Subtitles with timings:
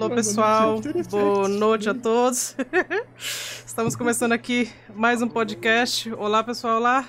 [0.00, 0.80] Alô, pessoal.
[1.10, 2.56] Boa noite a todos.
[3.66, 6.10] Estamos começando aqui mais um podcast.
[6.14, 6.78] Olá, pessoal.
[6.78, 7.06] Olá.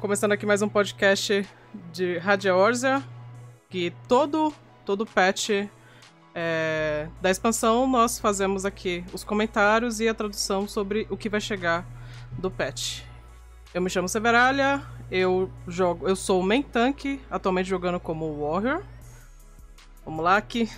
[0.00, 1.48] Começando aqui mais um podcast
[1.94, 3.02] de Rádio Orzia,
[3.70, 4.52] que todo,
[4.84, 5.48] todo patch
[6.34, 11.40] é, da expansão nós fazemos aqui os comentários e a tradução sobre o que vai
[11.40, 11.86] chegar
[12.32, 13.00] do patch.
[13.72, 18.82] Eu me chamo Severalha, eu jogo, eu sou o main tank, atualmente jogando como Warrior.
[20.04, 20.68] Vamos lá aqui.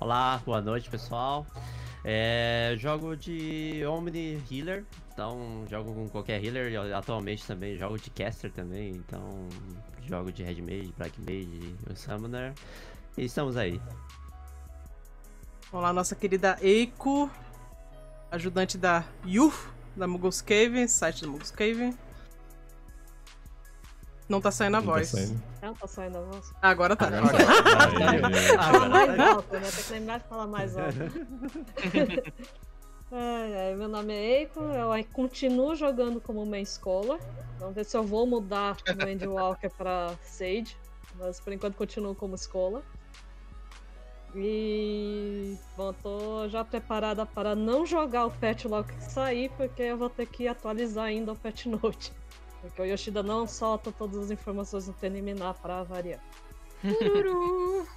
[0.00, 1.44] Olá, boa noite pessoal.
[2.04, 6.94] É, jogo de Omni Healer, então jogo com qualquer healer.
[6.94, 9.48] Atualmente também jogo de caster também, então
[10.06, 12.54] jogo de Red Mage, Black Mage, Summoner.
[13.16, 13.82] E estamos aí.
[15.72, 17.28] Vamos lá, nossa querida Eiko,
[18.30, 19.52] ajudante da Yu,
[19.96, 21.92] da Muggles Cave, site da Muggles Cave.
[24.28, 25.08] Não tá saindo a Não tá voz.
[25.08, 25.42] saindo.
[25.62, 26.52] Não tá saindo a voz.
[26.60, 27.06] Agora tá.
[27.06, 28.62] Agora tá.
[28.62, 29.70] Fala mais alto, né?
[29.70, 30.98] Tem que lembrar de falar mais alto.
[33.10, 37.18] Ai, ai, meu nome é Eiko, eu continuo jogando como main scholar.
[37.58, 40.76] Vamos ver se eu vou mudar do Endwalker pra Sage.
[41.18, 42.82] Mas por enquanto continuo como escola.
[44.34, 49.96] E bom, tô já preparada para não jogar o patch logo que sair, porque eu
[49.96, 52.12] vou ter que atualizar ainda o patch note.
[52.60, 56.20] Porque o Yoshida não solta todas as informações no preliminar para variar.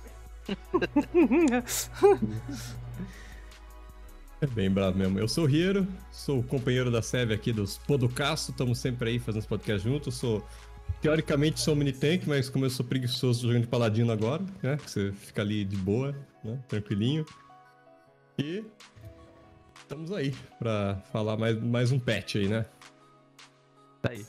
[4.42, 5.20] É bem bravo mesmo.
[5.20, 9.20] Eu sou o Hiro, sou o companheiro da Seve aqui dos Podocasto, estamos sempre aí
[9.20, 10.16] fazendo os podcasts juntos.
[10.16, 10.44] Sou,
[11.00, 14.78] teoricamente, sou mini tank, mas como eu sou preguiçoso jogando de paladino agora, né?
[14.78, 16.60] Que você fica ali de boa, né?
[16.68, 17.24] Tranquilinho.
[18.40, 18.66] E
[19.80, 22.66] estamos aí pra falar mais, mais um patch aí, né?
[24.02, 24.26] Tá aí.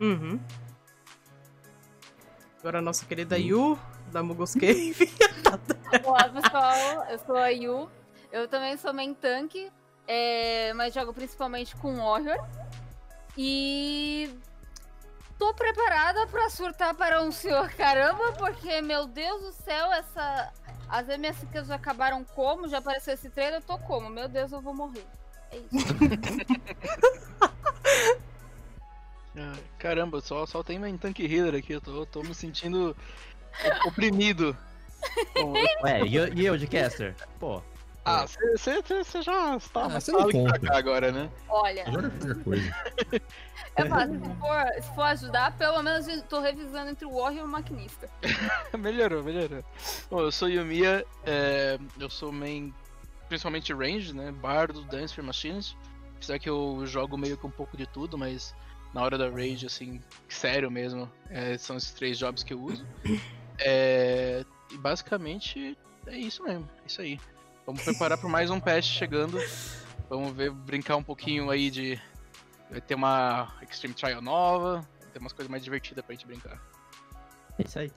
[0.00, 0.38] Uhum.
[2.60, 3.78] Agora a nossa querida Yu,
[4.12, 5.10] da Muggles Cave.
[6.04, 7.06] Olá, pessoal.
[7.08, 7.88] Eu sou a Yu.
[8.32, 9.70] Eu também sou main tank,
[10.06, 12.36] é, mas jogo principalmente com Warrior.
[13.38, 14.28] E
[15.38, 20.52] tô preparada pra surtar para um senhor caramba, porque, meu Deus do céu, essa...
[20.88, 22.68] As MSQs já acabaram como?
[22.68, 23.60] Já apareceu esse trailer?
[23.60, 24.08] Eu tô como?
[24.08, 25.04] Meu Deus, eu vou morrer.
[25.50, 25.86] É isso.
[29.36, 32.96] Ai, Caramba, só, só tem main tank healer aqui, eu tô, tô me sentindo
[33.86, 34.56] oprimido.
[35.34, 35.52] Bom,
[35.84, 37.14] Ué, e eu, e eu de caster?
[37.38, 37.62] Pô.
[38.04, 40.60] ah, você já está Ah, você não pra conta.
[40.60, 41.30] cá agora, né?
[41.48, 42.76] Olha, Joga qualquer coisa.
[43.76, 44.14] é fácil.
[44.20, 47.48] Se for, se for ajudar, pelo menos eu tô revisando entre o Warrior e o
[47.48, 48.08] Maquinista.
[48.78, 49.62] melhorou, melhorou.
[50.10, 52.72] Bom, eu sou Yumiya, é, eu sou main,
[53.28, 54.32] principalmente range, né?
[54.32, 55.76] Bardo, Dancer, Machines.
[56.16, 58.54] Apesar que eu jogo meio que um pouco de tudo, mas
[58.96, 62.84] na hora da rage, assim, sério mesmo, é, são esses três jobs que eu uso.
[63.58, 67.18] É, e basicamente é isso mesmo, é isso aí.
[67.64, 69.38] Vamos preparar para mais um patch chegando.
[70.10, 71.98] Vamos ver, brincar um pouquinho aí de.
[72.70, 76.60] Vai ter uma Extreme Trial nova, vai ter umas coisas mais divertidas pra gente brincar.
[77.58, 77.90] É isso aí.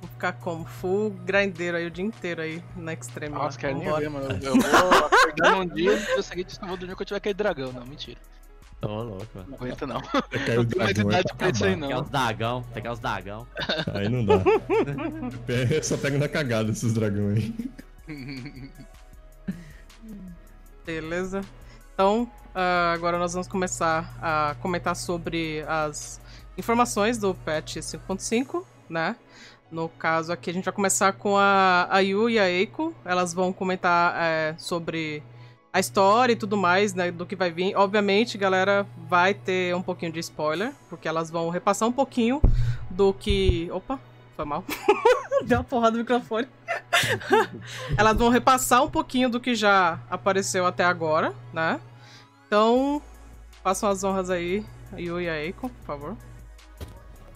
[0.00, 3.34] Vou ficar como full grindeiro aí o dia inteiro aí na Extreme.
[3.34, 4.00] Nossa, quero nem Vambora.
[4.00, 4.38] ver, mano.
[4.42, 7.18] Eu vou acordar um dia e no dia seguinte eu vou dormir quando eu tiver
[7.18, 7.72] aquele dragão.
[7.72, 8.18] Não, mentira.
[8.82, 9.48] Ô, louco, mano.
[9.48, 10.00] Não aguento não.
[10.00, 11.86] Não tenho mais dragão, é idade pra pra isso aí, acabar.
[11.86, 12.02] Pegar não.
[12.02, 13.46] os dagão, pegar os dagão.
[13.94, 14.42] Aí não dá.
[15.74, 17.52] Eu só pego na cagada esses dragões
[18.08, 18.70] aí.
[20.86, 21.42] Beleza.
[21.92, 26.20] Então, ah, agora nós vamos começar a comentar sobre as
[26.56, 29.16] informações do patch 5.5, né?
[29.70, 32.94] No caso aqui, a gente vai começar com a, a Yu e a Eiko.
[33.04, 35.22] Elas vão comentar é, sobre
[35.72, 37.10] a história e tudo mais, né?
[37.10, 37.76] Do que vai vir.
[37.76, 42.40] Obviamente, galera, vai ter um pouquinho de spoiler, porque elas vão repassar um pouquinho
[42.90, 43.70] do que.
[43.72, 43.98] Opa,
[44.36, 44.64] foi mal.
[45.46, 46.46] Deu uma porrada no microfone.
[47.96, 51.80] Elas vão repassar um pouquinho do que já apareceu até agora, né?
[52.46, 53.00] Então,
[53.62, 54.64] façam as honras aí,
[54.98, 56.16] Yu e a Eiko, por favor.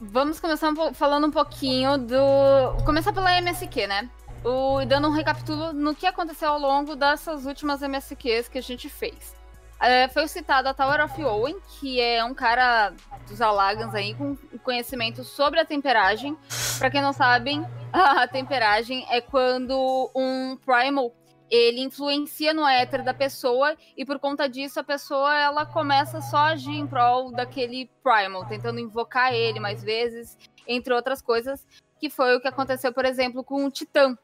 [0.00, 2.84] Vamos começar um falando um pouquinho do.
[2.84, 4.10] Começar pela MSQ, né?
[4.44, 4.84] O...
[4.84, 9.34] Dando um recapitulo no que aconteceu ao longo dessas últimas MSQs que a gente fez.
[9.80, 12.92] É, foi citado a Tower of Owen, que é um cara
[13.28, 16.36] dos Alagans aí com conhecimento sobre a temperagem.
[16.78, 21.12] Pra quem não sabem, a temperagem é quando um Primal
[21.50, 26.38] ele influencia no éter da pessoa e por conta disso a pessoa ela começa só
[26.38, 30.36] a agir em prol daquele primal, tentando invocar ele mais vezes,
[30.66, 31.66] entre outras coisas,
[32.04, 34.14] que foi o que aconteceu, por exemplo, com o Titã,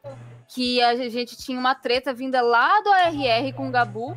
[0.47, 4.15] que a gente tinha uma treta vinda lá do ARR com o Gabu,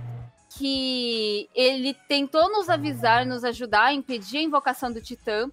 [0.50, 5.48] que ele tentou nos avisar, nos ajudar a impedir a invocação do Titã,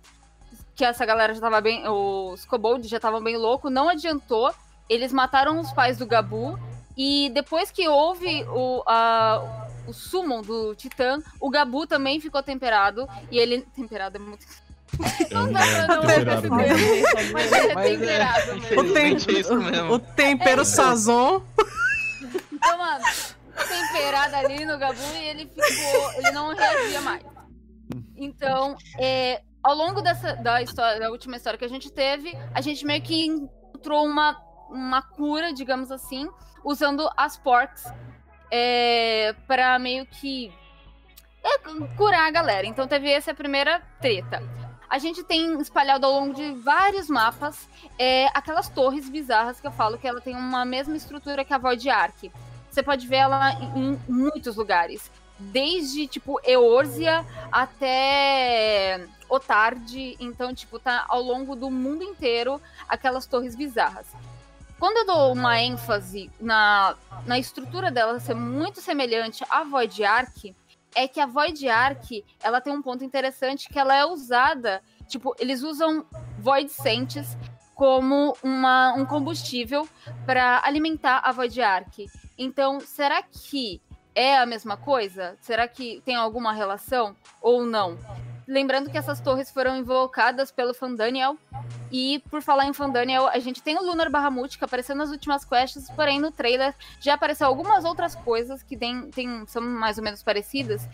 [0.75, 1.87] que essa galera já tava bem.
[1.87, 4.53] Os kobolds já estavam bem loucos, não adiantou.
[4.89, 6.59] Eles mataram os pais do Gabu.
[6.97, 13.07] E depois que houve o, a, o summon do Titã, o Gabu também ficou temperado.
[13.31, 13.61] E ele.
[13.73, 14.45] Temperado é muito.
[15.31, 16.49] Não dá pra não temperado?
[17.33, 18.97] Mas ele é é, temperado mesmo.
[18.99, 19.93] é isso mesmo.
[19.93, 21.41] O tempero sazon.
[22.51, 23.03] Então, mano,
[23.67, 26.13] temperado ali no Gabu e ele ficou.
[26.13, 27.23] Ele não reagia mais.
[28.15, 32.61] Então, é, ao longo dessa da história, da última história que a gente teve, a
[32.61, 34.39] gente meio que encontrou uma,
[34.69, 36.29] uma cura, digamos assim,
[36.63, 37.85] usando as porks
[38.51, 40.53] é, para meio que
[41.43, 41.57] é,
[41.95, 42.67] curar a galera.
[42.67, 44.41] Então teve essa primeira treta.
[44.91, 47.65] A gente tem espalhado ao longo de vários mapas
[47.97, 51.57] é, aquelas torres bizarras que eu falo que ela tem uma mesma estrutura que a
[51.57, 52.29] Void Ark.
[52.69, 55.09] Você pode ver ela em muitos lugares.
[55.39, 60.17] Desde, tipo, Eorzea até Otard.
[60.19, 64.07] Então, tipo, tá ao longo do mundo inteiro aquelas torres bizarras.
[64.77, 70.53] Quando eu dou uma ênfase na, na estrutura dela ser muito semelhante à Void Ark,
[70.95, 75.35] é que a Void Ark, ela tem um ponto interessante que ela é usada, tipo,
[75.39, 76.05] eles usam
[76.39, 77.37] Void Sentes
[77.75, 79.87] como uma, um combustível
[80.25, 82.05] para alimentar a Void Ark.
[82.37, 83.81] Então, será que
[84.13, 85.37] é a mesma coisa?
[85.39, 87.97] Será que tem alguma relação ou não?
[88.51, 91.37] Lembrando que essas torres foram invocadas pelo Fandaniel.
[91.89, 95.45] E por falar em Fandaniel, a gente tem o Lunar Bahamut que apareceu nas últimas
[95.45, 100.03] quests, porém no trailer já apareceu algumas outras coisas que tem, tem, são mais ou
[100.03, 100.85] menos parecidas,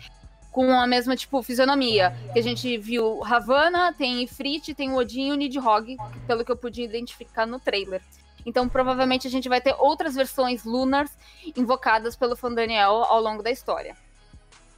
[0.52, 2.16] com a mesma, tipo, fisionomia.
[2.32, 5.96] Que a gente viu Havana, tem Ifrit, tem o Odin e o Nidhogg,
[6.28, 8.00] pelo que eu pude identificar no trailer.
[8.46, 11.10] Então, provavelmente, a gente vai ter outras versões Lunars
[11.56, 13.96] invocadas pelo Fandaniel ao longo da história.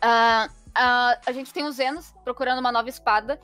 [0.01, 3.41] Ah, ah, a gente tem o Zenos procurando uma nova espada.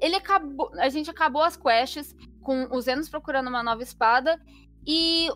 [0.00, 0.70] Ele acabou.
[0.78, 4.40] A gente acabou as quests com o Zenos procurando uma nova espada.
[4.86, 5.28] E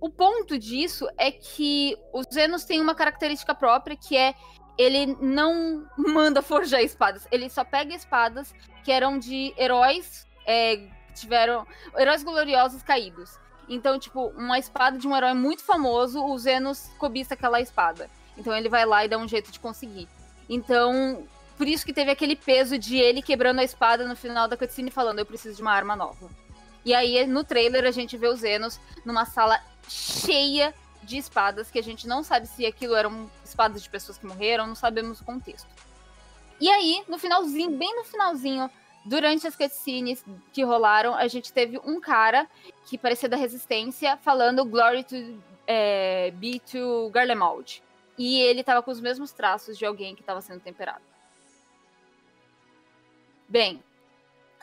[0.00, 4.34] o ponto disso é que o Zenos tem uma característica própria que é
[4.78, 7.26] ele não manda forjar espadas.
[7.30, 8.54] Ele só pega espadas
[8.84, 11.66] que eram de heróis é, tiveram.
[11.96, 13.38] Heróis gloriosos caídos.
[13.68, 18.10] Então, tipo, uma espada de um herói muito famoso, o Zenos cobiça aquela espada.
[18.36, 20.08] Então ele vai lá e dá um jeito de conseguir.
[20.48, 24.56] Então, por isso que teve aquele peso de ele quebrando a espada no final da
[24.56, 26.30] cutscene falando, eu preciso de uma arma nova.
[26.84, 31.78] E aí, no trailer, a gente vê o Zenos numa sala cheia de espadas, que
[31.78, 35.24] a gente não sabe se aquilo eram espadas de pessoas que morreram, não sabemos o
[35.24, 35.68] contexto.
[36.60, 38.70] E aí, no finalzinho, bem no finalzinho,
[39.04, 42.46] durante as cutscenes que rolaram, a gente teve um cara
[42.86, 47.82] que parecia da Resistência falando Glory to é, be to Garlemald.
[48.18, 51.02] E ele tava com os mesmos traços de alguém que tava sendo temperado.
[53.48, 53.82] Bem,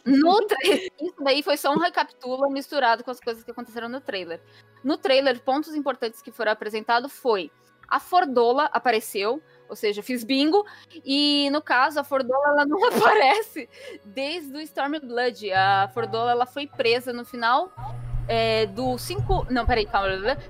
[0.05, 4.01] no trailer, isso daí foi só um recapitula misturado com as coisas que aconteceram no
[4.01, 4.41] trailer.
[4.83, 7.51] No trailer, pontos importantes que foram apresentados foi
[7.89, 10.63] a Fordola apareceu, ou seja, fiz bingo,
[11.03, 13.67] e no caso a Fordola ela não aparece
[14.05, 15.51] desde o Stormblood.
[15.51, 17.73] A Fordola ela foi presa no final
[18.29, 19.47] é, do 5.
[19.49, 20.09] Não, peraí, calma.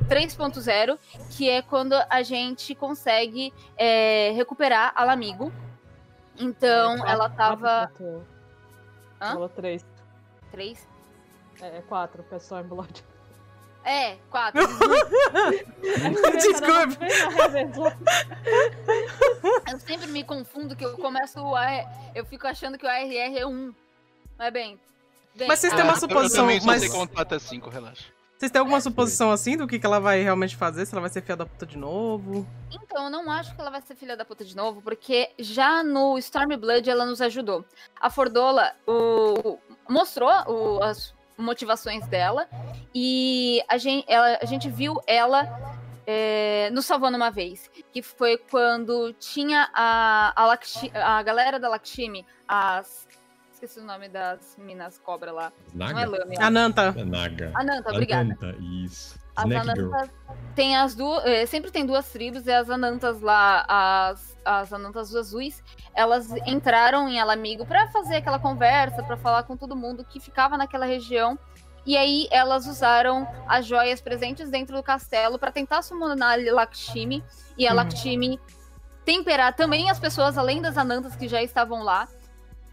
[0.09, 0.99] 3.0,
[1.31, 5.51] que é quando a gente consegue é, recuperar a Lamigo.
[6.37, 7.89] Então, É, ela tava.
[9.21, 9.31] Hã?
[9.31, 9.85] Falou três.
[10.51, 10.87] 3?
[11.61, 13.03] É, é quatro, que é Stormblood.
[13.85, 14.59] É, 4.
[16.33, 16.97] Desculpe.
[19.71, 21.85] eu sempre me confundo que eu começo o AR.
[22.13, 23.73] Eu fico achando que o ARR é 1.
[24.37, 24.75] Mas bem.
[24.75, 24.79] bem
[25.47, 28.05] Mas vocês têm uma Eu- suposição, Eu também só mas- sei contar até 5, relaxa.
[28.37, 30.85] Vocês têm alguma suposição assim do que, que ela vai realmente fazer?
[30.85, 32.47] Se ela vai ser filha da puta de novo?
[32.71, 35.83] Então, eu não acho que ela vai ser filha da puta de novo, porque já
[35.83, 37.65] no Stormblood ela nos ajudou.
[37.99, 39.57] A Fordola o,
[39.89, 42.47] mostrou o- as motivações dela
[42.95, 45.77] e a gente, ela- a gente viu ela
[46.07, 47.69] é, nos salvando uma vez.
[47.91, 53.05] Que foi quando tinha a, a, a galera da Lakshmi, as.
[53.61, 55.51] Esqueci o nome das minas cobra lá.
[55.73, 56.09] Não é Naga?
[56.09, 56.45] Lâmina.
[56.45, 56.81] Ananta.
[56.97, 57.51] É Naga.
[57.53, 58.21] Ananta, obrigada.
[58.21, 59.19] Ananta, isso.
[59.35, 59.93] As Snack Girl.
[59.93, 60.09] Anantas
[60.55, 61.25] tem as duas.
[61.25, 65.61] eh, sempre tem duas tribos, e as Anantas lá, as, as Anantas azuis,
[65.93, 70.57] elas entraram em Alamigo pra fazer aquela conversa, pra falar com todo mundo que ficava
[70.57, 71.37] naquela região.
[71.85, 77.21] E aí elas usaram as joias presentes dentro do castelo pra tentar summonar a Lakshmi
[77.57, 77.75] e a Uhum.
[77.75, 78.39] Lakshmi
[79.03, 82.07] temperar também as pessoas além das Anantas que já estavam lá.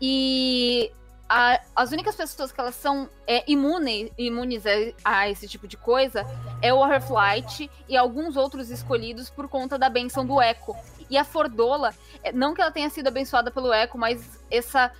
[0.00, 0.90] E
[1.28, 4.70] a- as únicas pessoas que elas são é, imune, imunes a,
[5.04, 6.24] a esse tipo de coisa
[6.62, 10.74] é o Warflight e alguns outros escolhidos por conta da benção do Echo.
[11.10, 14.90] E a Fordola, é, não que ela tenha sido abençoada pelo Echo, mas essa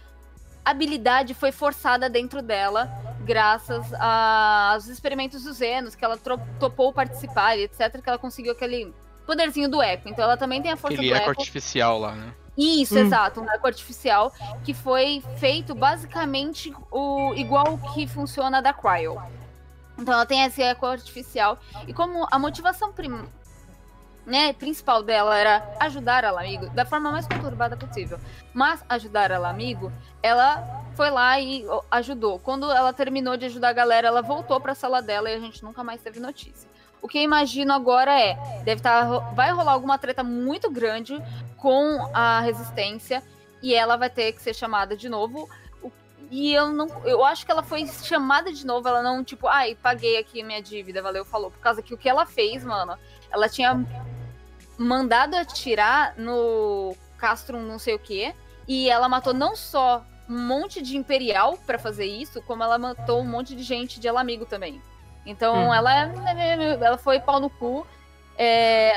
[0.64, 2.88] habilidade foi forçada dentro dela,
[3.24, 6.18] graças aos experimentos dos Zenos, que ela
[6.58, 8.92] topou participar e etc, que ela conseguiu aquele
[9.24, 10.08] poderzinho do eco.
[10.08, 11.40] Então ela também tem a força Aquele do eco eco.
[11.40, 12.34] artificial lá, né?
[12.56, 12.98] Isso, Hum.
[13.02, 14.32] exato, um eco artificial
[14.64, 19.20] que foi feito basicamente o igual o que funciona da Cryo.
[19.98, 23.28] Então ela tem esse eco artificial e como a motivação prim-
[24.24, 28.18] né, principal dela era ajudar ela amigo da forma mais conturbada possível,
[28.52, 30.64] mas ajudar ela amigo, ela
[30.96, 32.38] foi lá e ajudou.
[32.38, 35.38] Quando ela terminou de ajudar a galera, ela voltou para a sala dela e a
[35.40, 36.68] gente nunca mais teve notícia.
[37.06, 38.34] O que eu imagino agora é,
[38.64, 41.22] deve estar vai rolar alguma treta muito grande
[41.56, 43.22] com a resistência
[43.62, 45.48] e ela vai ter que ser chamada de novo.
[46.32, 49.76] E eu não, eu acho que ela foi chamada de novo, ela não tipo, ai,
[49.76, 52.98] paguei aqui minha dívida, valeu, falou, por causa que o que ela fez, mano,
[53.30, 53.86] ela tinha
[54.76, 58.34] mandado atirar no Castro não sei o quê,
[58.66, 63.20] e ela matou não só um monte de imperial pra fazer isso, como ela matou
[63.20, 64.82] um monte de gente de ela amigo também.
[65.26, 65.74] Então Hum.
[65.74, 66.12] ela
[66.80, 67.86] ela foi pau no cu.
[68.38, 68.92] É,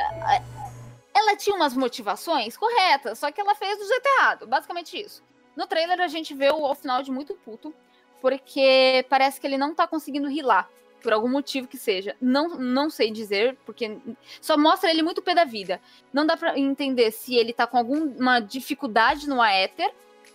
[1.14, 4.48] ela tinha umas motivações corretas, só que ela fez do jeito errado.
[4.48, 5.24] Basicamente isso.
[5.56, 7.74] No trailer a gente vê o Alfinald muito puto,
[8.22, 10.70] porque parece que ele não tá conseguindo rilar.
[11.02, 12.14] Por algum motivo que seja.
[12.20, 13.98] Não, não sei dizer, porque
[14.42, 15.80] só mostra ele muito pé da vida.
[16.12, 19.94] Não dá pra entender se ele tá com alguma dificuldade no Aether,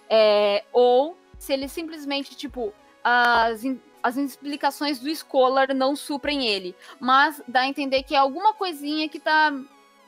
[0.08, 2.72] é, ou se ele simplesmente, tipo,
[3.02, 3.62] as,
[4.04, 6.76] as explicações do Scholar não suprem ele.
[7.00, 9.50] Mas dá a entender que é alguma coisinha que tá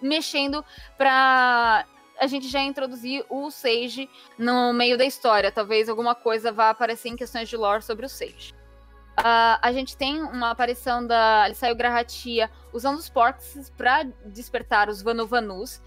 [0.02, 0.62] mexendo
[0.98, 1.86] pra
[2.18, 5.50] a gente já introduzir o Sage no meio da história.
[5.50, 8.54] Talvez alguma coisa vá aparecer em questões de lore sobre o Sage.
[9.16, 15.00] Ah, a gente tem uma aparição da Alisaio Grahatia usando os Porks para despertar os
[15.00, 15.80] Vanovanus.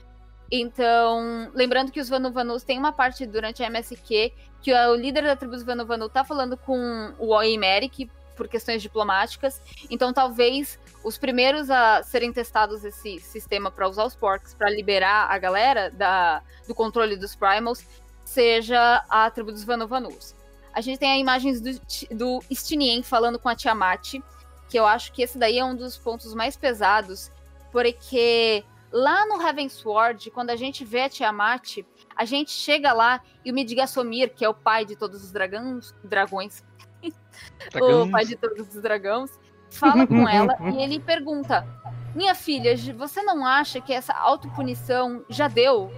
[0.51, 5.36] Então, lembrando que os Vanovanus tem uma parte durante a MSQ que o líder da
[5.36, 9.62] tribo dos Vanovanu tá falando com o Oimeric por questões diplomáticas.
[9.89, 15.29] Então, talvez os primeiros a serem testados esse sistema para usar os Porks para liberar
[15.29, 17.86] a galera da, do controle dos Primals
[18.24, 20.36] seja a tribo dos Vanovanus.
[20.72, 21.79] A gente tem imagens do,
[22.12, 24.15] do Stinien falando com a Tiamat,
[24.70, 27.32] que eu acho que esse daí é um dos pontos mais pesados,
[27.72, 31.79] porque lá no Heavensward, quando a gente vê a Tiamat,
[32.15, 35.93] a gente chega lá e o Midgasomir, que é o pai de todos os dragões,
[36.03, 36.63] dragões,
[38.08, 41.65] o pai de todos os dragões, fala com ela e ele pergunta:
[42.15, 45.91] Minha filha, você não acha que essa autopunição já deu?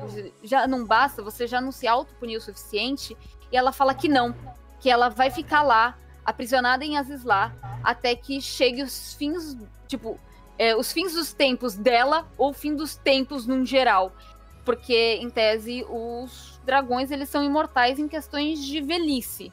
[0.43, 1.23] Já não basta?
[1.23, 3.17] Você já não se autopuniu o suficiente?
[3.51, 4.35] E ela fala que não,
[4.79, 9.57] que ela vai ficar lá, aprisionada em Azizlar, até que chegue os fins,
[9.87, 10.19] tipo,
[10.61, 14.15] é, os fins dos tempos dela ou o fim dos tempos num geral.
[14.63, 19.51] Porque, em tese, os dragões eles são imortais em questões de velhice.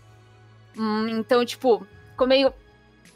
[0.76, 2.52] Hum, então, tipo, ficou meio.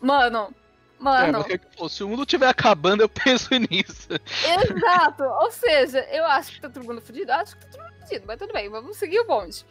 [0.01, 0.55] Mano.
[0.99, 1.45] Mano.
[1.51, 4.09] É, mas, se o mundo estiver acabando, eu penso nisso.
[4.43, 5.25] Exato.
[5.25, 7.31] Ou seja, eu acho que tá todo mundo fudido.
[7.31, 9.67] Acho que tá todo mundo fudido, mas tudo bem, vamos seguir o bonde.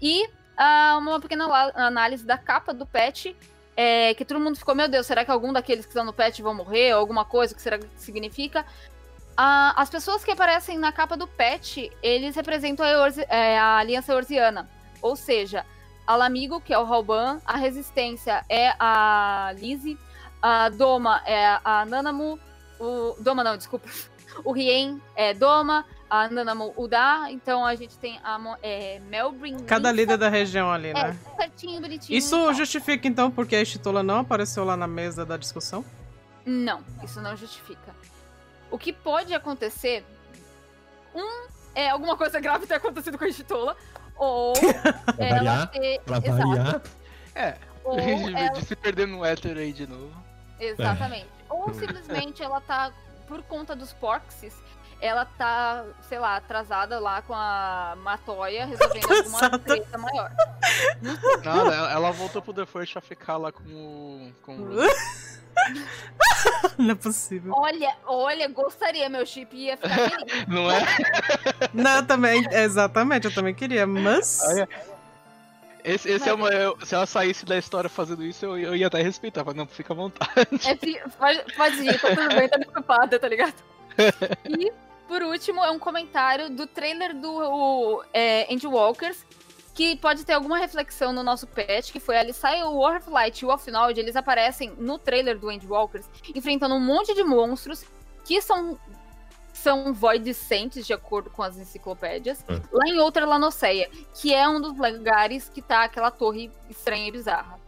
[0.00, 3.34] E uh, uma pequena análise da capa do patch.
[3.82, 6.40] É, que todo mundo ficou, meu Deus, será que algum daqueles que estão no patch
[6.40, 6.92] vão morrer?
[6.92, 8.60] Ou alguma coisa, o que será que significa?
[8.60, 13.78] Uh, as pessoas que aparecem na capa do patch, eles representam a, Eorzi é, a
[13.78, 14.68] Aliança Eorziana.
[15.00, 15.64] Ou seja,
[16.06, 19.96] a Lamigo, que é o Halban, a Resistência é a Lizzie,
[20.42, 22.38] a Doma é a Nanamu,
[22.78, 23.16] o...
[23.18, 23.88] Doma não, desculpa.
[24.44, 29.60] O Rien é Doma, a Nanamu Uda, então a gente tem a é, Melbrin.
[29.60, 31.16] Cada líder da região ali, né?
[31.32, 32.18] É, certinho, bonitinho.
[32.18, 35.84] Isso justifica então porque a Estitola não apareceu lá na mesa da discussão?
[36.44, 37.94] Não, isso não justifica.
[38.70, 40.04] O que pode acontecer.
[41.14, 43.76] Um é alguma coisa grave ter acontecido com a Estitola.
[44.16, 44.52] Ou
[45.16, 46.00] ela variar, ter.
[46.06, 46.30] Exato.
[46.32, 46.82] variar.
[47.36, 47.56] É.
[47.84, 48.48] Ou de, ela...
[48.50, 50.12] de se perder no éter aí de novo.
[50.58, 51.28] Exatamente.
[51.48, 52.92] Ou simplesmente ela tá,
[53.26, 54.54] por conta dos Porxes,
[55.00, 60.30] ela tá, sei lá, atrasada lá com a Matoya, resolvendo alguma treta maior.
[61.44, 64.32] Nada, ela voltou pro The First a ficar lá com o.
[64.42, 64.76] Com o...
[66.78, 67.52] Não é possível.
[67.56, 70.46] Olha, olha, gostaria, meu chip ia ficar feliz.
[70.48, 70.80] Não é?
[71.72, 74.40] Não, eu também, exatamente, eu também queria, mas.
[74.44, 74.68] Olha,
[75.82, 78.86] esse, esse é uma, eu, se ela saísse da história fazendo isso, eu, eu ia
[78.86, 80.48] até respeitar, mas não, fica à vontade.
[80.66, 83.54] É, pode, pode ir, tá tudo bem, tá preocupada, tá ligado?
[84.46, 84.72] E,
[85.10, 89.26] por último, é um comentário do trailer do o, é, Endwalkers,
[89.74, 93.10] que pode ter alguma reflexão no nosso patch, que foi ali sai o War of
[93.10, 97.84] Light e o Offnod, eles aparecem no trailer do Endwalkers, enfrentando um monte de monstros
[98.24, 98.78] que são
[99.52, 102.44] são voidicentes, de acordo com as enciclopédias.
[102.48, 102.62] É.
[102.72, 107.12] Lá em outra Lanoceia, que é um dos lugares que tá aquela torre estranha e
[107.12, 107.58] bizarra.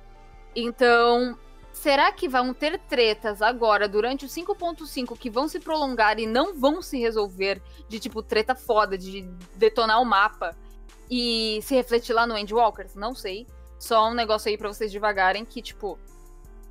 [0.55, 1.37] Então,
[1.83, 6.55] será que vão ter tretas agora, durante o 5.5, que vão se prolongar e não
[6.55, 9.23] vão se resolver de, tipo, treta foda, de
[9.57, 10.57] detonar o mapa
[11.11, 12.95] e se refletir lá no Endwalkers?
[12.95, 13.49] Não sei.
[13.81, 15.99] Só um negócio aí pra vocês devagarem, que, tipo,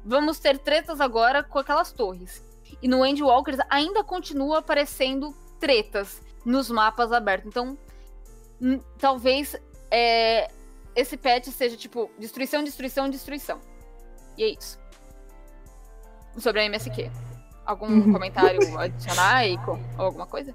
[0.06, 2.41] vamos ter tretas agora com aquelas torres.
[2.82, 7.50] E no Endwalkers ainda continua aparecendo tretas nos mapas abertos.
[7.50, 7.77] Então,
[8.62, 9.58] hum, talvez
[9.91, 10.50] é,
[10.96, 13.60] esse patch seja tipo destruição, destruição, destruição.
[14.38, 14.80] E é isso.
[16.38, 17.11] Sobre a MSQ.
[17.65, 18.13] Algum Uhum.
[18.13, 19.79] comentário a adicionar, Eiko?
[19.97, 20.53] Ou alguma coisa?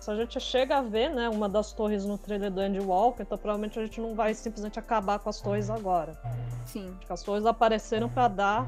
[0.00, 3.38] Se a gente chega a ver, né, uma das torres no trailer do Endwalker, então
[3.38, 6.20] provavelmente a gente não vai simplesmente acabar com as torres agora.
[6.66, 6.96] Sim.
[7.08, 8.66] As torres apareceram pra dar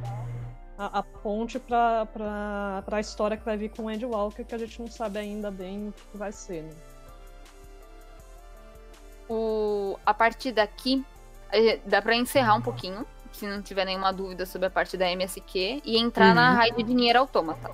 [0.79, 4.59] a, a ponte pra, pra, pra história que vai vir com o Endwalker, que a
[4.59, 6.71] gente não sabe ainda bem o que vai ser, né?
[9.29, 11.05] O, a partir daqui,
[11.51, 13.07] eh, dá pra encerrar um pouquinho,
[13.37, 16.57] se não tiver nenhuma dúvida sobre a parte da MSQ, e entrar na Uhum.
[16.57, 17.71] raid de Nier Automata.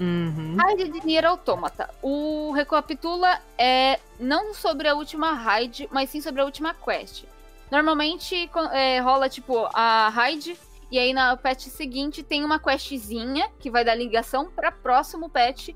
[0.00, 0.56] Uhum.
[0.60, 1.88] Raid de Nier Automata.
[2.02, 7.24] O recapitula é não sobre a última raid, mas sim sobre a última quest.
[7.70, 10.58] Normalmente é, rola tipo a raid
[10.90, 15.70] e aí na patch seguinte tem uma questzinha que vai dar ligação para próximo patch,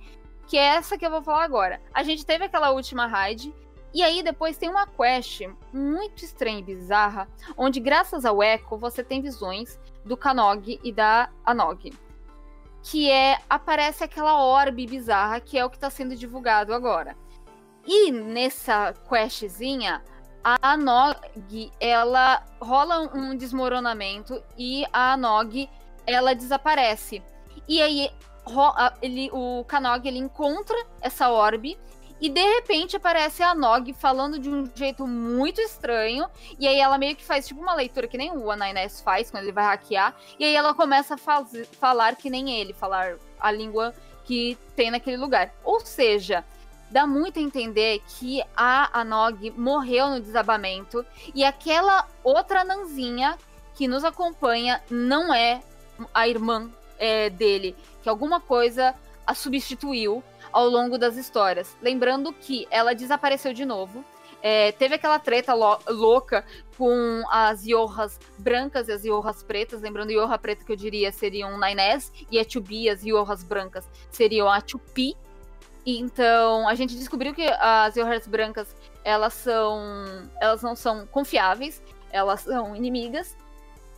[0.47, 1.81] que é essa que eu vou falar agora.
[1.95, 3.53] A gente teve aquela última raid
[3.93, 5.43] e aí depois tem uma quest
[5.73, 11.31] muito estranha e bizarra, onde graças ao Echo você tem visões do Kanog e da
[11.45, 11.93] Anog
[12.83, 17.17] que é aparece aquela orbe bizarra que é o que está sendo divulgado agora.
[17.87, 20.03] E nessa questzinha,
[20.43, 25.69] a Nog, ela rola um desmoronamento e a Nog,
[26.07, 27.23] ela desaparece.
[27.67, 28.11] E aí
[29.03, 31.79] ele, o Kanog ele encontra essa orbe
[32.21, 36.27] e de repente aparece a Nog falando de um jeito muito estranho.
[36.59, 39.45] E aí ela meio que faz tipo uma leitura que nem o Anainés faz quando
[39.45, 40.15] ele vai hackear.
[40.39, 41.45] E aí ela começa a
[41.81, 45.53] falar que nem ele, falar a língua que tem naquele lugar.
[45.65, 46.45] Ou seja,
[46.91, 51.05] dá muito a entender que a Anog morreu no desabamento
[51.35, 53.39] e aquela outra nanzinha
[53.75, 55.63] que nos acompanha não é
[56.13, 58.95] a irmã é, dele, que alguma coisa
[59.27, 61.77] a substituiu ao longo das histórias.
[61.81, 64.05] Lembrando que ela desapareceu de novo.
[64.41, 66.45] É, teve aquela treta lou- louca
[66.77, 69.81] com as Yohas brancas e as Yohas pretas.
[69.81, 74.49] Lembrando, Yoha preta que eu diria seriam Nainés e a Chubi, as Yohas brancas, seriam
[74.49, 75.17] a Chupi.
[75.85, 79.83] Então, a gente descobriu que as Yohas brancas, elas são.
[80.41, 81.83] Elas não são confiáveis,
[82.13, 83.37] elas são inimigas.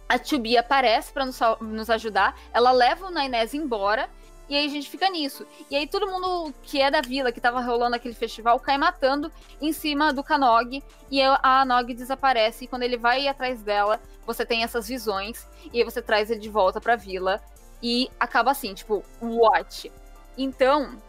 [0.08, 2.36] A Chubi aparece para nos, nos ajudar.
[2.52, 4.08] Ela leva o Nainés embora.
[4.50, 5.46] E aí a gente fica nisso.
[5.70, 9.30] E aí todo mundo que é da vila, que tava rolando aquele festival, cai matando
[9.60, 10.82] em cima do Kanog.
[11.08, 12.64] E a Nog desaparece.
[12.64, 15.46] E quando ele vai atrás dela, você tem essas visões.
[15.72, 17.40] E aí você traz ele de volta pra vila.
[17.80, 19.90] E acaba assim, tipo, what?
[20.36, 21.00] Então,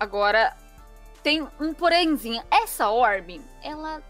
[0.00, 0.52] agora
[1.22, 2.42] tem um porémzinho.
[2.50, 4.02] Essa orbe, ela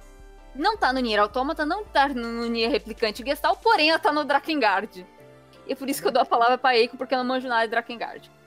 [0.55, 4.25] não tá no Nier Automata, não tá no Nier Replicante Gestal, porém ela tá no
[4.25, 5.07] Drakengard.
[5.67, 7.65] E por isso que eu dou a palavra pra Eiko, porque eu não manjo nada
[7.65, 8.40] de Drakengard.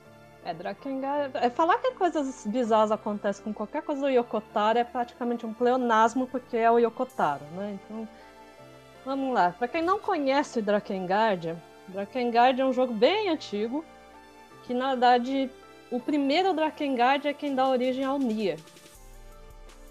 [0.46, 1.38] É, Drakengard.
[1.38, 6.28] É, falar que coisas bizarras acontecem com qualquer coisa do Yokotaro é praticamente um pleonasmo,
[6.28, 7.80] porque é o Yokotaro, né?
[7.86, 8.08] Então,
[9.06, 9.56] vamos lá.
[9.58, 11.56] Pra quem não conhece Drakengard,
[11.88, 13.86] Drakengard é um jogo bem antigo,
[14.64, 15.50] que na verdade
[15.90, 18.60] o primeiro Drakengard é quem dá origem ao Nier.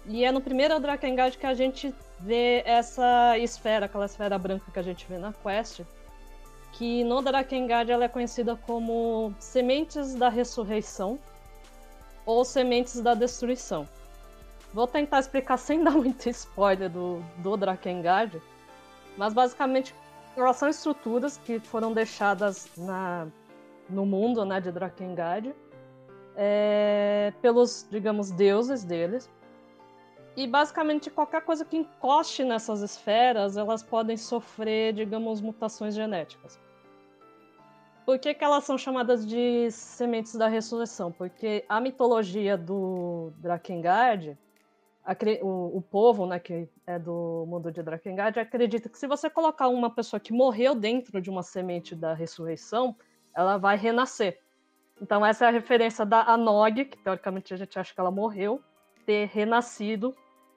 [0.05, 4.79] E é no primeiro Drakengard que a gente vê essa esfera, aquela esfera branca que
[4.79, 5.81] a gente vê na quest,
[6.73, 11.19] que no Drakengard ela é conhecida como Sementes da Ressurreição
[12.25, 13.87] ou Sementes da Destruição.
[14.73, 18.41] Vou tentar explicar sem dar muito spoiler do, do Drakengard,
[19.17, 19.93] mas basicamente
[20.35, 23.27] elas são estruturas que foram deixadas na,
[23.87, 25.53] no mundo né, de Drakengard
[26.35, 29.29] é, pelos, digamos, deuses deles.
[30.35, 36.59] E basicamente qualquer coisa que encoste nessas esferas, elas podem sofrer, digamos, mutações genéticas.
[38.05, 41.11] Por que, que elas são chamadas de sementes da ressurreição?
[41.11, 44.37] Porque a mitologia do Drakengard,
[45.41, 49.89] o povo né, que é do mundo de Drakengard, acredita que se você colocar uma
[49.89, 52.95] pessoa que morreu dentro de uma semente da ressurreição,
[53.35, 54.39] ela vai renascer.
[55.01, 58.61] Então essa é a referência da Anog, que teoricamente a gente acha que ela morreu,
[59.05, 60.13] ter renascido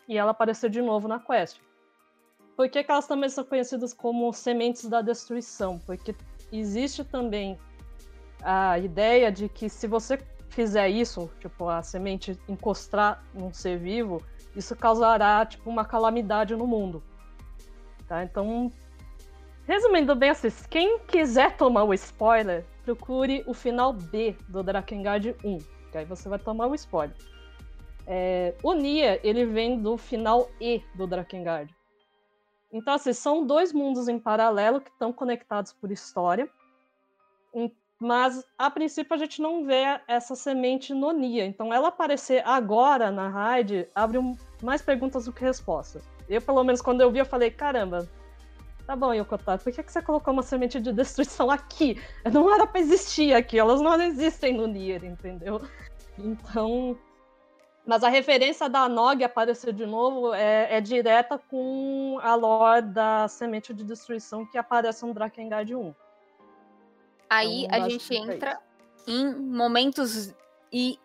[0.09, 1.61] e ela apareceu de novo na quest.
[2.57, 5.79] Por que, que elas também são conhecidas como sementes da destruição?
[5.81, 6.15] Porque
[6.51, 7.59] existe também
[8.43, 14.23] a ideia de que se você fizer isso, tipo, a semente encostar num ser vivo,
[14.55, 17.03] isso causará, tipo, uma calamidade no mundo.
[18.09, 18.23] Tá?
[18.25, 18.73] Então,
[19.67, 25.59] resumindo bem assim, quem quiser tomar o spoiler, procure o final B do Drakengard 1,
[25.91, 27.17] que aí você vai tomar o spoiler.
[28.07, 31.75] É, o Nia, ele vem do final E do Drakengard.
[32.73, 36.49] Então, assim, são dois mundos em paralelo que estão conectados por história.
[37.99, 41.47] Mas, a princípio, a gente não vê essa semente no Nia.
[41.47, 46.07] Então, ela aparecer agora na raid abre um, mais perguntas do que respostas.
[46.29, 48.07] Eu, pelo menos, quando eu vi, eu falei, caramba,
[48.87, 52.01] tá bom, Yokotaro, por que, que você colocou uma semente de destruição aqui?
[52.31, 55.63] Não era pra existir aqui, elas não existem no Nier, entendeu?
[56.19, 56.99] Então...
[57.87, 63.29] Mas a referência da Nog aparecer de novo é, é direta com a lore da
[63.29, 65.95] semente de destruição que aparece no Drakengard 1.
[67.31, 68.61] Aí Então, a gente que é entra
[69.07, 70.35] em momentos
[70.73, 70.99] e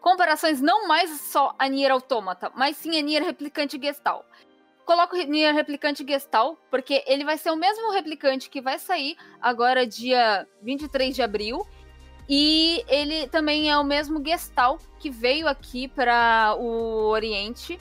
[0.00, 4.24] comparações não mais só a Nier Automata, mas sim a Nier Replicante Gestal.
[4.84, 9.16] Coloco o Nier Replicante Gestal, porque ele vai ser o mesmo replicante que vai sair
[9.40, 11.66] agora dia 23 de abril.
[12.28, 17.78] E ele também é o mesmo Gestal que veio aqui para o Oriente,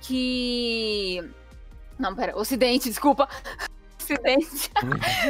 [0.00, 1.22] que...
[1.98, 3.28] Não, pera, Ocidente, desculpa.
[4.00, 4.70] Ocidente.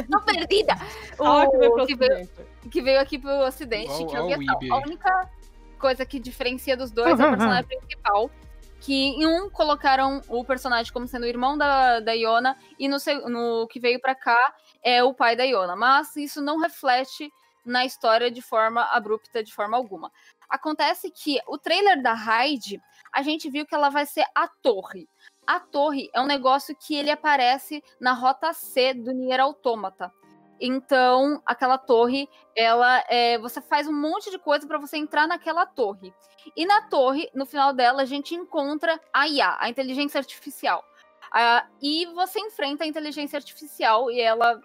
[0.09, 0.73] Tô perdida!
[1.21, 2.29] Ah, que que veio-
[2.71, 4.29] que veio aqui pro ocidente, que é o.
[4.31, 5.29] Ibi A única
[5.77, 8.31] coisa que diferencia dos dois é o personagem principal.
[8.79, 12.95] Que em um colocaram o personagem como sendo o irmão da, da Iona, e no,
[13.27, 15.75] no que veio pra cá é o pai da Iona.
[15.75, 17.29] Mas isso não reflete
[17.69, 20.11] na história de forma abrupta, de forma alguma.
[20.49, 22.81] Acontece que o trailer da Raid,
[23.13, 25.07] a gente viu que ela vai ser a torre.
[25.45, 30.11] A torre é um negócio que ele aparece na rota C do Nier Automata.
[30.59, 35.65] Então, aquela torre, ela é, você faz um monte de coisa para você entrar naquela
[35.65, 36.13] torre.
[36.55, 40.83] E na torre, no final dela, a gente encontra a IA, a inteligência artificial.
[41.31, 44.59] Ah, e você enfrenta a inteligência artificial e ela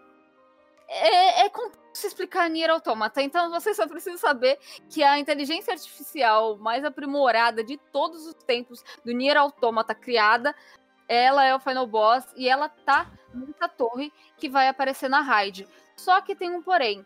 [0.94, 3.22] é, é complexo explicar Nier Automata.
[3.22, 8.83] Então, você só precisa saber que a inteligência artificial mais aprimorada de todos os tempos
[9.04, 10.54] do Nier Automata criada,
[11.09, 15.68] ela é o final boss e ela tá nessa torre que vai aparecer na raid.
[15.96, 17.04] Só que tem um porém.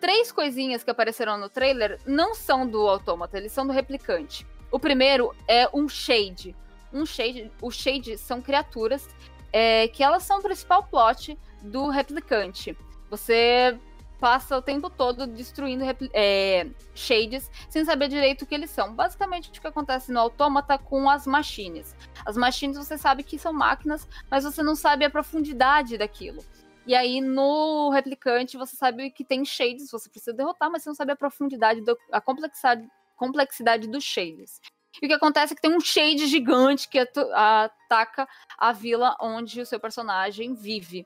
[0.00, 4.46] Três coisinhas que apareceram no trailer não são do Autômata, eles são do replicante.
[4.70, 6.54] O primeiro é um Shade.
[6.92, 9.08] Um Shade, o Shade são criaturas
[9.52, 12.76] é, que elas são o principal plot do replicante.
[13.10, 13.78] Você
[14.18, 18.94] passa o tempo todo destruindo é, Shades sem saber direito o que eles são.
[18.94, 21.94] Basicamente o que acontece no Autômata com as machines.
[22.24, 26.44] As machines você sabe que são máquinas, mas você não sabe a profundidade daquilo.
[26.86, 30.94] E aí, no replicante, você sabe que tem shades, você precisa derrotar, mas você não
[30.94, 34.60] sabe a profundidade, do, a complexidade, complexidade dos shades.
[35.02, 36.98] E o que acontece é que tem um shade gigante que
[37.34, 41.04] ataca a vila onde o seu personagem vive,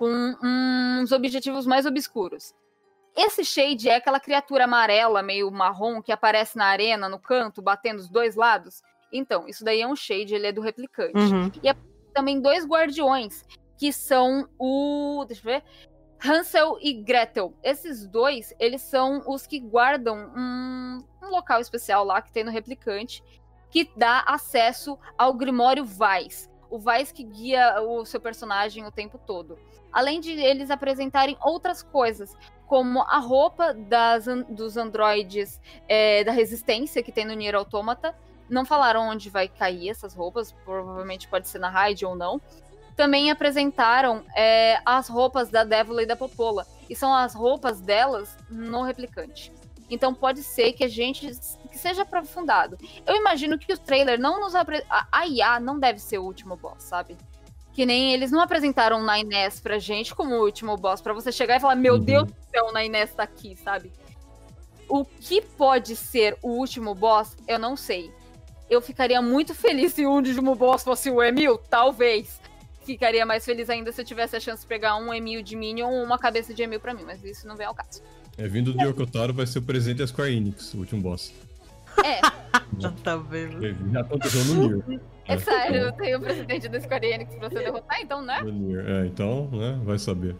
[0.00, 2.54] com uns objetivos mais obscuros.
[3.14, 7.98] Esse shade é aquela criatura amarela, meio marrom, que aparece na arena, no canto, batendo
[7.98, 8.80] os dois lados.
[9.12, 11.50] Então, isso daí é um shade, ele é do replicante Uhum.
[12.14, 13.44] também dois guardiões,
[13.76, 15.22] que são o.
[15.28, 15.64] Deixa eu ver.
[16.24, 17.54] Hansel e Gretel.
[17.62, 22.50] Esses dois, eles são os que guardam um, um local especial lá que tem no
[22.50, 23.22] replicante,
[23.70, 26.48] que dá acesso ao Grimório Vais.
[26.70, 29.58] O Vais que guia o seu personagem o tempo todo.
[29.92, 32.36] Além de eles apresentarem outras coisas,
[32.70, 38.14] como a roupa das, dos androides é, da resistência que tem no Nier Automata.
[38.48, 42.40] Não falaram onde vai cair essas roupas, provavelmente pode ser na raid ou não.
[42.94, 46.64] Também apresentaram é, as roupas da Dévola e da Popola.
[46.88, 49.52] E são as roupas delas no replicante.
[49.90, 51.28] Então pode ser que a gente
[51.70, 52.78] que seja aprofundado.
[53.04, 54.84] Eu imagino que o trailer não nos apre...
[54.88, 57.16] a IA não deve ser o último boss, sabe?
[57.72, 61.30] Que nem eles não apresentaram o Nainés pra gente como o último boss, pra você
[61.32, 62.00] chegar e falar, meu Uhum.
[62.00, 63.92] Deus do céu, o Nainés tá aqui, sabe?
[64.88, 68.12] O que pode ser o último boss, eu não sei.
[68.68, 72.40] Eu ficaria muito feliz se o último boss fosse o Emil, talvez.
[72.82, 75.90] Ficaria mais feliz ainda se eu tivesse a chance de pegar um Emil de Minion
[75.90, 78.02] ou uma cabeça de Emil pra mim, mas isso não vem ao caso.
[78.40, 81.30] É vindo do Yokotaro, vai ser o presente da Square Enix, o último boss.
[82.02, 82.20] É,
[82.78, 83.60] Já tá vendo.
[83.92, 85.00] Já aconteceu no Nier.
[85.26, 88.40] é sério, eu tenho o presidente da Square Enix pra você derrotar, então, né?
[88.42, 88.84] No Nier.
[88.88, 90.34] É, então, né, vai saber.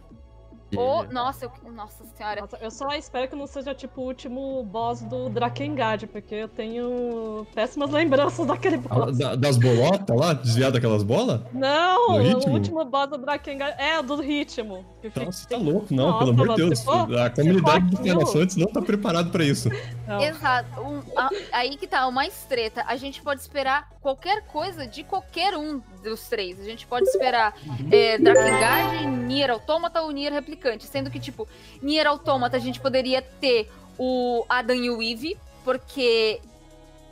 [0.77, 2.41] O, nossa, eu, nossa senhora.
[2.43, 6.49] Nossa, eu só espero que não seja tipo o último boss do Drakengard, porque eu
[6.49, 9.19] tenho péssimas lembranças daquele boss.
[9.19, 10.33] da- das bolotas lá?
[10.33, 11.41] Desviar daquelas bolas?
[11.53, 14.85] Não, o último boss do Drakengard é o do ritmo.
[15.17, 15.87] Nossa, você tá louco?
[15.95, 16.85] Não, Nossa, pelo amor de Deus.
[16.85, 19.69] for- a comunidade aquilo- Fantasy não tá preparado pra isso.
[20.07, 20.21] Não.
[20.21, 20.81] Exato.
[20.81, 22.85] Um- a- aí que tá, uma treta.
[22.87, 26.61] A gente pode esperar qualquer coisa de qualquer um dos três.
[26.61, 27.55] A gente pode esperar
[27.91, 30.60] é, Drakengard, Nier Automata ou Nier Replicante.
[30.87, 31.49] Sendo que, tipo,
[31.83, 36.41] Nier Automata a gente poderia ter o Adam e o Eve, porque,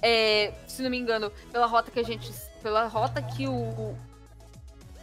[0.02, 2.32] é, se não me engano, pela rota que a gente.
[2.62, 3.94] Pela rota que o.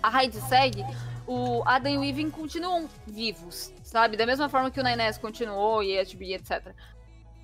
[0.01, 0.83] A Raid segue,
[1.27, 4.17] o Adam e o Even continuam vivos, sabe?
[4.17, 6.73] Da mesma forma que o Nines continuou e HB, etc.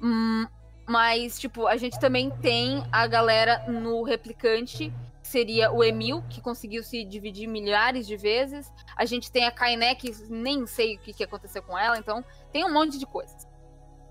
[0.02, 0.46] Hum,
[0.88, 4.94] mas, tipo, a gente também tem a galera no replicante,
[5.32, 8.72] seria o Emil, que conseguiu se dividir milhares de vezes.
[8.98, 12.24] A gente tem a Kainé, que nem sei o que, que aconteceu com ela, então
[12.52, 13.48] tem um monte de coisas.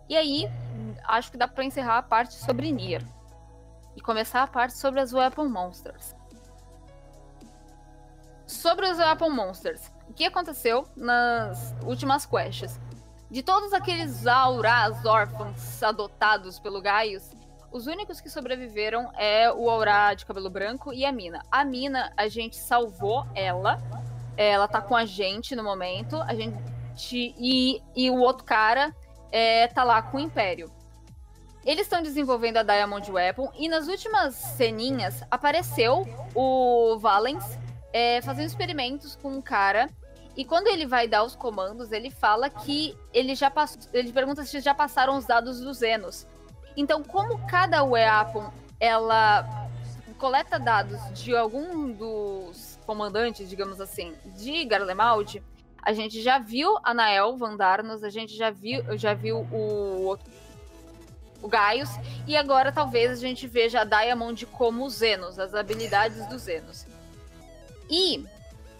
[0.08, 0.48] E aí,
[1.04, 3.04] acho que dá pra encerrar a parte sobre Nier.
[3.94, 6.16] E começar a parte sobre as Weapon Monsters.
[8.46, 12.80] Sobre os Weapon Monsters, o que aconteceu nas últimas quests?
[13.30, 17.30] De todos aqueles auras órfãos adotados pelo Gaius,
[17.72, 21.42] os únicos que sobreviveram é o Aura de cabelo branco e a Mina.
[21.50, 23.80] A Mina, a gente salvou ela.
[24.36, 26.16] Ela tá com a gente no momento.
[26.22, 26.58] A gente.
[27.12, 28.94] E, e o outro cara
[29.30, 30.70] é, tá lá com o Império.
[31.64, 37.44] Eles estão desenvolvendo a Diamond Weapon e nas últimas ceninhas apareceu o Valens
[37.92, 39.90] é, fazendo experimentos com um cara
[40.36, 43.82] e quando ele vai dar os comandos, ele fala que ele já passou.
[43.92, 46.26] Ele pergunta se já passaram os dados dos Zenos.
[46.76, 49.68] Então, como cada weapon ela
[50.18, 55.42] coleta dados de algum dos comandantes, digamos assim, de Garlemald,
[55.82, 60.18] a gente já viu a Nael Vandarnos, a gente já viu, já viu o
[61.42, 61.88] o Gaius,
[62.26, 66.86] e agora talvez a gente veja a Diamond como os Zenos, as habilidades dos Zenos.
[67.88, 68.24] E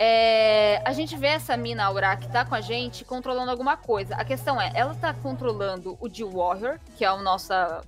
[0.03, 4.15] é, a gente vê essa mina Aura que tá com a gente controlando alguma coisa.
[4.17, 7.85] A questão é, ela tá controlando o de Warrior, que é o nossa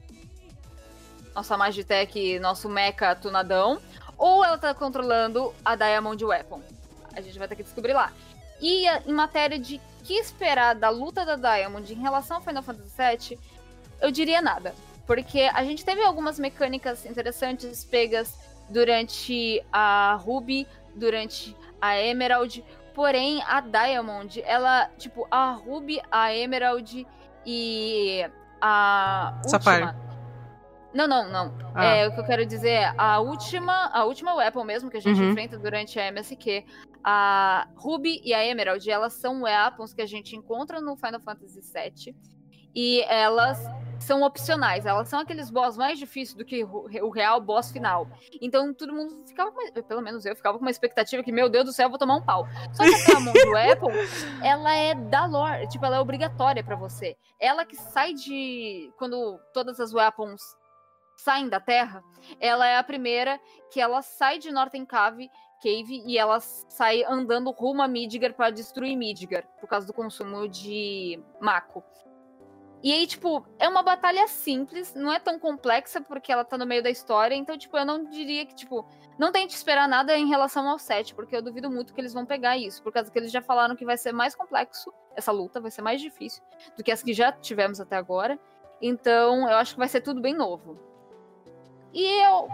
[1.35, 3.81] nossa Magitech, nosso mecha tunadão,
[4.19, 6.61] ou ela tá controlando a Diamond Weapon.
[7.17, 8.13] A gente vai ter que descobrir lá.
[8.61, 12.63] E a- em matéria de que esperar da luta da Diamond em relação ao Final
[12.63, 12.91] Fantasy
[13.31, 13.39] VII,
[14.03, 14.75] eu diria nada.
[15.07, 22.65] Porque a gente teve algumas mecânicas interessantes pegas durante a Ruby, durante a Emerald.
[22.95, 27.07] Porém, a Diamond, ela, tipo, a Ruby, a Emerald
[27.45, 28.25] e
[28.61, 29.49] a última.
[29.49, 29.95] Sapphire.
[30.95, 31.55] Não, não, não.
[31.75, 31.85] Ah.
[31.87, 35.01] É, o que eu quero dizer é a última, a última weapon mesmo que a
[35.01, 35.31] gente Uhum.
[35.31, 36.67] enfrenta durante a MSQ,
[37.03, 41.61] a Ruby e a Emerald, elas são weapons que a gente encontra no Final Fantasy
[41.63, 42.15] VII
[42.75, 43.59] e elas
[44.03, 48.09] são opcionais, elas são aqueles boss mais difíceis do que o real boss final.
[48.41, 51.65] Então todo mundo ficava, com pelo menos eu ficava com uma expectativa que, meu Deus
[51.65, 52.47] do céu, eu vou tomar um pau.
[52.73, 53.91] Só que a Diamond Weapon,
[54.43, 57.17] ela é da lore, tipo, ela é obrigatória pra você.
[57.41, 60.43] Ela que sai de quando todas as weapons
[61.17, 62.03] saem da Terra,
[62.41, 65.31] ela é a primeira que ela sai de Northern Cave,
[65.63, 70.49] Cave e ela sai andando rumo a Midgar para destruir Midgar, por causa do consumo
[70.49, 71.85] de Mako.
[72.83, 76.67] E aí, tipo, é uma batalha simples, não é tão complexa porque ela tá no
[76.67, 78.85] meio da história, então, tipo, eu não diria que, tipo,
[79.17, 82.27] não tente esperar nada em relação ao set, porque eu duvido muito que eles vão
[82.27, 85.61] pegar isso, por causa que eles já falaram que vai ser mais complexo, essa luta
[85.61, 86.43] vai ser mais difícil
[86.77, 88.37] do que as que já tivemos até agora.
[88.81, 90.77] Então, eu acho que vai ser tudo bem novo.
[91.95, 92.49] E eu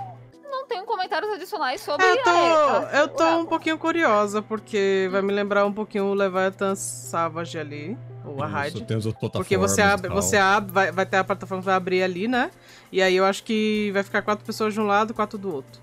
[0.51, 5.09] não tenho comentários adicionais sobre Eu tô, a, a- eu tô um pouquinho curiosa, porque
[5.11, 8.85] vai me lembrar um pouquinho o Leviathan Savage ali, ou a Raid.
[8.85, 11.75] tem as outras Porque você abre, você abre, vai, vai ter a plataforma que vai
[11.75, 12.51] abrir ali, né?
[12.93, 15.81] E aí eu acho que vai ficar quatro pessoas de um lado, quatro do outro.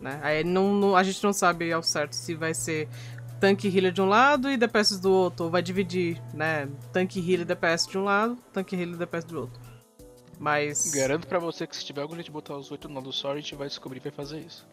[0.00, 0.18] Né?
[0.22, 2.88] Aí não, não- a gente não sabe ao certo se vai ser
[3.40, 6.68] tanque healer de um lado e DPS do outro, ou vai dividir, né?
[6.92, 9.60] Tanque healer e DPS de um lado, tanque healer e DPS do outro.
[10.38, 10.90] Mas.
[10.92, 13.38] Garanto pra você que se tiver algum jeito de botar os oito no do Sorry,
[13.38, 14.66] a gente vai descobrir e vai fazer isso.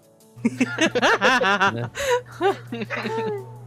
[0.43, 1.89] Da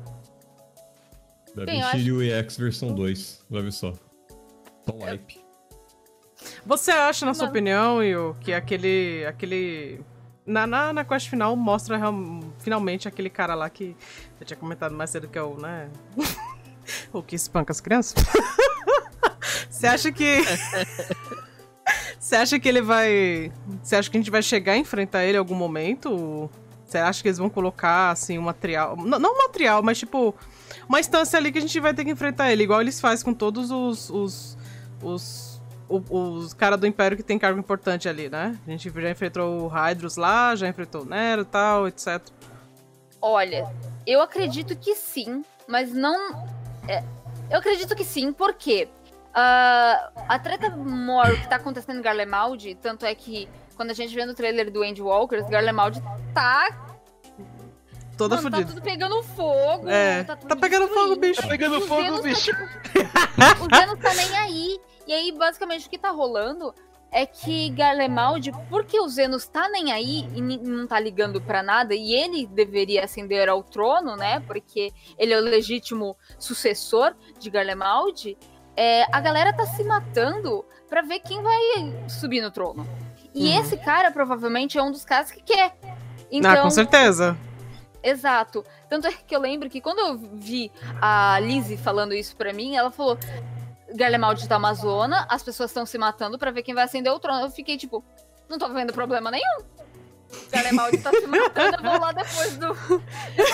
[1.91, 3.45] Shiryu EX versão 2.
[3.51, 3.93] Vai ver só.
[4.93, 5.41] Um wipe.
[6.67, 7.51] Você acha, na sua Não.
[7.51, 9.25] opinião, Io, que aquele.
[9.27, 10.01] aquele.
[10.45, 13.97] Na, na, na quest final mostra real- finalmente aquele cara lá que
[14.41, 15.89] eu tinha comentado mais cedo que é o, né?
[17.13, 18.15] o que espanca as crianças?
[19.71, 20.39] Você acha que.
[22.19, 23.53] Você acha que ele vai.
[23.83, 26.51] Você acha que a gente vai chegar a enfrentar ele em algum momento?
[26.85, 28.97] Você acha que eles vão colocar, assim, um material.
[28.97, 30.35] Não, não um material, mas tipo.
[30.89, 33.35] Uma instância ali que a gente vai ter que enfrentar ele, igual eles fazem com
[33.35, 34.11] todos os.
[34.11, 34.59] os.
[35.03, 38.59] os, o- os caras do Império que tem cargo importante ali, né?
[38.67, 42.21] A gente já enfrentou o Hydros lá, já enfrentou o Nero e tal, etc.
[43.21, 43.71] Olha,
[44.07, 46.47] eu acredito que sim, mas não.
[46.89, 47.05] é,
[47.51, 48.89] eu acredito que sim, porque
[49.35, 54.25] a treta maior que tá acontecendo em Garlemald, tanto é que quando a gente vê
[54.27, 56.03] no trailer do Andy Walker, Garlemald
[56.35, 56.87] tá.
[58.17, 58.75] Toda mano, tá fodida.
[58.75, 59.89] tudo pegando fogo.
[59.89, 61.43] É, tá, tudo tá pegando fogo, bicho.
[61.43, 62.45] Tá pegando O fogo, tá, bicho.
[62.45, 62.63] tipo,
[63.65, 64.81] o Zenos tá nem aí.
[65.07, 66.75] E aí, basicamente, o que tá rolando
[67.11, 71.95] é que Garlemald, porque o Zenos tá nem aí e não tá ligando pra nada,
[71.95, 74.41] e ele deveria ascender ao trono, né?
[74.47, 78.37] Porque ele é o legítimo sucessor de Garlemald,
[78.77, 81.59] é, a galera tá se matando pra ver quem vai
[82.09, 82.87] subir no trono.
[83.35, 83.61] E Uhum.
[83.61, 85.75] esse cara provavelmente é um dos caras que quer.
[86.31, 87.37] Então, ah, com certeza.
[88.03, 88.65] Exato.
[88.89, 92.77] Tanto é que eu lembro que quando eu vi a Lizzie falando isso pra mim,
[92.77, 93.19] ela falou:
[93.95, 97.19] Garlemald tá uma zona, as pessoas estão se matando pra ver quem vai acender o
[97.19, 97.43] trono.
[97.43, 98.05] Eu fiquei tipo,
[98.49, 99.65] não tô vendo problema nenhum.
[100.51, 102.73] Garlemald tá se matando, eu vou lá depois do.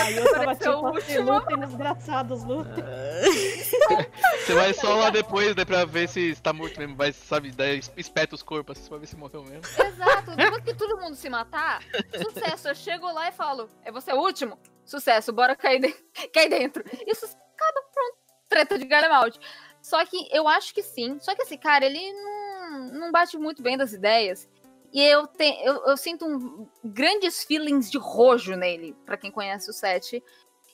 [0.01, 2.85] Aí eu tava tipo assim, lutem desgraçados, lutem.
[4.49, 6.97] Você vai só lá depois, né, pra ver se tá morto mesmo.
[6.97, 9.61] Vai, sabe, daí espeta os corpos assim, pra ver se morreu mesmo.
[9.61, 10.35] Exato.
[10.35, 11.83] Depois que todo mundo se matar,
[12.25, 12.69] sucesso.
[12.69, 14.59] Eu chego lá e falo: é você o último?
[14.87, 15.93] Sucesso, bora cair, de...
[16.33, 16.83] cair dentro.
[17.07, 18.17] Isso acaba, pronto.
[18.49, 19.39] Treta de Garlemald.
[19.83, 21.19] Só que eu acho que sim.
[21.21, 24.49] Só que esse cara, ele não, não bate muito bem das ideias.
[24.91, 29.69] E eu, te, eu, eu sinto um, grandes feelings de rojo nele, pra quem conhece
[29.69, 30.25] o set.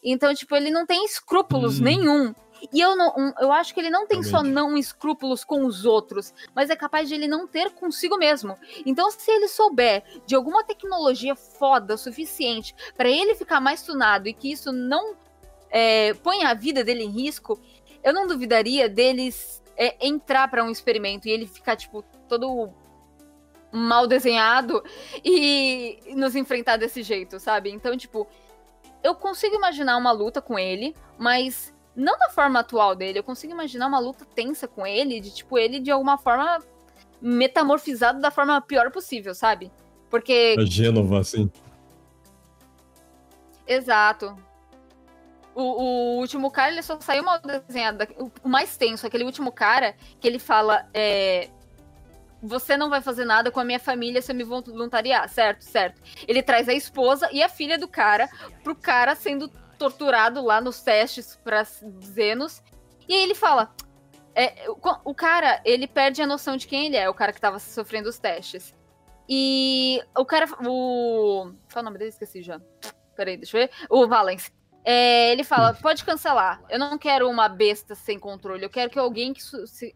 [0.05, 1.85] Então, tipo, ele não tem escrúpulos Hum.
[1.85, 2.35] nenhum.
[2.73, 6.33] E eu, não, eu acho que ele não tem só não escrúpulos com os outros,
[6.55, 8.57] mas é capaz de ele não ter consigo mesmo.
[8.87, 14.29] Então, se ele souber de alguma tecnologia foda o suficiente pra ele ficar mais tunado
[14.29, 15.17] e que isso não
[15.71, 17.61] é, ponha a vida dele em risco,
[18.03, 22.73] eu não duvidaria deles é, entrar pra um experimento e ele ficar, tipo, todo
[23.73, 24.83] mal desenhado
[25.25, 27.71] e nos enfrentar desse jeito, sabe?
[27.71, 28.27] Então, tipo,
[29.03, 33.19] eu consigo imaginar uma luta com ele, mas não da forma atual dele.
[33.19, 36.61] Eu consigo imaginar uma luta tensa com ele, de tipo, ele de alguma forma
[37.21, 39.71] metamorfizado da forma pior possível, sabe?
[40.11, 41.51] Porque A Gênova, assim.
[43.67, 44.37] Exato.
[45.55, 48.07] O, o último cara, ele só saiu mal desenhado.
[48.43, 51.49] o mais tenso, aquele último cara que ele fala: é,
[52.43, 55.63] Você não vai fazer nada com a minha família se eu me voluntariar, certo?
[55.63, 56.03] Certo.
[56.27, 58.29] Ele traz a esposa e a filha do cara
[58.63, 59.51] pro cara sendo
[59.85, 62.63] torturado lá nos testes pra Zenos.
[63.07, 63.75] E aí ele fala.
[64.35, 64.79] é, o,
[65.11, 68.09] o cara, ele perde a noção de quem ele é, o cara que tava sofrendo
[68.09, 68.75] os testes.
[69.29, 70.47] E o cara.
[70.67, 71.53] O.
[71.73, 72.11] Qual é o nome dele?
[72.11, 72.61] Esqueci já.
[73.17, 73.71] Peraí, deixa eu ver.
[73.89, 74.53] O Valens.
[74.85, 76.63] É, ele fala: pode cancelar.
[76.69, 78.65] Eu não quero uma besta sem controle.
[78.65, 79.41] Eu quero que alguém que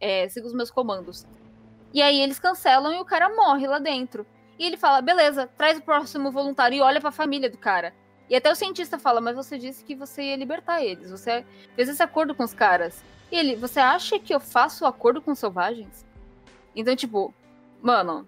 [0.00, 1.26] é, siga os meus comandos.
[1.92, 4.26] E aí eles cancelam e o cara morre lá dentro.
[4.58, 7.94] E ele fala: beleza, traz o próximo voluntário e olha pra família do cara.
[8.30, 11.10] E até o cientista fala: mas você disse que você ia libertar eles.
[11.10, 13.02] Você fez esse acordo com os caras.
[13.32, 16.04] E ele: você acha que eu faço acordo com os selvagens?
[16.76, 17.32] Então, tipo,
[17.82, 18.26] mano,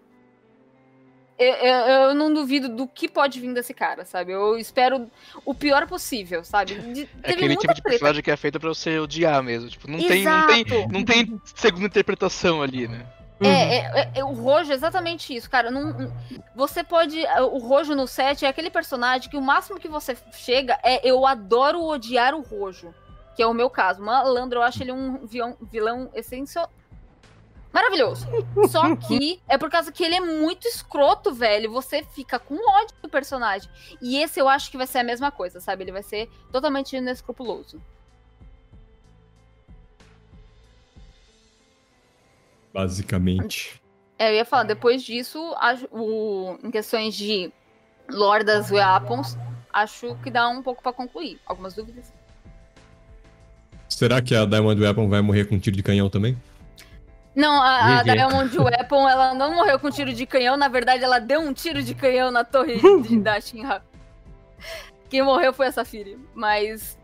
[1.39, 4.33] eu, eu- eu não duvido do que pode vir desse cara, sabe?
[4.33, 5.11] Eu espero
[5.45, 6.75] o pior possível, sabe?
[6.93, 7.89] De- É aquele tipo de treta.
[7.91, 9.69] personagem que é feito pra você odiar mesmo.
[9.71, 10.93] Tipo, não tem, não tem, Exato.
[10.93, 13.07] não tem segunda interpretação ali, né?
[13.41, 13.47] Uhum.
[13.47, 15.71] É, é, é, o Rojo é exatamente isso, cara.
[15.71, 16.13] Não,
[16.55, 17.19] você pode.
[17.53, 21.27] O Rojo no set é aquele personagem que o máximo que você chega é eu
[21.27, 22.95] adoro odiar o Rojo.
[23.35, 24.03] Que é o meu caso.
[24.03, 26.71] Malandro, eu acho ele um vilão, vilão essencial.
[27.73, 28.27] Maravilhoso.
[28.69, 31.73] Só que é por causa que ele é muito escroto, velho.
[31.73, 33.71] Você fica com ódio do personagem.
[34.03, 35.85] E esse eu acho que vai ser a mesma coisa, sabe?
[35.85, 37.81] Ele vai ser totalmente inescrupuloso.
[42.73, 43.81] Basicamente.
[44.19, 47.51] É, eu ia falar, depois disso, acho- o- em questões de
[48.11, 49.37] lore das weapons,
[49.73, 51.41] acho que dá um pouco pra concluir.
[51.47, 52.13] Algumas dúvidas?
[53.89, 56.41] Será que a Diamond Weapon vai morrer com tiro de canhão também?
[57.35, 58.03] Não, a, a.
[58.03, 61.83] Diamond Weapon, ela não morreu com tiro de canhão, na verdade, ela deu um tiro
[61.83, 63.83] de canhão na torre de, da Shinra.
[65.09, 66.99] Quem morreu foi a Safiri, mas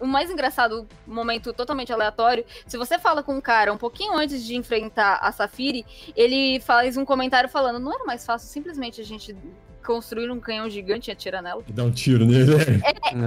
[0.00, 4.14] o mais engraçado, um momento totalmente aleatório, se você fala com um cara um pouquinho
[4.14, 5.84] antes de enfrentar a Safiri,
[6.16, 9.36] ele faz um comentário falando, não era mais fácil simplesmente a gente
[9.84, 11.62] construir um canhão gigante e atirar nela?
[11.68, 12.80] E dar um tiro nele, né?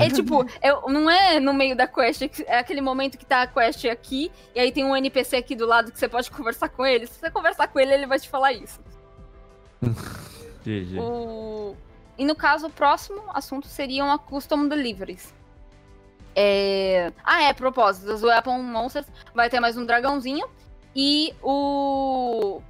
[0.03, 3.43] É tipo, é- não é no meio da quest, é é aquele momento que tá
[3.43, 6.69] a quest aqui, e aí tem um NPC aqui do lado que você pode conversar
[6.69, 7.05] com ele.
[7.05, 8.79] Se você conversar com ele, ele vai te falar isso.
[10.65, 10.99] GG.
[10.99, 11.75] O,
[12.17, 15.33] E no caso, o próximo assunto seriam a Custom Deliveries.
[16.39, 17.11] É...
[17.25, 20.47] Ah, é, propósito, as Weapon Monsters vai ter mais um dragãozinho.
[20.95, 22.61] E o.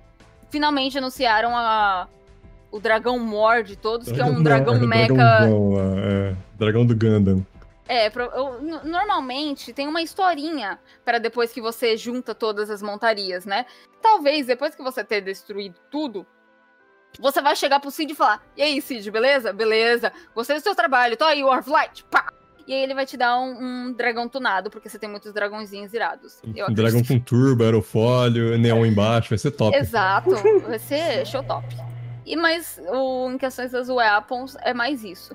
[0.50, 2.08] Finalmente anunciaram a...
[2.72, 5.14] o dragão Mor de todos, que é um dragão É, mecha.
[5.14, 7.46] dragãozão lá, é, dragão do Gundam.
[7.90, 13.66] É, eu- normalmente tem uma historinha para depois que você junta todas as montarias, né?
[14.02, 16.26] Talvez depois que você ter destruído tudo,
[17.20, 19.52] você vai chegar pro Cid e falar: E aí, Cid, beleza?
[19.52, 22.28] Beleza, gostei do seu trabalho, tô aí, War of Light, pá!
[22.68, 25.94] E aí ele vai te dar um, um dragão tunado, porque você tem muitos dragõezinhos
[25.94, 26.42] irados.
[26.44, 29.76] Um dragão com turbo, aerofólio, neon embaixo, vai ser top.
[29.78, 30.32] Exato,
[30.68, 31.66] vai ser show top.
[32.26, 35.34] E mas o, em questões das weapons é mais isso.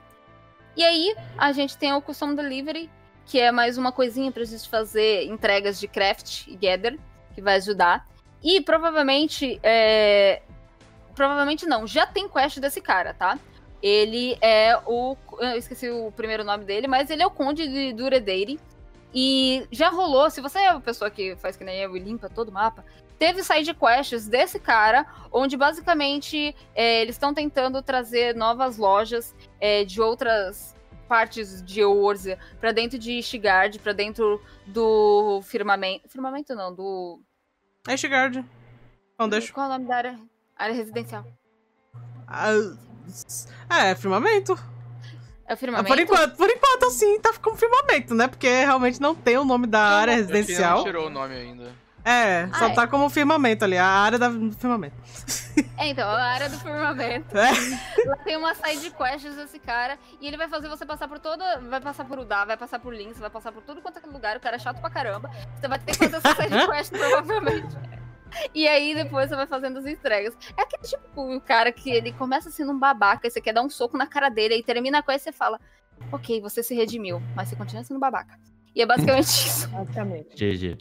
[0.76, 2.91] E aí a gente tem o Custom Delivery,
[3.24, 6.99] que é mais uma coisinha pra gente fazer entregas de craft e gather,
[7.35, 8.07] que vai ajudar.
[8.43, 10.43] E provavelmente, é...
[11.14, 13.39] provavelmente não, já tem quest desse cara, tá?
[13.83, 17.93] Ele é o, eu esqueci o primeiro nome dele, mas ele é o Conde de
[17.93, 18.61] Duredeire.
[19.14, 22.30] E já rolou, se você é a pessoa que faz que nem eu e limpa
[22.30, 22.85] todo o mapa,
[23.18, 29.85] teve side quests desse cara, onde basicamente é, eles estão tentando trazer novas lojas é,
[29.85, 30.74] de outras
[31.07, 36.09] partes de Eorzea pra dentro de Ishgard, pra dentro do firmamento.
[36.09, 37.20] Firmamento não, do.
[37.87, 38.43] É Ishgard.
[39.18, 39.53] Foundation.
[39.53, 40.18] Qual é o nome da área?
[40.57, 41.26] Área residencial.
[42.26, 42.55] Ah,
[43.70, 44.53] é, firmamento.
[45.46, 45.88] É o Ah, firmamento?
[45.88, 48.28] Por enquanto, por enquanto, assim, tá com firmamento, né?
[48.28, 50.78] Porque realmente não tem o nome da área Acho que residencial.
[50.78, 51.82] não tirou o nome ainda.
[52.05, 52.74] É, só Ah, é.
[52.74, 54.96] tá como firmamento ali, a área da- do firmamento.
[55.76, 57.36] É, então, a área do firmamento.
[57.36, 57.50] É.
[58.07, 61.59] Lá tem uma side quest desse cara e ele vai fazer você passar por toda.
[61.68, 64.36] Vai passar por Udá, vai passar por Links, vai passar por tudo quanto é lugar.
[64.36, 65.28] O cara é chato pra caramba.
[65.61, 67.76] Você vai ter que fazer essa side quest, provavelmente.
[68.55, 70.37] E aí depois você vai fazendo as entregas.
[70.57, 73.62] É aquele tipo o cara que ele começa sendo um babaca, e você quer dar
[73.62, 75.61] um soco na cara dele, aí termina a quest e você fala:
[76.11, 78.39] Ok, você se redimiu, mas você continua sendo babaca.
[78.74, 79.68] E é basicamente isso.
[79.70, 80.35] Basicamente.
[80.35, 80.78] GG.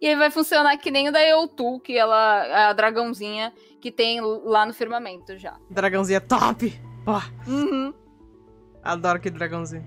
[0.00, 3.92] E aí vai funcionar que nem o da Eutu, que ela é a dragãozinha que
[3.92, 5.56] tem lá no firmamento já.
[5.70, 6.80] Dragãozinho é top!
[7.04, 7.12] Pô,
[7.46, 7.92] Uhum.
[8.82, 9.84] adoro aquele dragãozinho.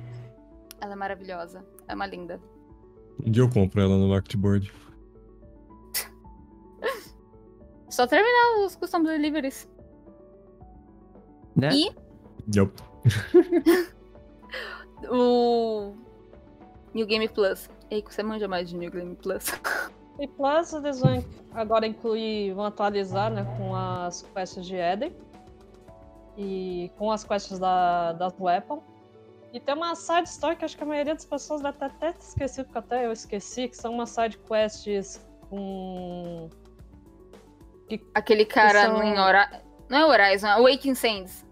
[0.80, 1.65] Ela é maravilhosa.
[1.88, 2.39] É uma linda.
[3.25, 4.71] Um dia eu compro ela no Marketboard.
[7.97, 9.67] Só terminar os custom deliveries.
[11.55, 11.69] Né?
[11.73, 11.95] E
[12.55, 12.71] Yup.
[15.09, 15.95] o
[16.93, 17.67] New Game Plus.
[17.89, 19.47] Ei, você manja mais de New Game Plus.
[20.19, 21.25] E Plus eles vão
[21.55, 25.15] agora incluir, vão atualizar né, com as quests de Eden
[26.37, 28.83] e com as quests da, das Weapon.
[29.51, 32.09] E tem uma side story que acho que a maioria das pessoas deve ter até
[32.11, 35.19] esquecido, porque até eu esqueci, que são umas side quests
[35.49, 36.47] com.
[38.13, 39.61] Aquele cara são- em Hora...
[39.89, 41.45] Não é Horizon, é Awakening Sands.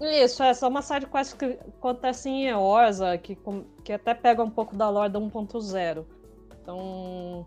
[0.00, 1.44] Isso, é só uma side quest que
[1.78, 6.04] acontece em Eorza, que, com- que até pega um pouco da lore da 1.0.
[6.60, 7.46] Então.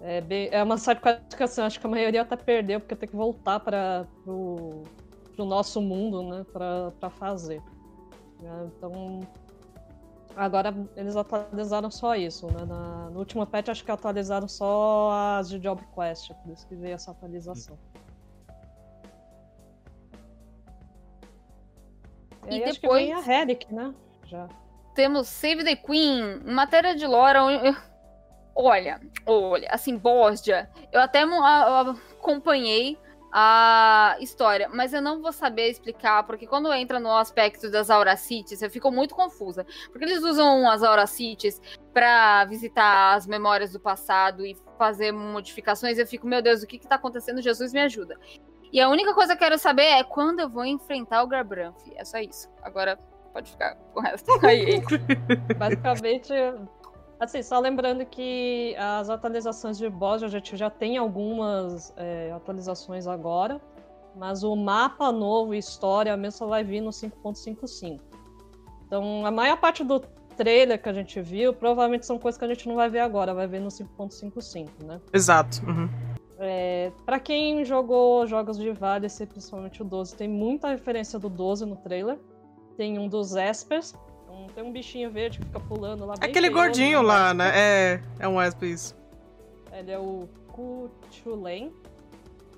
[0.00, 2.94] É, bem- é uma side quest que assim, acho que a maioria até perdeu, porque
[2.96, 7.62] tem que voltar para pro nosso mundo, né, pra, pra fazer.
[8.42, 9.20] É, Então.
[10.36, 12.64] Agora eles atualizaram só isso, né?
[12.66, 16.74] Na, no último patch acho que atualizaram só as de Job Quest, por isso que
[16.74, 17.78] veio essa atualização.
[22.48, 23.94] E acho que vem a depois- Relic, né?
[24.26, 24.48] Já.
[24.94, 27.06] Temos Save the Queen, matéria de
[27.42, 27.76] onde-
[28.56, 32.96] Olha, olha, assim, Bosdia, eu até acompanhei
[33.36, 38.62] a história, mas eu não vou saber explicar, porque quando entra no aspecto das Auracities,
[38.62, 39.66] eu fico muito confusa.
[39.90, 41.60] Porque eles usam as Auracities
[41.92, 46.78] pra visitar as memórias do passado e fazer modificações, eu fico, meu Deus, o que
[46.78, 47.42] que tá acontecendo?
[47.42, 48.16] Jesus me ajuda.
[48.72, 51.76] E a única coisa que eu quero saber é quando eu vou enfrentar o Garbranf.
[51.96, 52.48] É só isso.
[52.62, 52.96] Agora
[53.32, 54.80] pode ficar com o resto aí.
[55.58, 56.32] Basicamente,
[57.18, 63.06] assim, só lembrando que as atualizações de boss a gente já tem algumas é, atualizações
[63.06, 63.60] agora,
[64.16, 68.00] mas o mapa novo e história mesmo só vai vir no 5.55.
[68.86, 70.00] Então, a maior parte do
[70.36, 73.32] trailer que a gente viu, provavelmente são coisas que a gente não vai ver agora,
[73.34, 75.00] vai ver no 5.55, né?
[75.12, 75.62] Exato.
[75.66, 75.88] uhum.
[76.38, 81.64] É, para quem jogou jogos de Valice, principalmente o 12, tem muita referência do 12
[81.64, 82.18] no trailer.
[82.76, 83.94] Tem um dos Espers,
[84.54, 86.14] tem um bichinho verde que fica pulando lá.
[86.16, 87.08] bem Aquele feioso, gordinho né?
[87.08, 87.52] lá, né?
[87.54, 88.96] É, é um Esp isso.
[89.72, 91.72] Ele é o Kuchulen.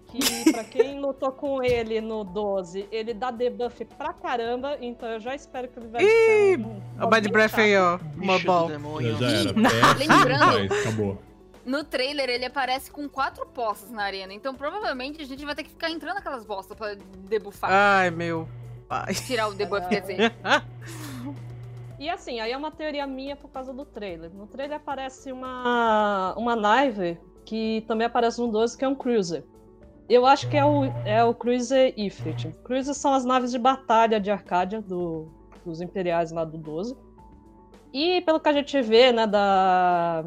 [0.08, 0.18] Que
[0.52, 5.34] pra quem lutou com ele no 12, ele dá debuff pra caramba, então eu já
[5.34, 7.98] espero que ele vai Ih, ser um, O Bad Breath aí, ó.
[8.16, 8.68] Uma ball.
[8.68, 9.16] demônio.
[9.18, 9.50] Já era.
[9.50, 11.18] É, lembrando- acabou.
[11.64, 14.32] No trailer, ele aparece com quatro postas na arena.
[14.32, 16.94] Então, provavelmente, a gente vai ter que ficar entrando naquelas bostas pra
[17.28, 17.68] debuffar.
[17.72, 18.48] Ai, meu.
[18.88, 19.26] Rapaz.
[19.26, 20.32] Tirar o debuff, quer dizer.
[21.98, 24.32] E assim, aí é uma teoria minha por causa do trailer.
[24.34, 29.44] No trailer aparece uma, uma nave que também aparece no 12, que é um cruiser.
[30.08, 32.52] Eu acho que é o, é o Cruiser Ifrit.
[32.62, 35.28] Cruisers são as naves de batalha de Arcadia do,
[35.64, 36.96] dos Imperiais lá do 12.
[37.92, 40.24] E pelo que a gente vê, né, da,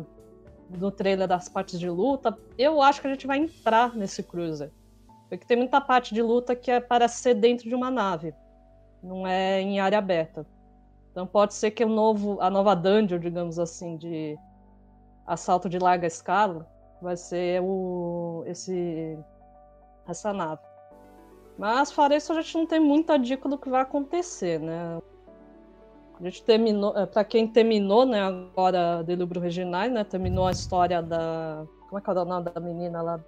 [0.69, 4.69] do trailer das partes de luta, eu acho que a gente vai entrar nesse Cruiser.
[5.29, 8.33] Porque tem muita parte de luta que é, parece ser dentro de uma nave.
[9.01, 10.45] Não é em área aberta.
[11.19, 14.39] Então pode ser que o novo, a nova dungeon, digamos assim, de
[15.27, 16.65] assalto de larga escala,
[17.01, 19.19] vai ser o, esse,
[20.07, 20.61] essa nave.
[21.57, 24.97] Mas fora isso, a gente não tem muita dica do que vai acontecer, né?
[26.17, 31.01] A gente terminou, é, para quem terminou, né, agora Delibro Reginai, né, terminou a história
[31.01, 33.19] da, como é que é o nome da menina lá?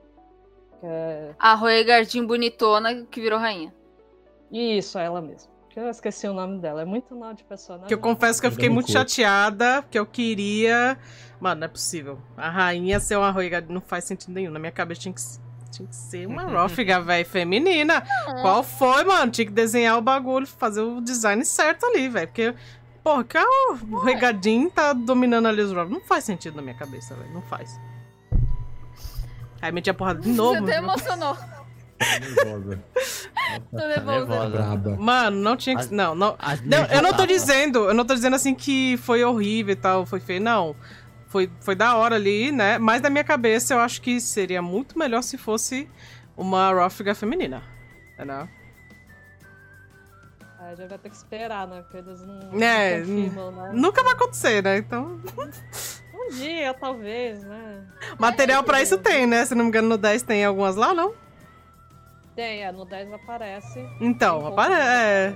[0.80, 1.36] Que é...
[1.38, 3.76] A Roegardin bonitona que virou rainha.
[4.50, 5.51] Isso, é ela mesma.
[5.76, 6.82] Eu esqueci o nome dela.
[6.82, 7.88] É muito nome de personagem.
[7.88, 10.97] Que eu confesso que eu fiquei muito chateada, porque eu queria.
[11.39, 12.19] Mano, não é possível.
[12.36, 14.51] A rainha ser uma Roiga não faz sentido nenhum.
[14.51, 15.22] Na minha cabeça tinha que,
[15.72, 18.03] tinha que ser uma Rófiga, velho, feminina.
[18.41, 19.32] Qual foi, mano?
[19.32, 22.28] Tinha que desenhar o bagulho, fazer o design certo ali, velho.
[22.28, 22.53] Porque,
[23.01, 25.99] porra, que o Regadinho tá dominando ali os Rófigos.
[25.99, 27.34] Não faz sentido na minha cabeça, velho.
[27.34, 27.80] Não faz.
[29.61, 30.59] Aí metia porrada de novo.
[30.59, 31.38] Você até emocionou.
[32.20, 32.84] Nervosa.
[33.72, 34.49] Tô nervosa.
[34.49, 34.95] Braba.
[34.97, 35.82] Mano, não tinha que.
[35.84, 36.38] As- Não, não.
[36.66, 40.06] Não, eu não tô dizendo, eu não tô dizendo assim que foi horrível e tal,
[40.06, 40.76] foi feio, não.
[41.28, 42.78] Foi, foi da hora ali, né?
[42.78, 45.89] Mas na minha cabeça eu acho que seria muito melhor se fosse
[46.36, 47.64] uma Rófiga feminina.
[48.20, 48.47] Né?
[50.60, 51.82] Aí já vai ter que esperar, né?
[51.82, 53.72] Porque eles não, É, não confirmam, né?
[53.74, 54.78] Nunca vai acontecer, né?
[54.78, 55.20] Então,
[56.14, 57.84] Um dia, talvez, né?
[58.20, 59.43] material pra isso tem, né?
[59.45, 61.14] Se não me engano, no 10 tem algumas lá, não?
[62.36, 63.79] Tem, é, no 10 aparece.
[63.99, 64.73] Então, Tem apare...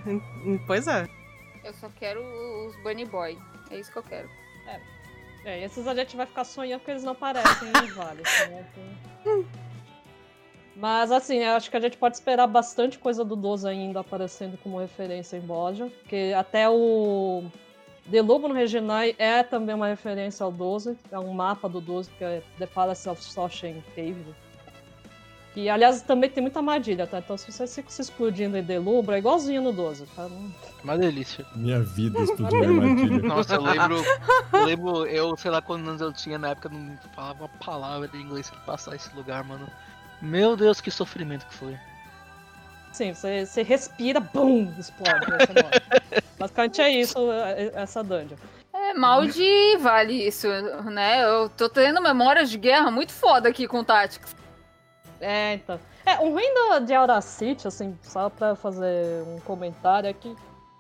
[0.03, 1.07] pouco, é, Pois é.
[1.63, 2.21] Eu só quero
[2.67, 3.37] os Bunny Boy.
[3.71, 4.29] É isso que eu quero.
[5.45, 8.23] É, e esses a gente vai ficar sonhando porque eles não aparecem em Vale.
[8.49, 8.65] Né?
[9.21, 9.45] Então-
[10.75, 14.57] Mas assim, eu acho que a gente pode esperar bastante coisa do 12 ainda aparecendo
[14.57, 15.85] como referência em Boja.
[16.01, 17.43] Porque até o
[18.09, 20.97] The Lobo no Reginai é também uma referência ao 12.
[21.11, 24.33] É um mapa do 12, que é The Palace of Soshen Cave.
[25.56, 27.20] Que, aliás, também tem muita armadilha, tá?
[27.20, 30.28] Então, se você fica se explodindo em Delubra, é igualzinho no 12, tá?
[30.84, 31.45] Uma delícia.
[31.56, 33.22] Minha vida explodiu minha armadilha.
[33.26, 34.03] Nossa, eu lembro.
[34.51, 38.06] Eu lembro, eu sei lá quantos anos eu tinha na época, não falava uma palavra
[38.10, 39.66] de inglês pra passar esse lugar, mano.
[40.22, 41.78] Meu Deus, que sofrimento que foi.
[42.91, 45.26] Sim, você, você respira, bum, explode.
[45.26, 46.22] morre.
[46.38, 48.36] Basicamente é isso, é- essa dungeon.
[48.74, 50.49] É mal de vale isso,
[50.91, 51.24] né?
[51.24, 54.36] Eu tô tendo memórias de guerra muito foda aqui com Tactics.
[55.20, 55.80] É, então.
[56.05, 60.36] É, o ruim do, de Auracity, assim, só pra fazer um comentário, é que,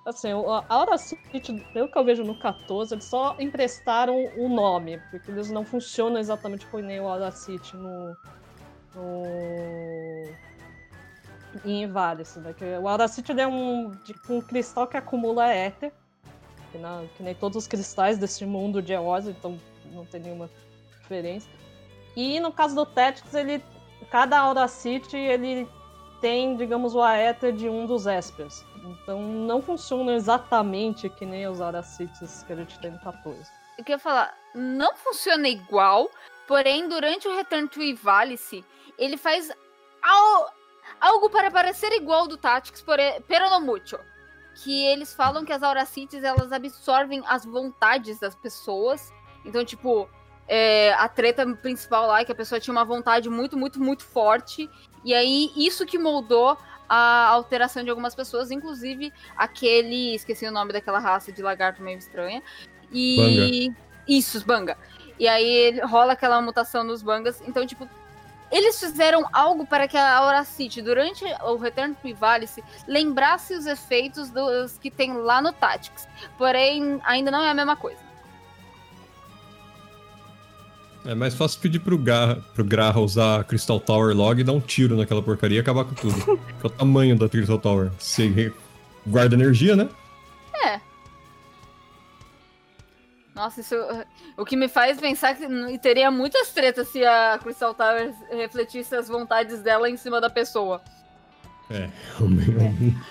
[0.05, 5.31] assim, a Auracity, pelo que eu vejo no 14, eles só emprestaram o nome, porque
[5.31, 8.15] eles não funcionam exatamente como nem o Auracity no.
[8.95, 10.25] no
[11.63, 12.53] em Invalis, né?
[12.53, 15.91] Que o Auracity é um, de- um cristal que acumula éter,
[16.71, 19.57] que, na- que nem todos os cristais desse mundo de Eos, então
[19.93, 20.49] não tem nenhuma
[21.01, 21.47] diferença.
[22.15, 23.63] E no caso do Tactics, ele
[24.11, 25.67] cada Auracity ele
[26.21, 28.65] tem, digamos, o Aether de um dos Espers.
[28.83, 33.49] Então não funciona exatamente que nem os Auracities que a gente tem no 14.
[33.77, 36.09] Eu queria falar, não funciona igual,
[36.47, 38.63] porém, durante o Return to Ivalice,
[38.97, 39.51] ele faz
[40.01, 40.49] al-
[41.01, 42.83] algo para parecer igual ao do Tactics,
[43.27, 43.99] pero no mucho.
[44.63, 49.11] Que eles falam que as Auracities, elas absorvem as vontades das pessoas.
[49.43, 50.09] Então, tipo,
[50.47, 54.03] é, a treta principal lá é que a pessoa tinha uma vontade muito, muito, muito
[54.03, 54.69] forte.
[55.03, 60.15] E aí, isso que moldou a alteração de algumas pessoas, inclusive aquele.
[60.15, 62.41] Esqueci o nome daquela raça de lagarto meio estranha.
[62.91, 63.71] E.
[64.07, 64.77] Isso, os banga.
[65.19, 67.41] E aí rola aquela mutação nos bangas.
[67.47, 67.89] Então, tipo,
[68.51, 74.29] eles fizeram algo para que a Auracity, durante o Return to Ivalice, lembrasse os efeitos
[74.29, 76.07] dos que tem lá no Tactics.
[76.37, 77.99] Porém, ainda não é a mesma coisa.
[81.05, 84.59] É mais fácil pedir pro, Garra, pro Graha usar Crystal Tower Log e dar um
[84.59, 86.15] tiro naquela porcaria e acabar com tudo.
[86.59, 87.91] que é o tamanho da Crystal Tower.
[87.99, 88.51] Você
[89.05, 89.87] guarda energia, né?
[93.35, 93.75] Nossa, isso.
[94.37, 95.45] O que me faz pensar que
[95.79, 100.81] teria muitas tretas se a Crystal Tower refletisse as vontades dela em cima da pessoa.
[101.69, 102.95] É, realmente.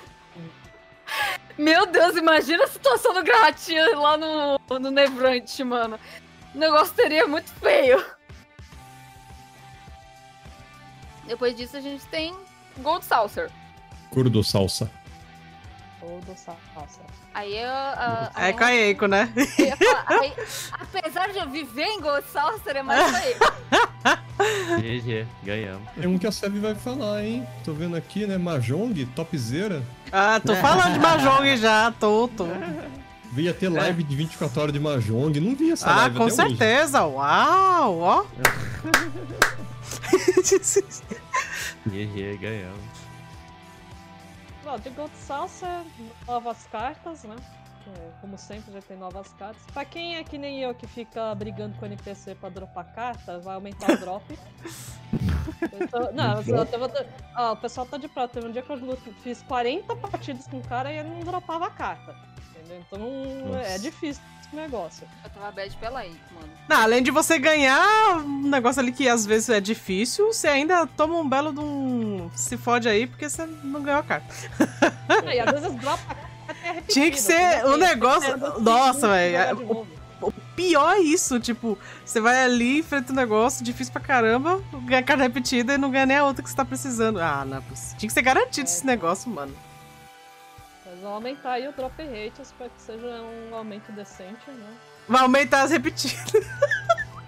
[1.58, 6.00] Meu Deus, imagina a situação do Grahatia lá no, no Nevrante, mano.
[6.54, 8.04] O negócio teria muito feio.
[11.26, 12.34] Depois disso, a gente tem
[12.78, 13.50] Gold Saucer.
[14.10, 14.90] Curdo salsa.
[16.00, 17.00] ou do Sasa.
[17.32, 17.68] Aí eu.
[17.68, 19.32] É aí com a Eiko, né?
[19.34, 20.32] falar, aí,
[20.72, 25.00] apesar de eu viver em Ghost Saucer, é mais ele.
[25.00, 25.88] GG, ganhamos.
[25.96, 27.44] Tem um que a Sev vai falar, hein?
[27.64, 28.38] Tô vendo aqui, né?
[28.38, 29.82] Mahjong, topzera.
[30.12, 32.46] Ah, tô falando de Mahjong já, tô, tô.
[33.34, 35.40] Via ter live de 24 horas de Mahjong.
[35.40, 36.56] Não vi essa Ah, live com até hoje.
[36.56, 37.02] certeza.
[37.04, 38.24] Uau, ó.
[41.86, 42.80] GG, ganhamos.
[44.62, 45.84] Bom, de Gold Salsa,
[46.26, 47.36] novas cartas, né?
[47.86, 49.60] É, como sempre, já tem novas cartas.
[49.74, 53.38] Pra quem é que nem eu que fica brigando com o NPC pra dropar carta,
[53.40, 54.24] vai aumentar o drop.
[55.72, 56.66] Eu tô- não, eu
[57.36, 58.34] ó, o pessoal tá de prata.
[58.34, 61.70] Teve um dia que eu fiz 40 partidas com o cara e ele não dropava
[61.70, 62.14] carta.
[62.64, 62.82] Entendeu?
[62.86, 65.06] Então não- é difícil esse negócio.
[65.24, 66.48] Eu tava bad pela aí, mano.
[66.68, 70.86] Não, além de você ganhar um negócio ali que às vezes é difícil, você ainda
[70.86, 72.30] toma um belo de um.
[72.34, 74.34] Se fode aí porque você não ganhou a carta.
[75.34, 76.28] e às vezes dropa a carta
[76.62, 79.84] é repetida, Tinha que ser o negócio- Nossa, velho, é-.
[80.22, 85.02] O pior é isso, tipo, você vai ali, enfrenta um negócio difícil pra caramba, ganha
[85.02, 87.20] carta repetida e não ganha nem a outra que você tá precisando.
[87.20, 87.62] Ah, não é.
[87.98, 89.54] Tinha que ser garantido esse negócio, mano.
[91.04, 94.74] Vão aumentar aí o drop rate, eu espero que seja um aumento decente, né?
[95.06, 96.32] Vai aumentar as repetidas.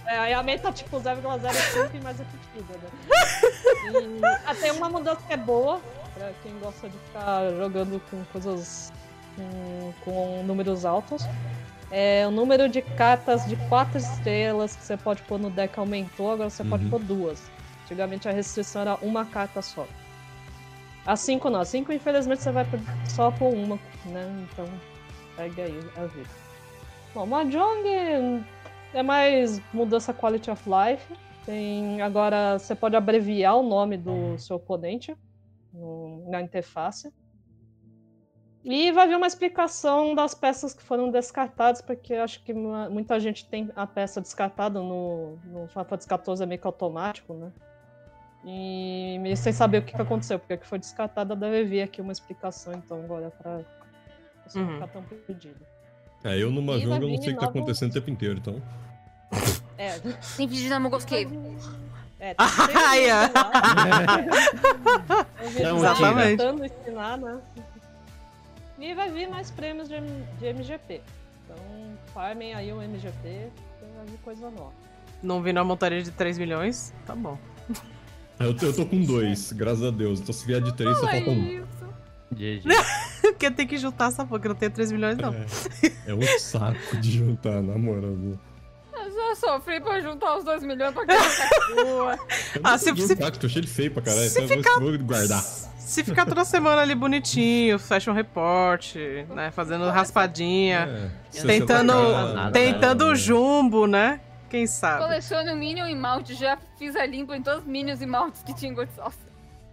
[0.06, 2.88] É, aí aumenta tipo 0,05 e mais repetida, né?
[3.92, 5.78] E ah, tem uma mudança que é boa,
[6.14, 8.90] pra quem gosta de ficar jogando com coisas
[9.36, 11.22] com, com números altos.
[11.90, 16.32] É, o número de cartas de 4 estrelas que você pode pôr no deck aumentou,
[16.32, 16.90] agora você pode Uhum.
[16.90, 17.42] pôr duas.
[17.84, 19.86] Antigamente a restrição era uma carta só.
[21.06, 22.66] A 5 não, a 5 infelizmente você vai
[23.08, 23.76] só por uma,
[24.06, 24.46] né?
[24.52, 24.66] Então
[25.36, 26.28] pegue aí a vida.
[27.14, 28.44] Bom, Mahjong
[28.92, 31.06] é mais mudança quality of life.
[31.44, 35.16] Tem agora você pode abreviar o nome do seu oponente
[35.72, 37.12] no- na interface.
[38.64, 43.20] E vai vir uma explicação das peças que foram descartadas, porque acho que mu- muita
[43.20, 47.52] gente tem a peça descartada no, no Final Fantasy XIV, é meio que automático, né?
[48.48, 52.00] E meio sem saber o que que aconteceu, porque que foi descartada deve vir aqui
[52.00, 53.60] uma explicação, então, agora pra
[54.46, 54.74] você não Uhum.
[54.74, 55.56] ficar tão perdido.
[56.22, 58.62] É, eu vai Mahjong eu não sei o que tá acontecendo o tempo inteiro, então.
[59.76, 59.98] É,
[60.36, 61.36] Tem vídeo na Mogos Cave.
[62.20, 63.26] É, tem um lá.
[65.42, 66.36] Eu vi Não, exatamente.
[66.38, 67.40] tentando ensinar, né?
[68.78, 69.96] E vai vir mais prêmios de,
[70.38, 71.02] de MGP.
[71.44, 71.56] Então,
[72.14, 73.12] farmem aí o MGP,
[73.78, 74.72] que vai vir coisa nova.
[75.22, 77.38] Não vindo a montaria de 3 milhões, tá bom.
[78.38, 80.20] Eu, tô- eu tô com dois, graças a Deus.
[80.20, 81.42] Então se vier de três, só falta um.
[81.44, 81.66] isso.
[82.34, 82.62] GG.
[83.22, 85.34] Porque tem que juntar essa porra, que não tem 3 milhões, não.
[86.06, 88.10] É um saco de juntar, na moral.
[88.94, 91.04] Eu já sofri pra juntar os 2 milhões pra.
[91.68, 91.76] Eu
[92.06, 92.18] não
[92.64, 94.28] Ah, se- se- que tô cheio de feio pra caralho.
[94.28, 95.40] se Então eu vou, guardar.
[95.42, 98.96] Se ficar toda semana ali bonitinho, fashion report,
[99.34, 99.52] né?
[99.52, 101.92] Fazendo raspadinha, É, tentando,
[102.52, 103.12] tentando né?
[103.12, 104.20] o jumbo, né?
[104.48, 105.02] Quem sabe?
[105.02, 106.34] Coleciono Minion e Malte.
[106.34, 109.18] Já fiz a limpa em todos os Minions e Maltes que tinha em Gold Sauce.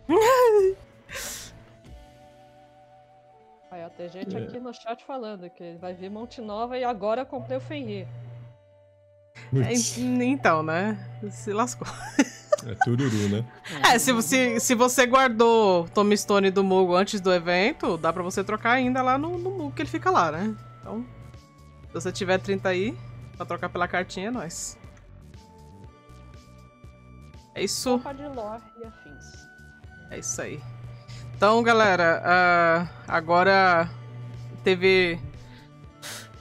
[3.71, 4.39] Aí, ó, tem gente É.
[4.39, 8.05] aqui no chat falando que vai vir Monte Nova e agora comprei o Fenrir.
[9.55, 9.74] É,
[10.24, 10.97] Então, né?
[11.32, 11.88] Se lascou.
[12.65, 13.43] É tururu, né?
[13.91, 18.24] É, se você, se você guardou Tommy Stone do Mugo antes do evento, dá pra
[18.24, 20.55] você trocar ainda lá no, no Mugo que ele fica lá, né?
[20.80, 21.03] Então,
[21.88, 22.97] se você tiver 30 aí,
[23.38, 24.77] pra trocar pela cartinha, é nóis.
[27.55, 27.99] É isso.
[28.15, 29.25] De lore e afins.
[30.09, 30.59] É isso aí.
[31.36, 33.89] Então, galera, ah, agora
[34.63, 35.19] teve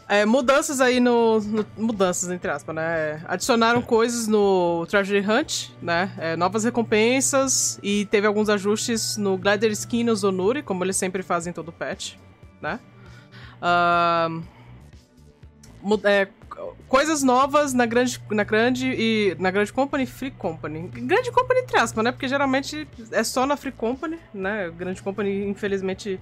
[0.09, 3.22] é, mudanças aí no, no- Mudanças, entre aspas, né?
[3.26, 6.12] Adicionaram coisas no Treasury Hunt, né?
[6.18, 10.97] É, novas recompensas e teve alguns ajustes no Glider Skin e no Zonuri, como eles
[10.97, 12.14] sempre fazem em todo patch,
[12.61, 12.78] né?
[15.82, 16.28] Mu- é,
[16.93, 20.88] coisas novas na grande, na grande e na grande company, free company.
[20.88, 22.12] Grande company entre aspas, né?
[22.12, 24.70] Porque geralmente é só na free company, né?
[24.76, 26.20] Grande company infelizmente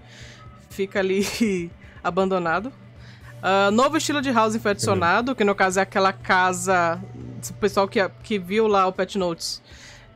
[0.70, 1.26] fica ali
[2.04, 2.72] abandonado.
[3.42, 7.00] Ah, novo estilo de housing foi adicionado, que no caso é aquela casa.
[7.50, 9.60] O pessoal que, que viu lá o Pet Notes.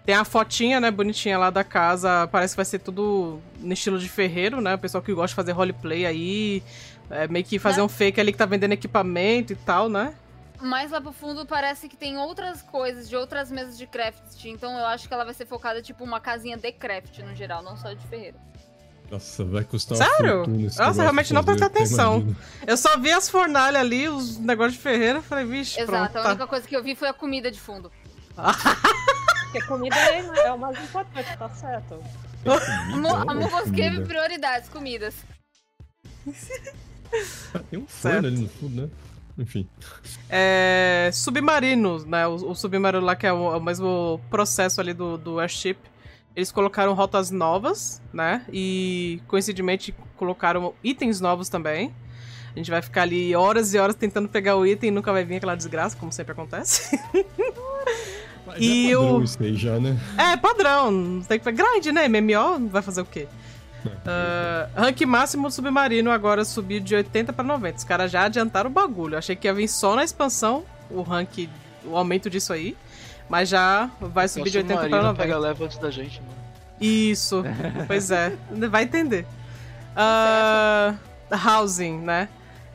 [0.07, 2.28] Tem a fotinha, né, bonitinha lá da casa.
[2.30, 4.74] Parece que vai ser tudo no estilo de ferreiro, né?
[4.74, 6.62] O pessoal que gosta de fazer roleplay aí.
[7.11, 7.84] é, meio que fazer Né?
[7.84, 10.14] um fake ali que tá vendendo equipamento e tal, né?
[10.61, 14.44] Mais lá pro fundo parece que tem outras coisas de outras mesas de craft.
[14.46, 17.62] Então eu acho que ela vai ser focada tipo uma casinha de craft no geral,
[17.62, 18.38] não só de ferreiro.
[19.11, 20.36] Nossa, vai custar Sério?
[20.36, 22.20] uma fortuna Nossa, realmente não prestei atenção.
[22.20, 22.36] imagino.
[22.66, 25.20] Eu só vi as fornalhas ali, os negócios de ferreira.
[25.20, 26.18] Falei, vixe, Exato, pronto.
[26.18, 26.28] a Tá.
[26.30, 27.92] única coisa que eu vi foi a comida de fundo.
[29.52, 32.02] Porque comida é, é o mais importante, tá certo.
[32.44, 32.59] A
[33.62, 34.07] Cave comida.
[34.07, 35.14] prioridades, comidas.
[37.55, 38.14] Ah, Tem um Certo.
[38.14, 38.88] forno ali no fundo, né?
[39.39, 39.66] Enfim.
[40.30, 42.26] É, submarinos, né?
[42.26, 45.76] O, o submarino lá que é o, é o mesmo processo ali do, do Airship.
[46.37, 48.45] Eles colocaram rotas novas, né?
[48.53, 51.93] E coincidentemente colocaram itens novos também.
[52.55, 55.24] A gente vai ficar ali horas e horas tentando pegar o item e nunca vai
[55.24, 56.99] vir aquela desgraça, como sempre acontece.
[58.47, 59.99] Mas E é padrão o- isso aí já, né?
[60.18, 61.22] é, padrão.
[61.26, 62.07] Tem que grind, né?
[62.09, 63.26] MMO vai fazer o quê?
[64.07, 67.78] Ah, rank máximo submarino agora subiu de 80 pra 90.
[67.78, 69.16] Os caras já adiantaram o bagulho.
[69.16, 71.49] Achei que ia vir só na expansão o rank,
[71.85, 72.76] o aumento disso aí.
[73.28, 75.22] Mas já vai subir de 80 pra Submarino 90.
[75.22, 76.35] pega leva antes da gente, mano.
[76.80, 77.43] Isso,
[77.87, 78.37] pois é.
[78.70, 79.26] Vai entender.
[79.97, 80.95] Ah,
[81.32, 82.28] housing, né?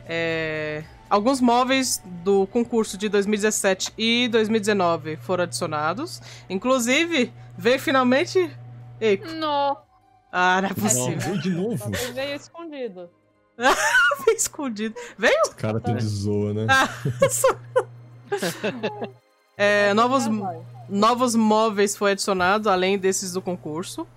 [0.08, 6.22] É, alguns móveis do concurso de 2017 e 2019 foram adicionados.
[6.50, 8.50] Inclusive, veio finalmente.
[9.00, 9.78] Ei, No.
[10.32, 11.20] Ah, não é possível.
[11.20, 11.78] veio de novo.
[11.78, 13.10] Talvez veio escondido.
[14.26, 14.96] Veio escondido.
[15.18, 15.42] Veio?
[15.44, 16.66] Os caras tudo zoa, né?
[16.70, 16.90] Ah,
[19.62, 20.24] É, novos,
[20.88, 24.08] novos móveis foi adicionado, além desses do concurso.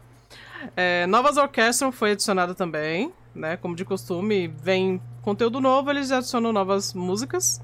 [0.77, 3.57] É, novas orquestras foi adicionada também, né?
[3.57, 7.61] Como de costume, vem conteúdo novo, eles adicionam novas músicas.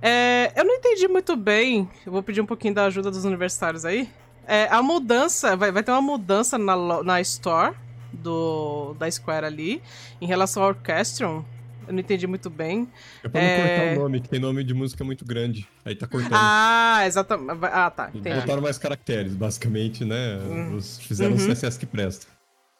[0.00, 3.84] É, eu não entendi muito bem, eu vou pedir um pouquinho da ajuda dos universitários
[3.84, 4.08] aí.
[4.52, 7.74] É, a mudança, vai, vai ter uma mudança na, na Store
[8.12, 9.80] do, da Square ali,
[10.20, 11.44] em relação ao Orchestron.
[11.86, 12.88] Eu não entendi muito bem.
[13.22, 13.56] É pra não É.
[13.78, 15.68] cortar o nome, que tem nome de música muito grande.
[15.84, 16.32] Aí tá cortando.
[16.34, 17.58] Ah, exatamente.
[17.62, 18.40] Ah, tá, entendi.
[18.40, 20.38] Botaram mais caracteres, basicamente, né?
[20.42, 20.74] Hum.
[20.76, 21.42] Os, fizeram Uhum.
[21.44, 22.26] um CSS que presta.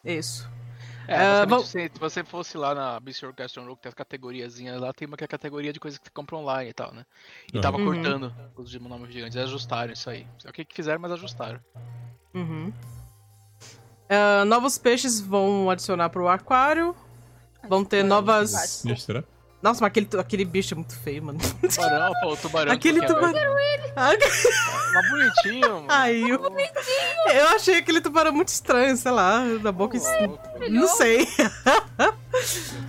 [0.03, 0.49] Isso.
[1.13, 5.07] É, vamos- se, você fosse lá na BC Orchestra Rock, tem as categoriazinhas lá, tem
[5.07, 7.05] uma que é a categoria de coisas que você compra online e tal, né?
[7.51, 7.61] E Aham.
[7.61, 7.85] tava Uhum.
[7.85, 10.25] cortando os de nomes gigantes, ajustaram isso aí.
[10.47, 11.59] O que que fizeram, mas ajustaram.
[12.33, 12.71] Uhum.
[14.09, 16.95] Ah, novos peixes vão adicionar pro aquário.
[17.67, 18.81] Vão ter novas.
[18.83, 19.23] Deixa, será?
[19.61, 21.37] Nossa, mas aquele, aquele bicho é muito feio, mano.
[21.39, 22.71] Tubarão, pô, o tubarão.
[22.71, 23.55] aquele que é tubarão.
[23.95, 25.85] Mas bonitinho, mano.
[25.87, 26.39] Ai, eu...
[27.35, 29.95] eu achei aquele tubarão muito estranho, sei lá, da boca.
[29.97, 30.07] es-
[30.69, 31.27] Não sei.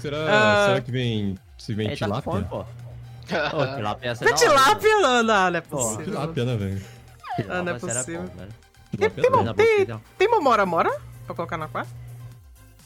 [0.01, 0.67] Será, Ah.
[0.69, 1.39] será que vem.
[1.59, 2.33] Se vem Ele tá tilápia?
[2.33, 2.61] fome, pô.
[2.61, 2.65] Ô,
[3.77, 4.91] tilápia hora, tilápia?
[5.01, 6.05] Não, não, não é Pô, possível.
[6.05, 6.83] Tilápia, né, velho?
[7.37, 8.31] Tilápia Ah, não é possível.
[8.97, 9.53] tem é
[9.87, 10.91] tem- Tem uma mora-mora
[11.27, 11.89] pra colocar no aquário?
[11.89, 11.93] Já tem, Não.
[11.93, 11.99] né?
[11.99, 12.02] Hum,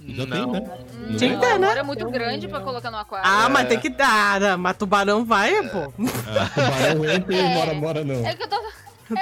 [0.06, 1.66] Tinha que ter, né?
[1.66, 3.28] agora é muito grande pra colocar no aquário.
[3.28, 3.48] Ah, É.
[3.48, 4.40] mas tem que dar.
[4.40, 4.56] né?
[4.56, 5.92] Mas tubarão vai, pô.
[6.28, 7.54] Ah, tubarão entra e É.
[7.54, 8.24] mora-mora não.
[8.26, 8.56] É que eu tô.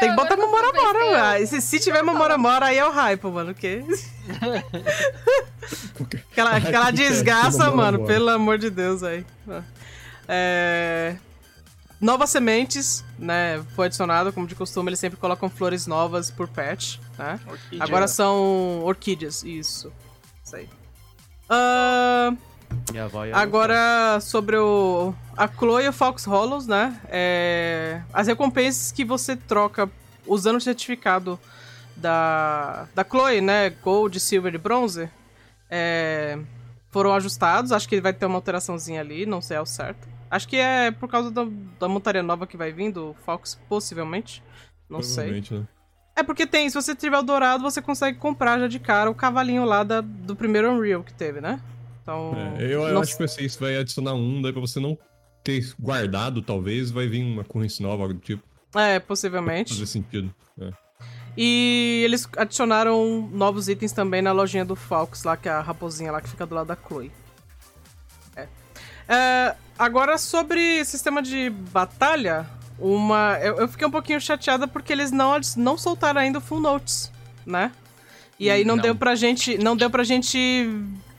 [0.01, 0.99] Tem que botar uma que eu mora-mora.
[0.99, 3.53] pensei, ah, e Se, se tiver uma mora-mora, aí é o hype, mano.
[3.55, 3.85] Porque...
[6.32, 8.05] Aquela, aquela que desgraça, mano.
[8.07, 9.24] Pelo amor de Deus, aí.
[10.28, 11.16] É...
[12.01, 13.62] Novas sementes, né?
[13.74, 17.41] Foi adicionado, como de costume, eles sempre colocam flores novas por patch, né?
[17.47, 17.82] Orquídea.
[17.85, 19.91] Agora são orquídeas, isso.
[20.55, 20.70] Isso
[21.50, 22.38] aí.
[22.90, 25.14] Minha avó ia Agora, sobre o.
[25.36, 27.00] A Chloe e o Fox Hollows, né?
[27.09, 29.90] É, as recompensas que você troca
[30.26, 31.38] usando o certificado
[31.96, 33.70] da, da Chloe, né?
[33.70, 35.09] Gold, Silver e Bronze.
[35.70, 36.38] é,
[36.90, 37.72] foram ajustados.
[37.72, 40.07] Acho que vai ter uma alteraçãozinha ali, não sei ao certo.
[40.30, 41.44] Acho que é por causa da,
[41.78, 44.42] da montaria nova que vai vir, do Fox, possivelmente.
[44.88, 45.40] Não sei.
[45.40, 45.66] Né?
[46.16, 49.14] É porque tem, se você tiver o dourado, você consegue comprar já de cara o
[49.14, 51.60] cavalinho lá da, do primeiro Unreal que teve, né?
[52.02, 52.32] Então.
[52.58, 54.96] É, eu, eu acho que vai ser isso, vai adicionar um, daí pra você não
[55.42, 58.42] ter guardado, talvez, vai vir uma corrente nova, algo do tipo.
[58.74, 59.72] É, possivelmente.
[59.72, 60.34] Fazer sentido.
[60.60, 60.70] É.
[61.36, 66.12] E eles adicionaram novos itens também na lojinha do Falcos, lá, que é a raposinha
[66.12, 67.10] lá que fica do lado da Chloe.
[68.36, 68.48] É.
[69.08, 72.48] É, agora, sobre sistema de batalha,
[72.78, 73.38] uma.
[73.40, 77.10] Eu, eu fiquei um pouquinho chateada porque eles não, não soltaram ainda o Full Notes,
[77.46, 77.72] né?
[78.38, 78.82] E aí não, Não.
[78.82, 79.56] deu pra gente.
[79.58, 80.68] Não deu pra gente.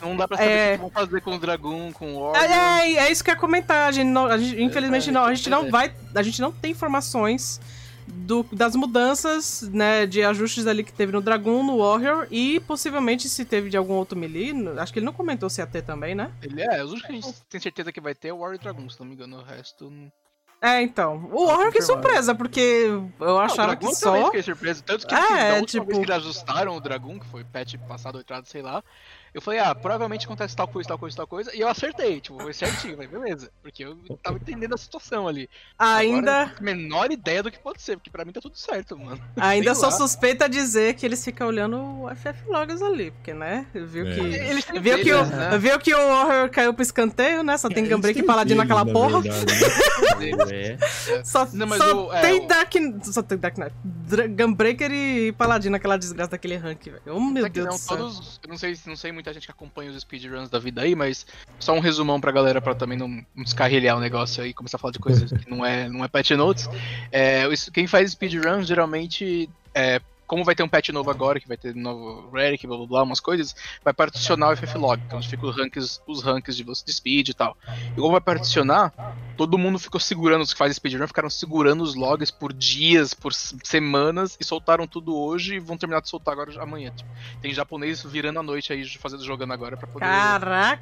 [0.01, 0.69] Não dá pra saber É.
[0.71, 2.51] o que vão fazer com o Dragon, com o Warrior.
[2.51, 3.87] É, é, é isso que eu ia comentar.
[3.87, 5.23] A gente não- a gente- infelizmente é, não.
[5.23, 5.69] A gente não é.
[5.69, 5.93] vai.
[6.13, 7.59] A gente não tem informações
[8.05, 13.27] do, das mudanças, né, de ajustes ali que teve no Dragon, no Warrior e possivelmente
[13.29, 14.53] se teve de algum outro melee.
[14.77, 16.29] Acho que ele não comentou se ia ter também, né?
[16.43, 18.59] Ele é, os únicos que a gente tem certeza que vai ter é o Warrior
[18.61, 19.37] Dragon, se não me engano.
[19.39, 19.89] O resto.
[19.89, 20.11] não-
[20.61, 21.29] É, então.
[21.31, 21.85] O Warrior que confirmado.
[22.03, 22.87] surpresa, porque
[23.19, 24.25] eu achava Não, que Dragon também só.
[24.27, 24.83] fiquei surpreso.
[24.83, 27.43] Tanto que É, assim, da última tipo- vez que eles ajustaram o Dragon, que foi
[27.43, 28.83] patch passado, entrado, sei lá.
[29.35, 31.53] Eu falei, ah, provavelmente acontece tal coisa, tal coisa, tal coisa.
[31.53, 32.93] E eu acertei, tipo, foi certinho.
[32.95, 33.51] Falei, beleza.
[33.61, 35.49] Porque eu tava entendendo a situação ali.
[35.77, 38.31] Ainda, Agora, eu não tenho a menor ideia do que pode ser, porque pra mim
[38.31, 39.19] tá tudo certo, mano.
[39.35, 39.97] ainda sei sou lá.
[39.97, 43.67] suspeita a dizer que eles ficam olhando o FF Logs ali, porque, né?
[43.73, 44.15] Viu É.
[44.15, 44.21] que.
[44.21, 45.57] Eles Viu que, o, né?
[45.57, 47.57] viu que o Warrior caiu pro escanteio, né?
[47.57, 49.19] Só tem É, Gambreak e Paladino naquela na porra.
[49.19, 49.45] verdade,
[50.47, 50.77] né?
[51.09, 51.23] É.
[51.25, 52.71] Só, Não, mas só é, tem o- Dark.
[53.03, 53.75] Só tem Dark Knight.
[54.37, 57.01] Gunbreaker e Paladino, aquela desgraça daquele rank, velho.
[57.07, 57.97] Oh, meu Só Deus não, do céu.
[57.97, 58.39] todos.
[58.43, 60.93] Eu não sei, não sei muito muita gente que acompanha os speedruns da vida aí,
[60.95, 61.25] mas
[61.59, 64.79] só um resumão pra galera pra também não, descarrilhar o negócio aí e começar a
[64.79, 66.69] falar de coisas que não é, não é patch notes.
[67.11, 69.99] É, quem faz speedruns geralmente é.
[70.27, 73.03] Como vai ter um patch novo agora, que vai ter novo Relic, blá blá blá,
[73.03, 76.93] umas coisas, vai particionar o FFlog, então onde ficam os ranks, os ranks de, de
[76.93, 77.55] speed e tal.
[77.91, 78.91] E como vai particionar,
[79.37, 83.33] todo mundo ficou segurando, os que fazem speedrun ficaram segurando os logs por dias, por
[83.33, 86.91] semanas, e soltaram tudo hoje e vão terminar de soltar agora amanhã.
[86.95, 87.09] Tipo,
[87.41, 90.05] tem japonês virando a noite aí, fazendo, jogando agora pra poder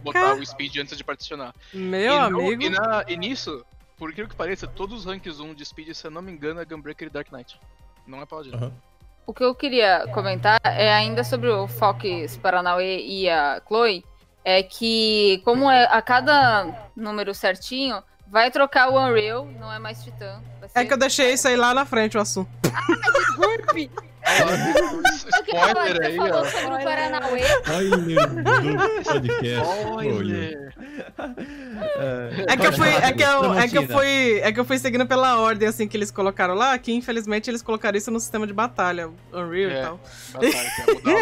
[0.04, 1.54] botar Caraca, o speed antes de particionar.
[1.74, 2.64] meu e, no- amigo.
[2.64, 3.66] e, na- e nisso,
[3.98, 6.60] por incrível que pareça, todos os ranks 1 de speed, se eu não me engano,
[6.62, 7.60] é Gunbreaker e Dark Knight.
[8.08, 8.56] Não é Paladino.
[8.58, 8.74] Aham.
[9.26, 14.04] O que eu queria comentar é ainda sobre o Fox Paranauê e a Chloe,
[14.44, 20.04] é que como é a cada número certinho, vai trocar o Unreal, não é mais
[20.04, 20.42] Titã.
[20.62, 22.50] É ser- que eu deixei isso aí lá na frente, o assunto.
[23.14, 23.90] Desculpe!
[24.24, 26.46] Spoiler você aí, falou ó.
[26.46, 27.42] sobre o Paranauê.
[27.42, 29.70] Spoiler do podcast.
[29.92, 30.10] Olha.
[30.10, 30.74] Spoiler!
[32.48, 34.78] É que eu fui, é que eu, é que eu fui, é que eu fui
[34.80, 38.48] seguindo pela ordem assim que eles colocaram lá, que infelizmente eles colocaram isso no sistema
[38.48, 39.82] de batalha, o Unreal e É.
[39.82, 40.00] tal.
[40.34, 40.72] Batalha,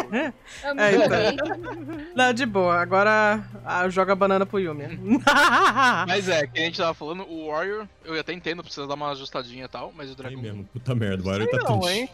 [0.10, 0.34] que é
[0.82, 1.38] É, mudei.
[2.16, 2.80] Não, de boa.
[2.82, 5.00] Agora ah, joga a banana pro Yumi.
[6.08, 9.12] Mas é, que a gente tava falando, o Warrior, eu até entendo, precisa dar uma
[9.12, 10.42] ajustadinha e tal, mas o Aí Dragon.
[10.42, 12.10] mesmo, puta merda, o Warrior tá Não, triste.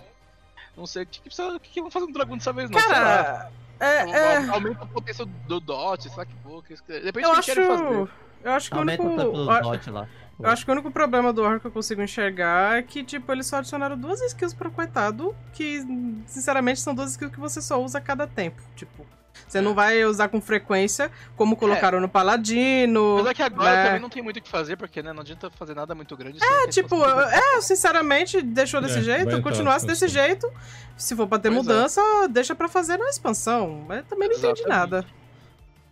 [0.78, 1.55] Não sei o que, que precisa.
[1.55, 2.80] O que, que vão fazer no Dragon dessa vez, não?
[2.80, 3.49] Cara,
[3.80, 6.67] é, é, Aumenta a potência do dot, lá que pouco.
[6.88, 8.09] Depende eu do que acho, querem fazer.
[8.43, 10.07] eu acho que o Aumenta único, o eu- dot lá.
[10.39, 13.32] eu acho que o único problema do Warrior que eu consigo enxergar é que tipo
[13.32, 15.82] eles só adicionaram duas skills pro coitado, que
[16.28, 19.05] sinceramente são duas skills que você só usa a cada tempo, tipo.
[19.47, 23.17] Você não vai usar com frequência, como colocaram no Paladino.
[23.17, 23.85] Mas é que agora né?
[23.85, 26.39] também não tem muito o que fazer, porque né, não adianta fazer nada muito grande.
[26.41, 30.49] É, tipo, é, eu sinceramente deixou desse É, jeito, continuasse desse jeito.
[30.95, 31.61] Se for pra ter Pois é.
[31.61, 33.83] mudança, deixa pra fazer na expansão.
[33.88, 35.05] Mas também não entendi nada.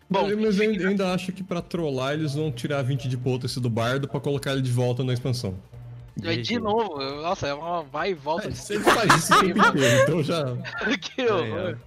[0.09, 2.81] Bom, Mas- mas eu enfim, ainda, eu ainda acho que pra trollar eles vão tirar
[2.83, 5.55] 20 de potência do bardo pra colocar ele de volta na expansão.
[6.23, 8.47] Aí, de novo, nossa, é uma vai e volta.
[8.47, 10.43] É, Ele faz isso o tempo inteiro, então já.
[11.01, 11.77] que horror.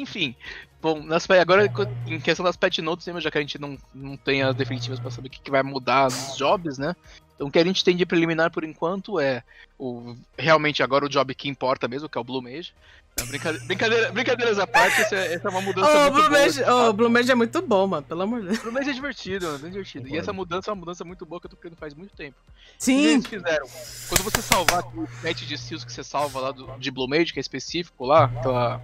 [0.00, 0.34] Enfim,
[0.80, 1.70] bom, nas, agora
[2.06, 5.00] em questão das patch notes, né, já que a gente não, não tem as definitivas
[5.00, 6.94] pra saber o que, que vai mudar nos jobs, né?
[7.34, 9.42] Então o que a gente tem de preliminar por enquanto é
[9.78, 12.72] o realmente agora o job que importa mesmo, que é o Blue Mage.
[13.18, 16.28] Não, brincadeira, brincadeira, brincadeiras à parte, essa é, essa é uma mudança Ô, muito Blue
[16.28, 16.40] boa.
[16.42, 18.58] Mage, ô, Blue Mage é muito bom, mano, pelo amor de Deus.
[18.58, 20.08] Blue Mage é divertido, mano, bem divertido.
[20.08, 22.36] E essa mudança é uma mudança muito boa que eu tô querendo faz muito tempo.
[22.46, 23.66] O que Sim, eles fizeram?
[24.08, 27.32] Quando você salvar o set de skills que você salva lá do, de Blue Mage,
[27.32, 28.82] que é específico lá, aquela-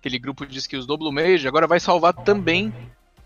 [0.00, 2.72] aquele grupo de skills do Blue Mage, agora vai salvar também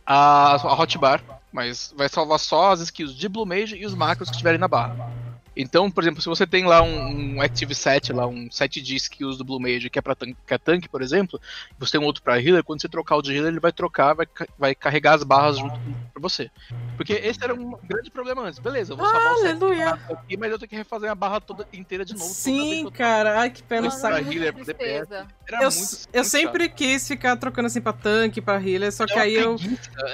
[0.04, 1.22] a, a hotbar,
[1.52, 4.66] mas vai salvar só as skills de Blue Mage e os macros que estiverem na
[4.66, 5.23] barra.
[5.56, 8.96] Então, por exemplo, se você tem lá um, um Active Set, lá, um set de
[8.96, 11.40] skills do Blue Mage que é pra tanque, que é tanque, por exemplo,
[11.70, 13.72] e você tem um outro pra healer, quando você trocar o de healer, ele vai
[13.72, 14.26] trocar, vai,
[14.58, 15.74] vai carregar as barras junto
[16.12, 16.50] pra você.
[16.96, 18.58] Porque esse era um grande problema antes.
[18.58, 19.90] Beleza, eu vou salvar o set aleluia.
[20.10, 22.24] aqui, mas eu tenho que refazer a barra toda inteira de novo.
[22.24, 23.40] Sim, cara.
[23.40, 24.22] Ai, que pé no Nossa, saco.
[24.24, 25.08] pra healer, pro DPS.
[25.10, 25.28] Eu, muito-
[25.60, 29.14] eu muito sempre quis ficar trocando assim pra tanque, pra healer, só chato.
[29.14, 29.56] que aí eu.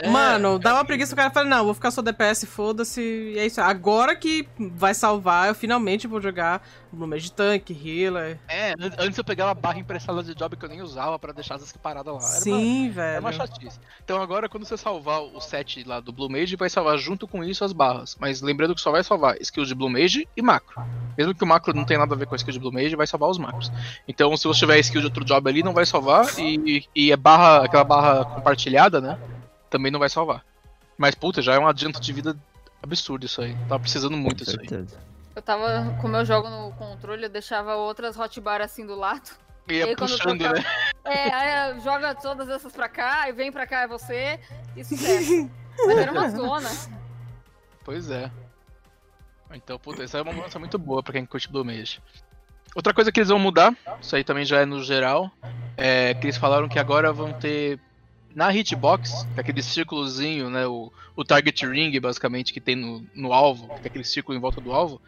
[0.02, 3.00] é, Mano, dá uma preguiça o cara fala, não, vou ficar só DPS, foda-se.
[3.00, 3.60] E é isso.
[3.60, 8.38] Agora que vai salvar, eu finalmente vou jogar Blue Mage tanque, healer.
[8.48, 11.32] É, an- antes eu pegava a barra emprestada de job que eu nem usava pra
[11.32, 12.20] deixar as paradas lá.
[12.20, 13.20] Era uma- Sim, É velho.
[13.20, 13.78] uma chatice.
[14.04, 17.42] Então agora, quando você salvar o set lá do Blue Mage, vai salvar junto com
[17.44, 18.16] isso as barras.
[18.20, 20.82] Mas lembrando que só vai salvar skills de Blue Mage e macro.
[21.16, 22.96] Mesmo que o macro não tenha nada a ver com a skill de Blue Mage,
[22.96, 23.70] vai salvar os macros.
[24.08, 26.26] Então, se você tiver skill de outro job ali, não vai salvar.
[26.38, 29.18] E, e é barra, aquela barra compartilhada, né?
[29.68, 30.44] Também não vai salvar.
[30.98, 32.36] Mas, puta, já é um adianto de vida
[32.82, 33.54] absurdo isso aí.
[33.68, 34.66] Tava precisando muito disso aí.
[35.40, 39.30] Eu tava, como eu jogo no controle, eu deixava outras hotbar assim do lado.
[39.66, 40.64] E E ia aí, quando eu puxando, tocava- né?
[41.02, 44.38] É, aí joga todas essas pra cá, e vem pra cá é você,
[44.76, 45.50] e sucesso.
[45.78, 46.68] Mas era uma zona.
[47.82, 48.30] Pois é.
[49.54, 52.02] Então, puta, essa é uma mudança muito boa pra quem curte Blue Mage.
[52.76, 55.30] Outra coisa que eles vão mudar, isso aí também já é no geral,
[55.74, 57.80] é que eles falaram que agora vão ter
[58.34, 63.04] na hitbox, que é aquele círculozinho, né, o, o target ring basicamente que tem no,
[63.14, 65.00] no alvo, que é aquele círculo em volta do alvo,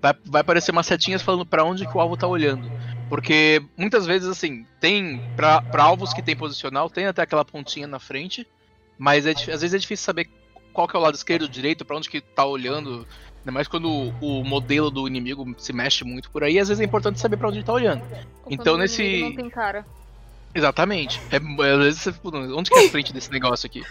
[0.00, 2.70] vai, vai aparecer umas setinhas falando pra onde que o alvo tá olhando.
[3.08, 7.86] Porque muitas vezes assim, tem pra, pra alvos que tem posicional, tem até aquela pontinha
[7.86, 8.46] na frente,
[8.98, 10.28] mas é às vezes é difícil saber
[10.72, 13.06] qual que é o lado esquerdo, direito, pra onde que tá olhando.
[13.40, 16.80] Ainda mais quando o, o modelo do inimigo se mexe muito por aí, às vezes
[16.80, 18.02] é importante saber pra onde ele tá olhando.
[18.44, 19.84] Ou Então, nesse- Não tem cara.
[20.54, 21.20] Exatamente.
[21.30, 22.12] É, às vezes você.
[22.12, 23.82] pô, Onde que é a frente desse negócio aqui?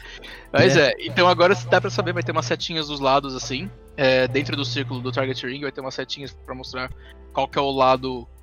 [0.52, 0.94] Mas é.
[1.00, 3.70] então agora se dá pra saber, vai ter umas setinhas dos lados assim.
[3.96, 6.92] é, dentro do círculo do Target Ring vai ter umas setinhas pra mostrar
[7.34, 8.22] qual que é o lado.
[8.22, 8.40] O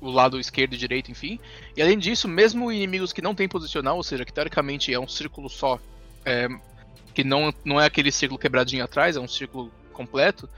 [0.00, 1.38] o lado esquerdo e direito, enfim.
[1.76, 5.08] E além disso, mesmo inimigos que não tem posicional, ou seja, que teoricamente é um
[5.08, 5.80] círculo só,
[6.24, 6.48] é,
[7.14, 10.48] que não, não é aquele círculo quebradinho atrás, é um círculo completo,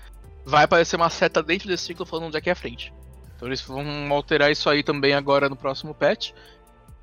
[0.45, 2.93] vai aparecer uma seta dentro desse círculo falando onde é que é a frente.
[3.37, 6.33] Então eles vão alterar isso aí também agora no próximo patch.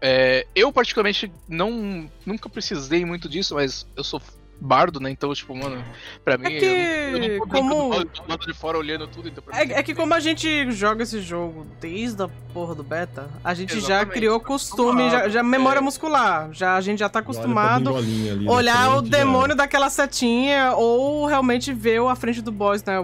[0.08, 4.22] É, eu particularmente não nunca precisei muito disso, mas eu sou
[4.62, 5.10] bardo, né?
[5.10, 5.84] Então, tipo, mano,
[6.24, 6.46] pra mim.
[6.54, 7.98] É que, eu, eu não como- do
[8.30, 11.66] lado- de fora olhando tudo, então É, é que como a gente joga esse jogo
[11.82, 14.14] desde a porra do beta, a gente já Exatamente.
[14.14, 15.82] criou costume, já, já memória É.
[15.82, 16.50] muscular.
[16.54, 19.90] Já, a gente já tá acostumado Olha ali na olhar o frente, já- demônio daquela
[19.90, 23.04] setinha ou realmente ver a frente do boss, né?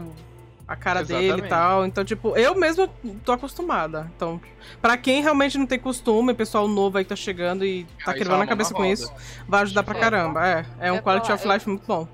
[0.72, 1.49] A cara dele e Exatamente.
[1.49, 1.86] tal.
[1.86, 2.88] Então, tipo, eu mesmo
[3.26, 4.09] tô acostumada.
[4.15, 4.39] Então,
[4.82, 8.17] pra quem realmente não tem costume, pessoal novo aí que tá chegando e tá Aí
[8.19, 8.93] quebrando só a cabeça com roda.
[8.93, 9.13] isso,
[9.45, 9.99] vai ajudar pra É.
[9.99, 10.47] caramba.
[10.47, 12.07] É, é um Eu quality falar, of eu- life muito bom.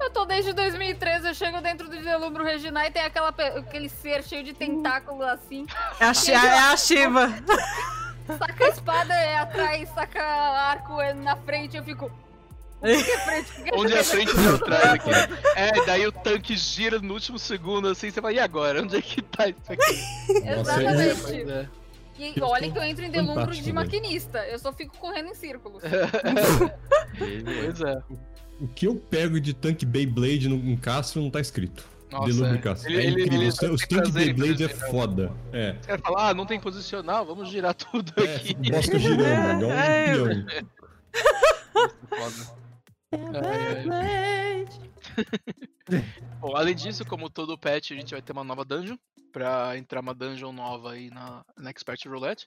[0.00, 4.22] Eu tô desde 2013, eu chego dentro do Delumbro Regina e tem aquela, aquele ser
[4.24, 5.66] cheio de tentáculo assim.
[6.00, 7.28] É a, Shi- é a Shiva.
[8.38, 12.10] Saca a espada é atrás, saca arco é na frente, eu fico.
[13.74, 14.30] Onde é a frente?
[14.30, 15.10] e onde é atrás aqui.
[15.56, 18.82] É, daí o tanque gira no último segundo assim, você fala, e agora?
[18.82, 20.42] Onde é que tá isso aqui?
[20.56, 21.22] Nossa, Exatamente.
[21.22, 21.68] Pois é.
[22.18, 24.38] E olha que eu entro em Delumbro de maquinista.
[24.46, 25.82] Eu só fico correndo em círculos.
[27.18, 28.02] Pois é.
[28.60, 31.84] O que eu pego de tanque Beyblade no, em Castro não tá escrito.
[32.10, 32.58] Nossa, é.
[32.58, 32.90] Castro.
[32.90, 33.40] Ele- é ele- incrível.
[33.40, 35.30] ele- os, os tanques Beyblade é foda.
[35.52, 35.76] É.
[35.80, 38.54] Os caras falam, ah, não tem posicional, vamos girar tudo É, aqui.
[38.54, 40.46] bosta girando, igual um
[42.16, 42.65] É,
[46.40, 48.96] Bom, além disso, como todo patch, a gente vai ter uma nova dungeon.
[49.32, 52.44] Pra entrar uma dungeon nova aí na, na Expert Roulette.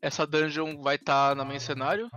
[0.00, 2.10] Essa dungeon vai estar na main cenário.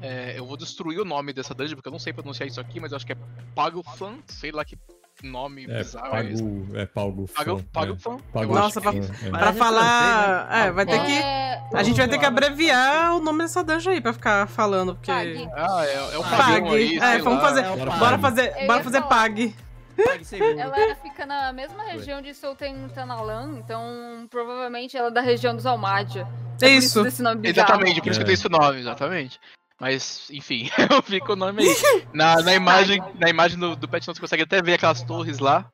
[0.00, 2.78] É, eu vou destruir o nome dessa dungeon, porque eu não sei pronunciar isso aqui,
[2.80, 3.18] mas eu acho que é
[3.54, 4.78] Pagofan, sei lá que
[5.26, 6.42] nome É, bizarro é esse.
[6.42, 6.66] pago.
[6.76, 7.28] É, pago.
[7.34, 8.14] Pago, fã, Pagofan?
[8.16, 8.32] é.
[8.32, 9.30] Pago Nossa, fã, pra- é.
[9.30, 10.48] Pra é falar.
[10.48, 10.66] né?
[10.66, 11.12] É, vai ter que.
[11.12, 14.94] É, A gente vai ter que abreviar o nome dessa dungeon aí pra ficar falando,
[14.94, 15.10] porque.
[15.10, 15.48] Pag.
[15.54, 16.36] Ah, é, é o Pag.
[16.36, 17.48] pagão aí, É, vamos lá.
[17.48, 17.64] fazer.
[17.64, 19.02] É Bora fazer, Eu bora fazer.
[19.02, 19.54] Pague
[20.24, 20.56] seguro.
[20.58, 25.66] Ela fica na mesma região de Solten Tanalan, então provavelmente ela é da região dos
[25.66, 26.26] Almádia.
[26.62, 27.02] É por Isso.
[27.02, 27.68] desse nome bizarro.
[27.68, 28.26] Exatamente, por isso que É.
[28.26, 29.40] tem esse nome, exatamente.
[29.80, 31.74] Mas, enfim, eu fico o nome aí.
[32.12, 35.70] Na, na imagem, na imagem do, do Pet você consegue até ver aquelas torres lá,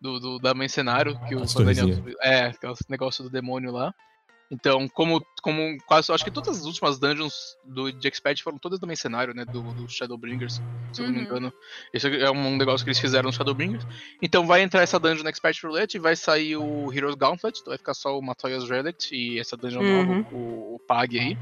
[0.00, 2.02] do, do- da main cenário, que o Daniel-.
[2.22, 3.92] É, aqueles negócio do demônio lá.
[4.50, 7.34] Então, como, como quase, acho que todas as últimas dungeons
[7.66, 10.54] do, de Expert foram todas do main cenário, né, do, do Shadowbringers,
[10.92, 11.24] se eu não me Uhum.
[11.24, 11.52] engano.
[11.92, 13.84] Isso é um negócio que eles fizeram no Shadowbringers.
[14.22, 17.72] Então vai entrar essa dungeon na Expert Roulette e vai sair o Heroes Gauntlet, então
[17.72, 20.06] vai ficar só o Matoya's Relic e essa dungeon Uhum.
[20.06, 21.36] nova, o, o Pag aí.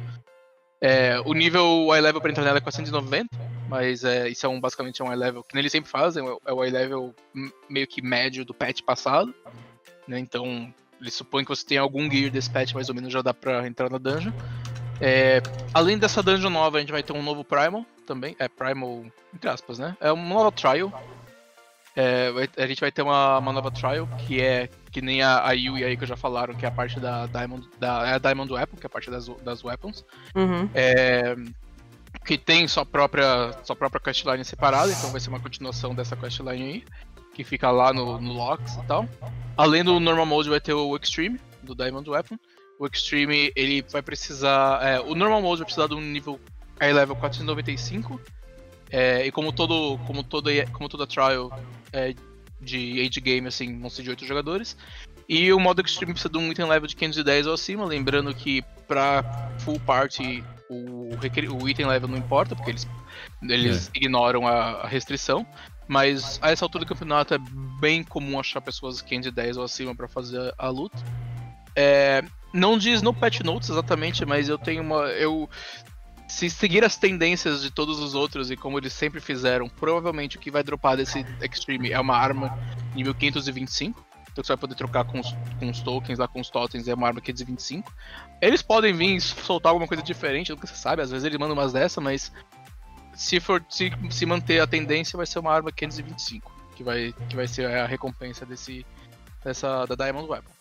[0.81, 3.29] É, o nível high level pra entrar nela é 490,
[3.69, 6.53] mas é, isso é um, basicamente é um high level que eles sempre fazem, é
[6.53, 9.35] o high level m- meio que médio do patch passado.
[10.07, 10.19] Né?
[10.19, 13.33] Então, eles supõem que você tem algum gear desse patch, mais ou menos já dá
[13.35, 14.33] pra entrar na dungeon.
[15.01, 15.43] É,
[15.75, 18.37] além dessa dungeon nova, a gente vai ter um novo Primal também.
[18.39, 19.05] É Primal,
[19.35, 19.97] entre aspas, né?
[20.01, 20.93] É uma nova Trial.
[21.97, 25.53] É, a gente vai ter uma, uma nova Trial, que é que nem a, a
[25.53, 28.51] Yui aí que já falaram, que é a parte da Diamond, da, é a Diamond
[28.51, 30.03] Weapon, que é a parte das, das weapons.
[30.35, 30.71] Uhum.
[30.75, 31.37] É,
[32.25, 36.63] que tem sua própria, sua própria questline separada, então vai ser uma continuação dessa questline
[36.63, 36.85] aí,
[37.35, 39.07] que fica lá no, no Locks e tal.
[39.55, 42.39] Além do Normal Mode vai ter o Extreme, do Diamond Weapon.
[42.79, 44.83] O Extreme, ele vai precisar...
[44.83, 46.41] é, o Normal Mode vai precisar de um nível
[46.81, 48.19] High Level 495,
[48.91, 51.51] é, e como todo, como toda, como toda trial
[51.93, 52.15] é,
[52.61, 54.77] de age game, assim, vão ser de 8 jogadores.
[55.29, 58.63] E o modo Extreme precisa de um item level de 510 ou acima, lembrando que
[58.87, 61.11] pra full party o,
[61.61, 62.89] o item level não importa, porque eles,
[63.43, 65.47] eles ignoram a, a restrição.
[65.89, 67.39] Mas a essa altura do campeonato é
[67.81, 70.99] bem comum achar pessoas 510 ou acima pra fazer a luta.
[71.77, 75.09] É, não diz no patch notes exatamente, mas eu tenho uma.
[75.11, 75.49] Eu,
[76.29, 80.41] se seguir as tendências de todos os outros e como eles sempre fizeram, provavelmente o
[80.41, 82.59] que vai dropar desse Extreme é uma arma
[82.95, 84.05] nível 525.
[84.33, 86.95] Então você vai poder trocar com os, com os tokens lá, com os totens, é
[86.95, 87.91] uma arma 525.
[88.43, 91.73] Eles podem vir soltar alguma coisa diferente, nunca se sabe, às vezes eles mandam umas
[91.73, 92.31] dessa, mas
[93.15, 97.37] se for se, se manter a tendência, vai ser uma arma 525, que vai, que
[97.37, 98.85] vai ser a recompensa desse,
[99.43, 100.56] dessa, da Diamond Weapon.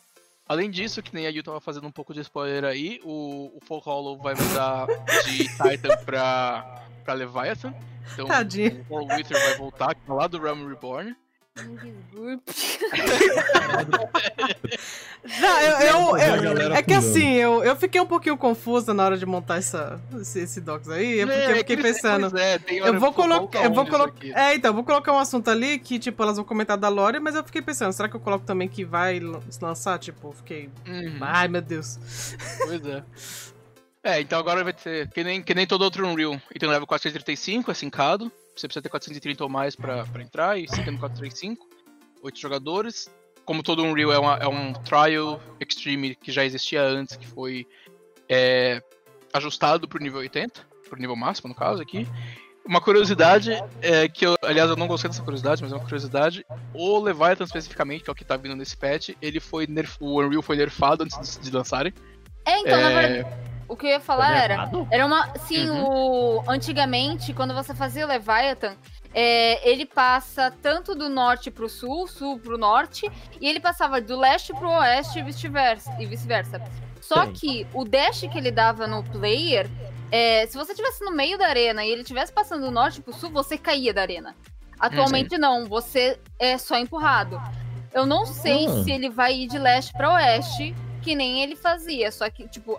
[0.48, 3.60] Além disso, que nem a Yu tava fazendo um pouco de spoiler aí, o, o
[3.66, 4.86] Folk Hollow vai mudar
[5.26, 7.74] de Titan pra, pra Leviathan.
[8.14, 8.86] Então Tadinho.
[8.88, 11.16] o War Wither vai voltar, que é lá do Realm Reborn.
[15.42, 19.04] Não, eu, eu- É, eu- é que assim, eu, eu fiquei um pouquinho confusa na
[19.06, 22.38] hora de montar essa, esse, esse docs aí, é porque eu fiquei pensando.
[22.38, 23.64] É, Eu vou colocar.
[23.64, 24.26] Eu vou colocar.
[24.38, 27.20] É, então, eu vou colocar um assunto ali que, tipo, elas vão comentar da Lore,
[27.20, 29.98] mas eu fiquei pensando, será que eu coloco também que vai se lançar?
[29.98, 30.70] Tipo, fiquei.
[30.88, 31.98] Uhum, Ai, meu Deus.
[32.66, 33.04] Pois é.
[34.04, 36.40] É, então agora vai ser que nem, que nem todo outro Unreal.
[36.54, 38.32] E tem um level 435, é sincado.
[38.56, 41.68] Você precisa ter 430 ou mais pra, pra entrar, e você tem 435,
[42.22, 43.12] 8 jogadores.
[43.44, 47.68] Como todo Unreal é, uma- é um Trial Extreme que já existia antes, que foi
[48.28, 48.82] é,
[49.34, 52.08] ajustado pro nível 80, pro nível máximo no caso aqui.
[52.66, 56.44] Uma curiosidade é que eu, aliás, eu não gostei dessa curiosidade, mas é uma curiosidade.
[56.74, 60.20] O Leviathan especificamente, que é o que tá vindo nesse patch, ele foi nerf, o
[60.20, 61.94] Unreal foi nerfado antes de, de lançarem.
[62.44, 63.38] É, então, na É, verdade,
[63.68, 64.72] o que eu ia falar Foi era.
[64.92, 65.34] Era uma.
[65.40, 65.84] Sim, Uhum.
[66.40, 66.44] o.
[66.48, 68.76] Antigamente, quando você fazia o Leviathan,
[69.14, 73.10] é, ele passa tanto do norte pro sul, sul pro norte,
[73.40, 75.92] e ele passava do leste pro oeste e vice-versa.
[75.98, 76.62] Vice-versa.
[77.02, 77.34] Só Sim.
[77.34, 79.70] que o dash que ele dava no player,
[80.12, 83.14] é, se você estivesse no meio da arena e ele estivesse passando do norte pro
[83.14, 84.36] sul, você caía da arena.
[84.80, 87.42] Atualmente não, você é só empurrado.
[87.94, 88.84] Eu não sei Ah.
[88.84, 92.12] se ele vai ir de leste pra oeste, que nem ele fazia.
[92.12, 92.78] Só que, tipo,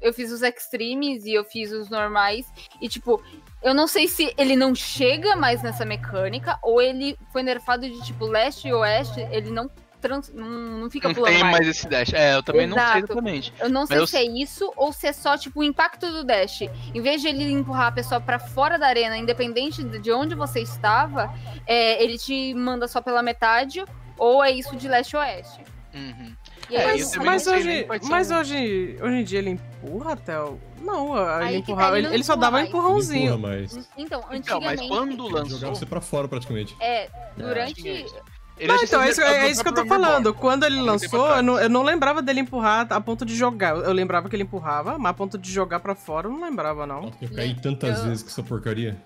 [0.00, 2.46] eu fiz os extremes e eu fiz os normais.
[2.80, 3.22] E, tipo,
[3.62, 8.02] eu não sei se ele não chega mais nessa mecânica ou ele foi nerfado de,
[8.04, 9.20] tipo, leste e oeste.
[9.30, 9.70] Ele não,
[10.00, 11.56] trans, não, não fica Não pulando tem mais.
[11.56, 12.12] mais esse dash.
[12.12, 12.98] É, eu também não sei Exato.
[12.98, 13.54] exatamente.
[13.58, 16.22] Eu não sei eu- se é isso ou se é só, tipo, o impacto do
[16.24, 16.60] dash.
[16.94, 20.34] Em vez de ele empurrar a pessoa pra fora da arena, independente de de onde
[20.34, 21.32] você estava,
[21.66, 23.82] é, ele te manda só pela metade,
[24.18, 25.60] ou é isso de leste a oeste.
[25.94, 26.34] Uhum.
[26.70, 30.58] É, Mas, mas hoje, mas hoje, hoje em dia ele empurra até o.
[30.80, 31.98] Não, Aí ele que tá, empurrava.
[31.98, 33.34] ele ele, ele só empurra dava um empurrãozinho.
[33.34, 33.76] Empurra mais.
[33.96, 34.88] Então, Então, mas antigamente.
[34.88, 35.74] quando Jogava lançou.
[35.74, 36.76] você pra fora praticamente.
[36.80, 37.74] É, durante.
[37.82, 38.14] Tinha isso.
[38.58, 40.32] Ele Não, então, é isso, é isso que eu tô falando.
[40.32, 43.76] Quando ele lançou, eu não, eu não lembrava dele empurrar a ponto de jogar.
[43.76, 46.86] Eu lembrava que ele empurrava, mas a ponto de jogar pra fora eu não lembrava,
[46.86, 47.12] não.
[47.20, 48.96] Eu caí tantas Eu- vezes com essa porcaria.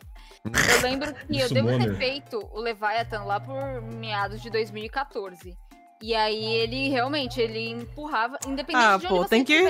[0.44, 5.54] Eu lembro que eu devo ter feito o Leviathan lá por meados de 2014.
[6.02, 9.66] E aí ele realmente, ele empurrava, independente Ah, de onde pô, você tem que-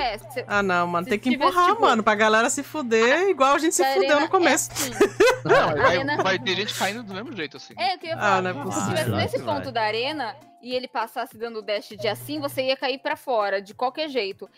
[0.47, 3.55] Ah, não, mano, Se tem que tivesse, empurrar, tipo- mano, pra galera se fuder igual
[3.55, 4.71] a gente se fudeu no começo.
[4.71, 4.91] É, assim.
[5.45, 7.75] Não, vai, arena- vai ter gente caindo do mesmo jeito, assim.
[7.77, 8.43] É, eu queria Ah, falar.
[8.43, 8.83] não é se possível.
[8.83, 9.73] estivesse Claro nesse que ponto vai.
[9.73, 13.75] da arena e ele passasse dando dash de assim, você ia cair pra fora, de
[13.75, 14.49] qualquer jeito.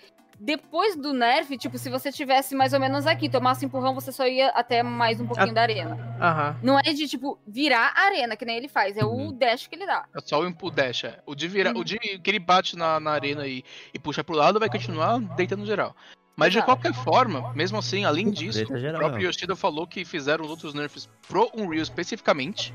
[0.44, 4.26] Depois do nerf, tipo, se você tivesse mais ou menos aqui, tomasse empurrão, você só
[4.26, 5.96] ia até mais um pouquinho da arena.
[6.20, 6.56] Aham.
[6.60, 9.32] Não é de, tipo, virar a arena, que nem ele faz, é o Uhum.
[9.32, 10.04] dash que ele dá.
[10.12, 11.20] É só o dash, é.
[11.24, 11.82] O de virar, Uhum.
[11.82, 13.62] o de que ele bate na, na arena e,
[13.94, 15.94] e puxa pro lado vai continuar deitando geral.
[16.34, 19.28] Mas de qualquer forma, mesmo assim, além disso, o próprio.
[19.28, 22.74] Yoshida falou que fizeram os outros nerfs pro Unreal especificamente.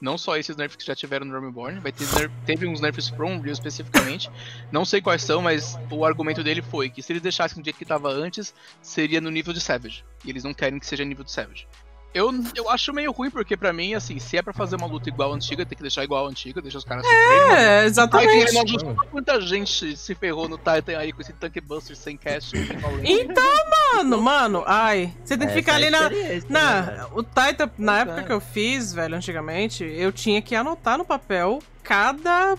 [0.00, 3.08] Não só esses nerfs que já tiveram no Reborn, vai ter ner- teve uns nerfs
[3.10, 4.30] pro Unreal especificamente.
[4.70, 7.78] Não sei quais são, mas o argumento dele foi que se eles deixassem do jeito
[7.78, 10.04] que tava antes, seria no nível de Savage.
[10.24, 11.66] E eles não querem que seja nível de Savage.
[12.14, 15.08] Eu, eu acho meio ruim, porque pra mim, assim, se é pra fazer uma luta
[15.10, 17.26] igual a antiga, tem que deixar igual a antiga, deixa os caras sofrerem.
[17.26, 18.48] É, Aí tem exatamente.
[18.48, 22.56] ele ajustou quanta gente se ferrou no Titan aí com esse Tank Buster sem cast.
[23.04, 23.44] Então,
[23.94, 25.12] mano, mano, ai.
[25.24, 26.08] Você tem que ficar é ali na.
[26.08, 27.08] né, Na, velho?
[27.14, 28.24] o Titan, na Pois época é.
[28.24, 32.56] que eu fiz, velho, antigamente, eu tinha que anotar no papel cada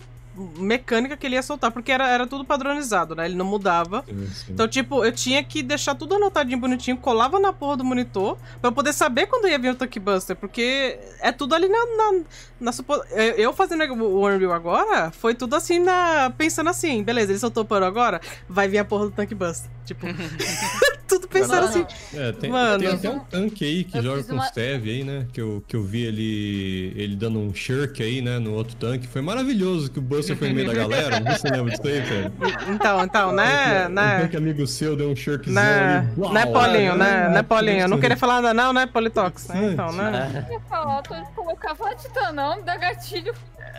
[0.56, 3.26] mecânica que ele ia soltar, porque era, era tudo padronizado, né?
[3.26, 4.04] Ele não mudava.
[4.08, 4.52] Sim, sim.
[4.52, 8.68] Então, tipo, eu tinha que deixar tudo anotadinho, bonitinho, colava na porra do monitor, pra
[8.68, 11.78] eu poder saber quando ia vir o Tank Buster, porque é tudo ali na.
[11.78, 12.20] na,
[12.60, 12.94] na supo...
[13.10, 17.62] eu- Eu fazendo o Unreal agora, foi tudo assim, na pensando assim, beleza, ele soltou
[17.62, 19.70] o pano agora, vai vir a porra do Tank Buster.
[19.84, 20.06] Tipo,
[21.08, 21.86] tudo pensando assim.
[22.14, 22.78] É, tem, Mano.
[22.78, 25.26] tem até um tanque aí que Eu joga com uma- o Steve aí, né?
[25.32, 28.38] Que eu, que eu vi ele, ele dando um shirk aí, né?
[28.38, 29.06] No outro tanque.
[29.08, 31.18] Foi maravilhoso que o Buster foi no meio da galera.
[31.20, 32.32] Não sei se você lembra disso aí, velho.
[32.68, 33.86] Então, então, né?
[33.86, 36.20] Um né tanque amigo seu deu um shirkzão né, ali.
[36.20, 37.80] Uau, né, Paulinho, é, né, é, né, Paulinho?
[37.80, 39.48] Eu não queria falar nada, não, né, Politox?
[39.48, 39.70] né?
[39.72, 40.44] Então, né?
[40.48, 43.34] Eu ia falar, tô de colocar Vatita não, me dá gatilho.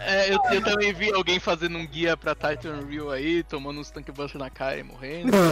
[0.05, 3.89] É, eu, eu também vi alguém fazendo um guia pra Titan Real aí, tomando uns
[3.91, 5.31] Tank Buster na cara e morrendo.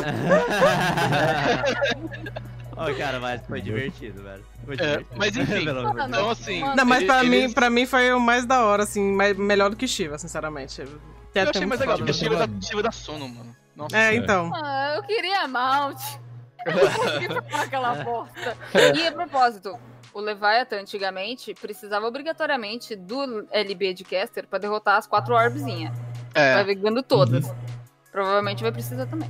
[2.75, 4.45] Ó, cara, mas foi divertido, velho.
[4.65, 5.09] Foi É, divertido.
[5.15, 5.61] mas enfim.
[6.07, 6.61] Então, assim.
[6.75, 9.35] Não, mas ele- pra, mim, eles- pra mim foi o mais da hora, assim, mais,
[9.35, 10.81] melhor do que Shiva, sinceramente.
[10.81, 12.17] Eu achei mais legal, porque né?
[12.17, 13.55] Shiva da, Shiva da Sono, mano.
[13.75, 13.95] Nossa.
[13.97, 14.51] É, então.
[14.55, 15.99] Ah, eu queria Mount.
[16.65, 18.57] Eu não consegui aquela bosta.
[18.95, 19.77] E a propósito,
[20.17, 25.95] o Leviathan antigamente precisava obrigatoriamente do LB de Caster pra derrotar as quatro orbzinhas.
[26.33, 27.53] Vai É, pegando todas.
[28.11, 29.29] Provavelmente vai precisar também.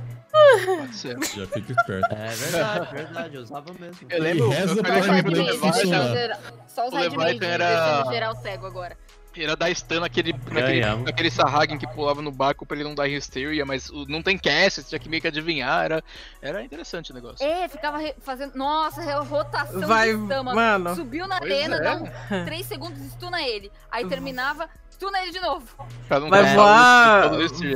[0.64, 1.18] pode ser.
[1.36, 2.14] Já fica esperto.
[2.14, 4.06] É verdade, verdade, eu usava mesmo.
[4.08, 4.50] Eu lembro.
[4.52, 6.40] eu pra falei Só que ele o poder Leviathan- funcionar.
[6.68, 8.96] Só os O Leviathan era- geral cego agora.
[9.42, 11.04] Era dar stun naquele, naquele, Ganhamos.
[11.04, 14.36] naquele Sahagin que pulava no barco pra ele não dar Hysteria, mas o- não tem
[14.38, 16.04] cast, tinha que meio que adivinhar, era,
[16.42, 17.44] era interessante o negócio.
[17.46, 18.54] É, ficava re- fazendo.
[18.54, 20.94] Nossa, rotação Vai, de stun, mano.
[20.94, 21.80] Subiu na Pois arena, é.
[21.80, 23.70] dá um 3 segundos, stuna ele.
[23.90, 25.66] Aí terminava, stuna ele de novo.
[26.08, 27.30] Pra não Vai voar-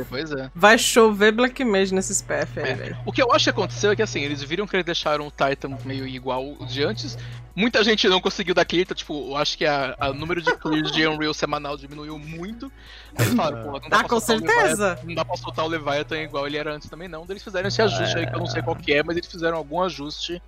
[0.09, 0.51] Pois é.
[0.53, 2.73] Vai chover Black Mage nesses PF aí, É.
[2.75, 2.97] velho.
[3.05, 5.31] O que eu acho que aconteceu é que assim, eles viram que eles deixaram o
[5.31, 7.17] Titan meio igual o de antes.
[7.55, 10.91] Muita gente não conseguiu dar clear, então, tipo, eu acho que o número de clears
[10.91, 12.71] de Unreal semanal diminuiu muito.
[13.19, 14.87] Eles falaram, pô, não dá Ah, pra com soltar o certeza.
[14.89, 17.23] Leviathan- não dá pra soltar o Leviathan igual ele era antes também, não.
[17.29, 19.57] Eles fizeram esse ajuste aí que eu não sei qual que é, mas eles fizeram
[19.57, 20.41] algum ajuste.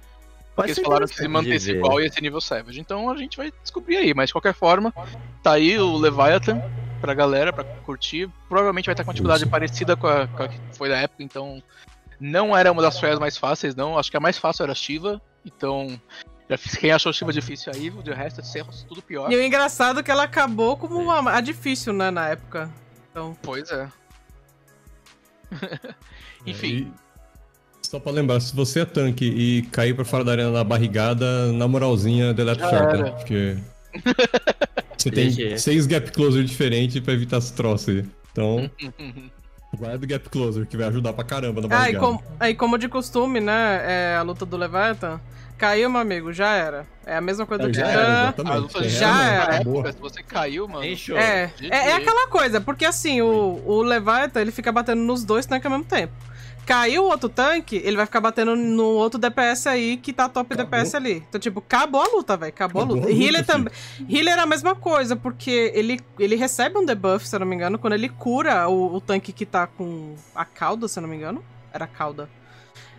[0.56, 2.80] Porque eles falaram que se mantesse igual ia ser nível Savage.
[2.80, 4.92] Então a gente vai descobrir aí, mas de qualquer forma,
[5.44, 6.60] tá aí o Leviathan
[7.02, 8.28] pra galera, pra curtir.
[8.50, 11.22] Provavelmente vai estar com uma dificuldade parecida com a, com a que foi da época,
[11.22, 11.62] então
[12.20, 14.00] não era uma das traias mais fáceis, não.
[14.00, 16.02] Acho que a mais fácil era a Shiva, então
[16.80, 19.32] quem achou Shiva difícil aí, de resto é tudo pior.
[19.32, 22.70] E o engraçado é que ela acabou como a, a difícil, né, na época.
[23.10, 23.90] Então, Pois é.
[26.46, 26.92] Enfim.
[27.02, 27.06] E
[27.86, 31.52] só pra lembrar, se você é tanque e cair pra fora da arena na barrigada,
[31.54, 33.12] na moralzinha, deleta Já short, né?
[33.12, 33.58] Porque.
[34.98, 38.06] Você tem seis gap closer diferentes pra evitar esse troço aí.
[38.32, 38.70] Então,
[39.78, 42.06] guarda o gap closer, que vai ajudar pra caramba na ah, e, barrigada.
[42.06, 45.22] com, aí, como de costume, né, é, a luta do Leviathan,
[45.58, 46.86] caiu, meu amigo, já era.
[47.06, 48.00] É a mesma coisa É, do já Titã.
[48.00, 48.58] era, A exatamente.
[48.62, 49.56] luta Quem já era.
[49.56, 50.84] época, se você caiu, mano.
[50.86, 55.46] É, é, é aquela coisa, porque assim, o, o Leviathan, ele fica batendo nos dois
[55.46, 56.14] tanques ao mesmo tempo.
[56.66, 60.52] Caiu o outro tanque, ele vai ficar batendo no outro DPS aí que tá top
[60.52, 60.66] Acabou.
[60.80, 61.24] DPS ali.
[61.30, 62.50] Então, tipo, acabou a luta, velho.
[62.50, 63.08] Acabou, Acabou a luta.
[63.08, 63.46] a luta, Healer filho.
[63.46, 63.74] também.
[64.10, 67.56] Healer é a mesma coisa, porque ele, ele recebe um debuff, se eu não me
[67.56, 71.10] engano, quando ele cura o, o tanque que tá com a cauda, se eu não
[71.10, 71.46] me engano.
[71.72, 72.28] Era a cauda.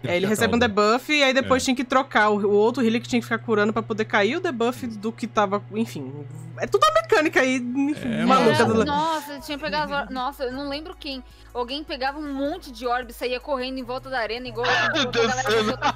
[0.04, 1.64] É, ele recebe um debuff e aí depois É.
[1.64, 4.36] tinha que trocar o, o outro healer que tinha que ficar curando pra poder cair
[4.36, 5.62] o debuff do que tava.
[5.72, 6.12] Enfim.
[6.58, 8.84] É tudo a mecânica aí, enfim, É, maluca É, do.
[8.84, 10.08] nossa, tinha pegado as.
[10.10, 11.22] Nossa, eu não lembro quem.
[11.52, 15.16] Alguém pegava um monte de orb e saía correndo em volta da arena, igual enquanto
[15.20, 15.94] a galera fazia outra-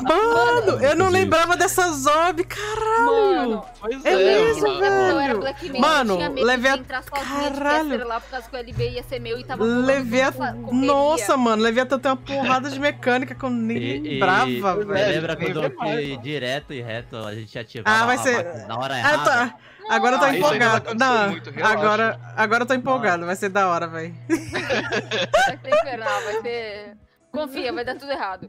[0.00, 3.06] Mano, eu não lembrava dessas orb, caralho.
[3.06, 4.80] Mano, Pois É mesmo, mano.
[4.80, 4.94] velho.
[5.12, 8.06] eu era Black Mano, levei a- Caralho.
[8.08, 10.32] lá, por causa que o LB ia ser meu e tava Levei a...
[10.72, 14.60] Nossa, mano, Leviathan tem uma porrada de mecânica que eu nem E- e- lembrava, e
[14.60, 14.86] velho.
[15.12, 18.94] Lembra quando eu fui direto e reto, a gente ativava Ah, vai ser- na hora
[18.94, 19.24] Ah, errada?
[19.24, 19.54] tá.
[19.90, 20.94] Agora eu tô Ah, empolgado.
[20.94, 23.26] Não, muito, agora, agora eu tô empolgado.
[23.26, 24.14] Vai ser da hora, velho.
[24.28, 26.96] Vai ser infernal, vai ser...
[27.32, 28.48] Confia, vai dar tudo errado.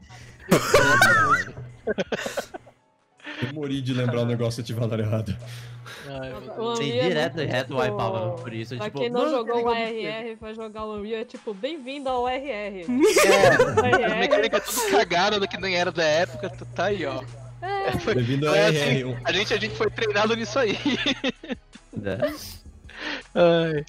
[3.42, 5.38] Eu morri de lembrar o negócio e ativar na hora errada.
[6.08, 6.58] Ai, meu Deus.
[6.58, 8.76] O Sim, Unreal é direto e tipo- wipeava por isso.
[8.76, 11.54] Pra tipo, quem não jogou o que negócio RR, vai jogar o Unreal, é tipo,
[11.54, 12.84] bem-vindo ao RR.
[13.26, 14.18] É, as RR.
[14.18, 17.22] mecânicas tudo cagada do que nem era da época, tu tá aí, ó.
[17.62, 18.76] É, Bem-vindo ao É RR.
[18.76, 20.76] assim, a, gente, a gente foi treinado nisso aí.
[21.92, 22.18] né?
[23.34, 23.84] Ai.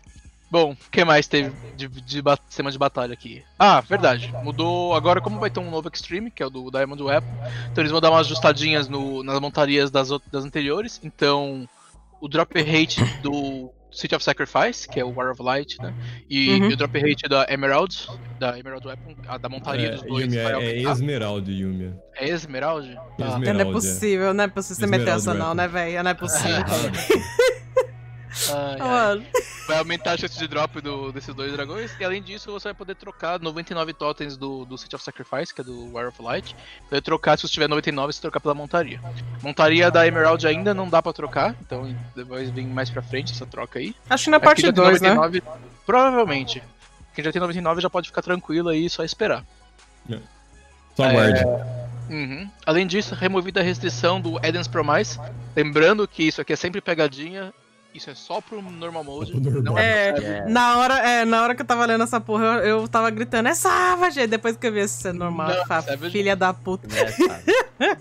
[0.50, 3.44] Bom, o que mais teve de, de sistema de batalha aqui?
[3.58, 4.32] Ah, verdade.
[4.44, 7.28] Mudou agora, como vai ter um novo Extreme, que é o do Diamond Weapon.
[7.72, 11.02] Então eles vão dar umas ajustadinhas no- nas montarias das, das anteriores.
[11.04, 11.68] Então,
[12.24, 15.94] o drop rate do City of Sacrifice, que é o War of Light, né?
[16.30, 16.70] E, Uhum.
[16.70, 18.08] e o drop rate da Emerald,
[18.40, 20.24] da Emerald Weapon, a da montaria É, dos dois.
[20.26, 20.82] Yumi, é, é.
[20.90, 21.94] Esmeralda, Yumi.
[22.16, 22.88] É Esmeralda?
[23.18, 23.28] Tá.
[23.28, 23.54] Esmeralda.
[23.54, 26.02] Não é possível, não é possível você meter essa não, né, velho?
[26.02, 26.64] Não é possível.
[28.82, 29.28] Ai.
[29.68, 31.92] Vai aumentar a chance de drop do- desses dois dragões.
[32.00, 35.62] E além disso, você vai poder trocar 99 totens do, do City of Sacrifice, que
[35.62, 36.56] é do War of Light.
[36.92, 39.00] Vai trocar, se você tiver 99, você trocar pela montaria.
[39.42, 41.96] Montaria da Emerald ainda não dá pra trocar, então
[42.28, 43.96] vai vir mais pra frente essa troca aí.
[44.10, 45.14] Acho que na parte já tem 2, né?
[45.14, 45.44] 99,
[45.86, 46.62] Provavelmente.
[47.16, 49.46] Quem já tem 99 já pode ficar tranquilo aí, só esperar.
[50.96, 51.42] Só aguarde.
[52.10, 52.50] Uhum.
[52.66, 55.20] Além disso, removida a restrição do Eden's Promise.
[55.56, 57.54] Lembrando que isso aqui é sempre pegadinha.
[57.94, 59.40] Isso é só pro normal mode.
[59.40, 59.62] Normal.
[59.62, 60.24] Não é, É.
[60.40, 60.46] É.
[60.50, 63.48] na hora, é, na hora que eu tava lendo essa porra, eu, eu tava gritando,
[63.50, 64.26] é Savage!
[64.28, 66.88] Depois que eu vi esse ser normal, Não, falei, Savage- filha da puta.
[66.88, 67.44] Né, sabe?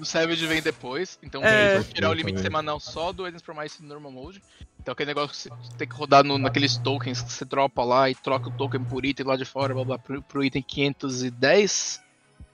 [0.01, 1.75] O Savage vem depois, então É.
[1.75, 4.43] vai tirar o limite semanal só do Eden's Promise no normal mode.
[4.81, 8.09] Então aquele negócio que você tem que rodar no, naqueles tokens que você dropa lá
[8.11, 12.01] e troca o token por item lá de fora, blá blá, pro, pro item 510.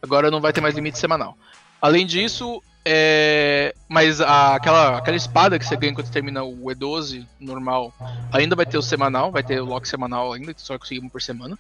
[0.03, 1.37] Agora não vai ter mais limite semanal.
[1.81, 3.75] Além disso, é...
[3.89, 7.93] mas a- aquela, aquela espada que você ganha quando termina o E12 normal
[8.33, 11.01] ainda vai ter o semanal, vai ter o lock semanal ainda, que só vai conseguir
[11.01, 11.59] uma por semana.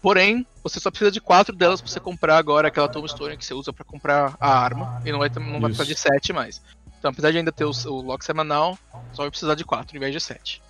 [0.00, 3.52] Porém, você só precisa de quatro delas pra você comprar agora aquela Tombstone que você
[3.52, 5.02] usa pra comprar a arma.
[5.04, 6.62] E não vai, não vai precisar de sete mais.
[6.98, 8.78] Então, apesar de ainda ter o, o lock semanal,
[9.12, 10.62] só vai precisar de quatro em vez de sete.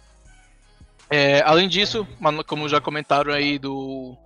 [1.10, 2.06] É, além disso,
[2.46, 4.16] como já comentaram aí do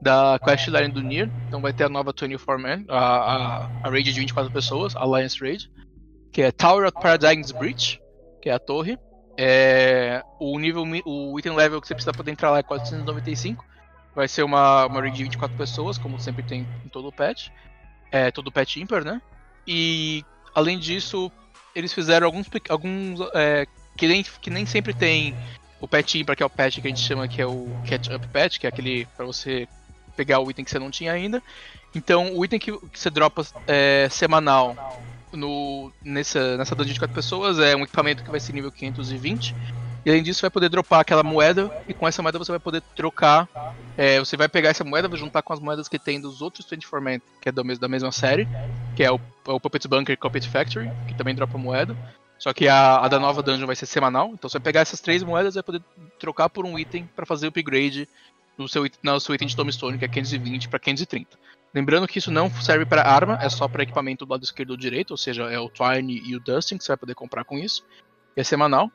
[0.00, 4.12] da questline do Nier, então vai ter a nova 24 Man, a, a, a raid
[4.12, 5.70] de 24 pessoas, Alliance Raid,
[6.32, 8.00] que é Tower of Paradigm's Breach,
[8.40, 8.98] que é a torre.
[9.38, 13.64] É, o nível, o item level que você precisa poder entrar lá é 495.
[14.14, 17.48] Vai ser uma, uma rig de 24 pessoas, como sempre tem em todo o patch.
[18.10, 19.22] É, todo o patch ímpar, né?
[19.66, 20.24] E
[20.54, 21.30] além disso,
[21.74, 23.66] eles fizeram alguns, alguns é,
[23.96, 25.34] que, nem, que nem sempre tem
[25.80, 28.08] o patch ímpar, que é o patch que a gente chama que é o catch
[28.08, 29.68] up patch, que é aquele pra você
[30.20, 31.42] pegar o item que você não tinha ainda.
[31.94, 35.00] Então, o item que, você dropa é, semanal
[35.32, 39.56] no, nessa, nessa dungeon de 4 pessoas é um equipamento que vai ser nível 520.
[40.04, 41.70] E além disso, vai poder dropar aquela moeda.
[41.88, 43.48] E com essa moeda você vai poder trocar.
[43.96, 46.66] é, você vai pegar essa moeda, vai juntar com as moedas que tem dos outros
[46.68, 48.46] 24 Man, que é do da mesma série.
[48.94, 49.18] Que é o,
[49.48, 51.96] é o Puppet Bunker e Puppet Factory, que também dropa moeda.
[52.38, 54.30] Só que a, a da nova dungeon vai ser semanal.
[54.34, 55.82] Então você vai pegar essas três moedas e vai poder
[56.18, 58.06] trocar por um item para fazer o upgrade
[58.56, 61.38] no seu, no seu item de Tombstone, que é 520 para 530.
[61.72, 64.76] Lembrando que isso não serve para arma, é só para equipamento do lado esquerdo ou
[64.76, 67.56] direito, ou seja, é o Twine e o Dusting que você vai poder comprar com
[67.56, 67.84] isso.
[68.36, 68.90] E é semanal.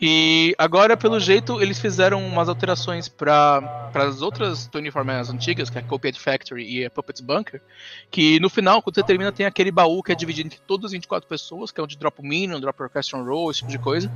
[0.00, 5.76] E agora, pelo jeito, eles fizeram umas alterações para as outras 24 Mans antigas, que
[5.76, 7.60] é a Copied Factory e a Puppets Bunker,
[8.08, 10.92] que no final, quando você termina, tem aquele baú que é dividido entre todas as
[10.92, 13.78] 24 pessoas, que é onde drop o Minion, drop o Orchestral Roll, esse tipo de
[13.78, 14.08] coisa.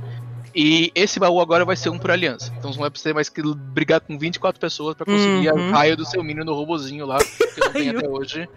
[0.55, 2.53] E esse baú agora vai ser um por aliança.
[2.57, 5.69] Então você não vai precisar mais que brigar com 24 pessoas para conseguir Uhum.
[5.69, 8.47] a raio do seu Minion no robozinho lá, que não tem até hoje.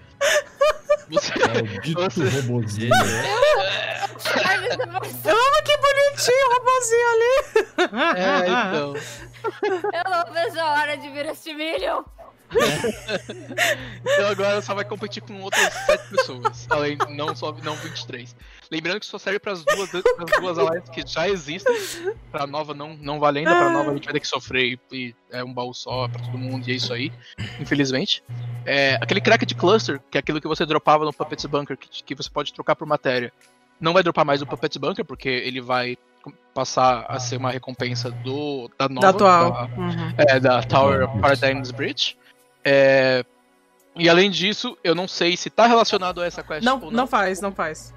[1.11, 1.33] Você...
[1.39, 2.91] Maldito Você- robozinho.
[4.45, 8.21] Ai, meu Deus, Eu amo que bonitinho o robozinho ali.
[8.21, 8.95] É, então.
[9.93, 12.03] eu não vejo a hora de vir este Minion.
[14.03, 16.67] Então agora só vai competir com outras 7 pessoas.
[16.71, 18.35] Além, não só não 23.
[18.71, 21.75] Lembrando que só serve para as duas, pras duas alliances que já existem.
[22.31, 25.15] Pra nova não, não vale ainda, pra nova a gente vai ter que sofrer e,
[25.31, 27.13] é um baú só pra todo mundo, e é isso aí,
[27.61, 28.23] infelizmente.
[28.65, 32.03] É, aquele crack de cluster, que é aquilo que você dropava no Puppets Bunker, que,
[32.03, 33.33] que você pode trocar por matéria.
[33.81, 35.97] Não vai dropar mais o Puppets Bunker, porque ele vai
[36.55, 39.01] passar a ser uma recompensa do da nova.
[39.01, 39.53] Da atual.
[39.53, 40.15] da- Uhum.
[40.17, 41.07] é, da Tower.
[41.21, 42.17] Paradigms Bridge.
[42.69, 43.25] É,
[43.95, 47.07] e além disso, eu não sei se tá relacionado a essa quest Não, não não.
[47.07, 47.95] faz, não faz.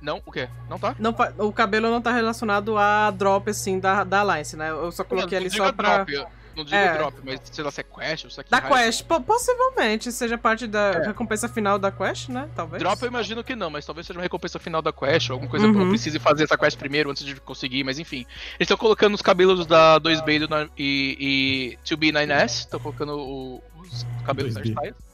[0.00, 0.48] Não, o quê?
[0.68, 0.96] Não tá?
[0.98, 4.70] Não O cabelo não tá relacionado a drop, assim, da, da Alliance, né?
[4.70, 6.04] Eu só coloquei ali só pra...
[6.04, 6.26] drop,
[6.56, 6.94] não digo É.
[6.96, 10.10] drop, mas sei lá se é quest ou se é que Da quest, Po- possivelmente
[10.10, 11.06] seja parte da É.
[11.06, 12.48] recompensa final da quest, né?
[12.56, 12.82] Talvez.
[12.82, 15.50] Drop eu imagino que não, mas talvez seja uma recompensa final da quest, ou alguma
[15.50, 15.82] coisa Uhum.
[15.82, 18.20] eu precise fazer essa quest primeiro antes de conseguir, mas enfim.
[18.58, 23.62] Eles estão colocando os cabelos da 2B do na- e, e 2B9S, estão colocando o-
[23.80, 24.70] os cabelos da 2B.
[24.74, 25.06] Styles.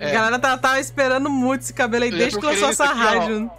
[0.00, 2.84] A É, galera tá, tá esperando muito esse cabelo aí Eu desde que lançou essa
[2.90, 2.94] ó.
[2.94, 3.50] rádio.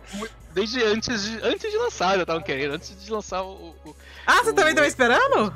[0.54, 3.96] desde antes de, antes de lançar, já estavam querendo, antes de lançar o- o,
[4.28, 5.54] Ah, você O- também tava esperando?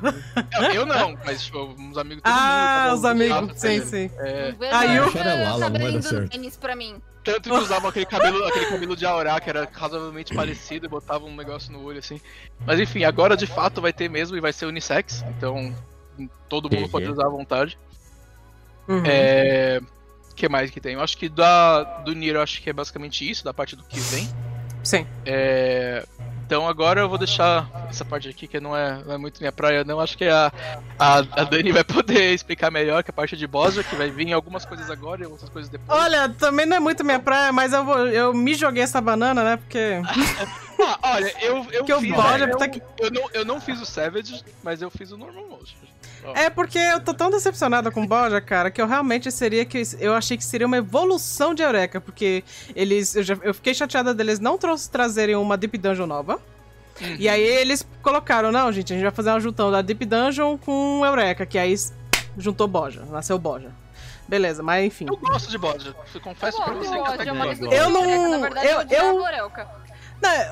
[0.60, 4.10] Eu, eu não, mas tipo, uns amigos todo mundo, Ah, um os amigos, sim, sim.
[4.18, 6.30] É, Não Aí a eu- hora Cara, do Lala, não vai dar cabelinho do certo.
[6.30, 7.02] Denis pra mim.
[7.24, 11.28] tanto que usavam aquele cabelo, aquele cabelo de aurá, que era razoavelmente parecido, e botavam
[11.28, 12.20] um negócio no olho assim.
[12.64, 15.74] Mas enfim, agora de fato vai ter mesmo e vai ser unissex, então
[16.48, 16.90] todo mundo GG.
[16.90, 17.78] pode usar à vontade.
[18.88, 19.02] Uhum.
[19.06, 19.80] É.
[20.30, 20.94] O que mais que tem?
[20.94, 23.82] Eu acho que da, do Nier eu acho que é basicamente isso, da parte do
[23.84, 24.28] que vem.
[24.82, 25.06] Sim.
[25.26, 26.06] É,
[26.50, 29.52] então agora eu vou deixar essa parte aqui que não é, não é muito minha
[29.52, 30.00] praia, não.
[30.00, 30.52] Acho que a,
[30.98, 34.10] a, a Dani vai poder explicar melhor que a parte de boss, já que vai
[34.10, 35.96] vir algumas coisas agora e outras coisas depois.
[35.96, 39.44] Olha, também não é muito minha praia, mas eu, vou, eu me joguei essa banana,
[39.44, 39.56] né?
[39.58, 40.02] Porque.
[40.82, 42.14] Ah, olha, eu, eu Que o fiz.
[42.14, 45.16] boss eu, tá que- eu, não, eu não fiz o Savage, mas eu fiz o
[45.16, 45.76] Normal Mode.
[46.34, 49.80] É porque eu tô tão decepcionada com o Boja, cara, que eu realmente seria que.
[49.98, 52.44] Eu achei que seria uma evolução de Eureka, porque
[52.76, 53.16] eles.
[53.16, 56.34] Eu, já, eu fiquei chateada deles não tra- trazerem uma Deep Dungeon nova.
[57.00, 57.16] Uhum.
[57.18, 60.58] E aí eles colocaram, não, gente, a gente vai fazer uma juntão da Deep Dungeon
[60.58, 61.74] com Eureka, que aí
[62.36, 63.70] juntou Boja, nasceu Boja.
[64.28, 65.06] Beleza, mas enfim.
[65.08, 68.04] Eu gosto de eu confesso Eu pra você que eu até gosto, é Eu não-
[68.04, 69.50] Eureka, Na verdade, eu- eu, eu-.
[70.22, 70.30] Não.
[70.30, 70.48] É,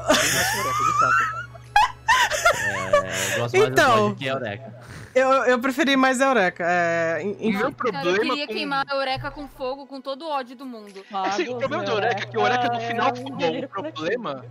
[3.37, 4.11] eu gosto mais Então.
[4.11, 4.73] do que Eureka.
[5.15, 6.65] eu, eu preferi mais Eureka.
[6.67, 7.59] É, enfim.
[7.59, 8.53] meu Cara, eu problema queria com...
[8.53, 11.05] queimar a Eureka com fogo, com todo o ódio do mundo.
[11.13, 13.59] Assim, o problema do Eureka é que o Eureka no final ficou bom.
[13.61, 14.45] O problema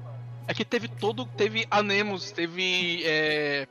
[0.48, 1.26] é que teve todo.
[1.26, 3.02] Teve Anemos, teve.
[3.06, 3.68] É...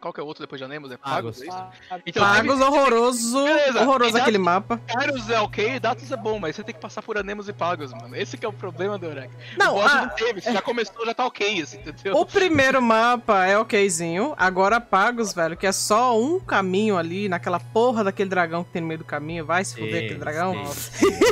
[0.00, 0.90] Qual que é o outro depois de Anemos?
[0.90, 1.40] É Pagos?
[1.42, 1.74] Pagos.
[1.90, 2.02] é?
[2.06, 3.44] Então, Pagos horroroso.
[3.44, 4.80] Beleza, Horroroso aquele mapa.
[4.86, 7.92] Kairos é ok, Datos é bom, mas você tem que passar por Anemos e Pagos,
[7.92, 8.16] mano.
[8.16, 9.34] Esse que é o problema do Eureka.
[9.58, 12.16] Não, o a- não teve, você já começou, já tá ok, assim, entendeu?
[12.16, 14.34] O primeiro mapa é okzinho.
[14.38, 18.80] Agora Pagos, velho, que é só um caminho ali, naquela porra daquele dragão que tem
[18.80, 19.44] no meio do caminho.
[19.44, 20.54] Vai se fuder aquele dragão.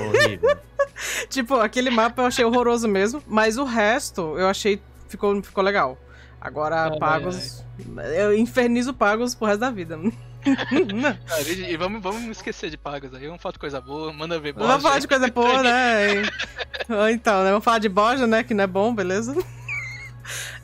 [0.03, 0.59] horrível.
[1.31, 3.23] Tipo, aquele mapa eu achei horroroso mesmo.
[3.27, 5.97] Mas o resto eu achei ficou, ficou legal.
[6.40, 7.65] Agora Ai, Pagos.
[8.16, 9.98] Eu infernizo Pagos pro resto da vida.
[11.27, 14.39] Cara, e, e vamos, vamos esquecer de Pagos aí, vamos falar de coisa boa, manda
[14.39, 16.23] ver Vamos falar de coisa boa, né?
[17.12, 17.51] Então, né?
[17.51, 18.43] Vamos falar de Boja, né?
[18.43, 19.35] Que não é bom, beleza?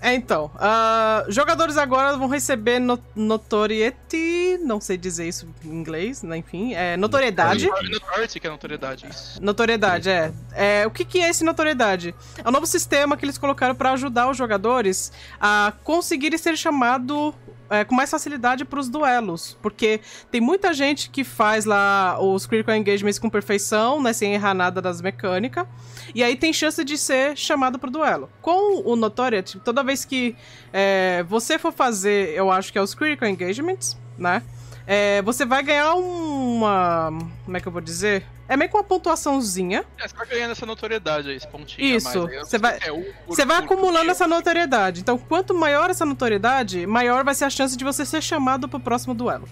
[0.01, 6.23] É, então, ah, jogadores agora vão receber no, notoriety, não sei dizer isso em inglês,
[6.23, 7.67] né, enfim, é notoriedade.
[7.67, 9.43] Notoriety, que é notoriedade, isso.
[9.43, 10.33] Notoriedade, é.
[10.53, 10.87] é.
[10.87, 12.15] O que, que é esse notoriedade?
[12.43, 17.35] É um novo sistema que eles colocaram para ajudar os jogadores a conseguirem ser chamado
[17.71, 20.01] é, com mais facilidade para os duelos, porque
[20.31, 24.81] tem muita gente que faz lá os critical engagements com perfeição, né, sem errar nada
[24.81, 25.67] das mecânicas,
[26.15, 28.31] e aí tem chance de ser chamado pro duelo.
[28.43, 30.37] Com o Notoriety, toda vez que
[30.73, 34.43] é, você for fazer, eu acho que é os critical engagements, né,
[34.87, 37.11] é, você vai ganhar uma.
[37.45, 38.25] Como é que eu vou dizer?
[38.47, 39.85] É meio que uma pontuaçãozinha.
[39.99, 41.87] É, você vai ganhando essa notoriedade aí, esse pontinho.
[41.97, 42.27] Isso.
[42.29, 45.01] Aí Você vai, é o- você vai acumulando essa notoriedade.
[45.01, 48.79] Então, quanto maior essa notoriedade, maior vai ser a chance de você ser chamado pro
[48.79, 49.49] próximo duelo.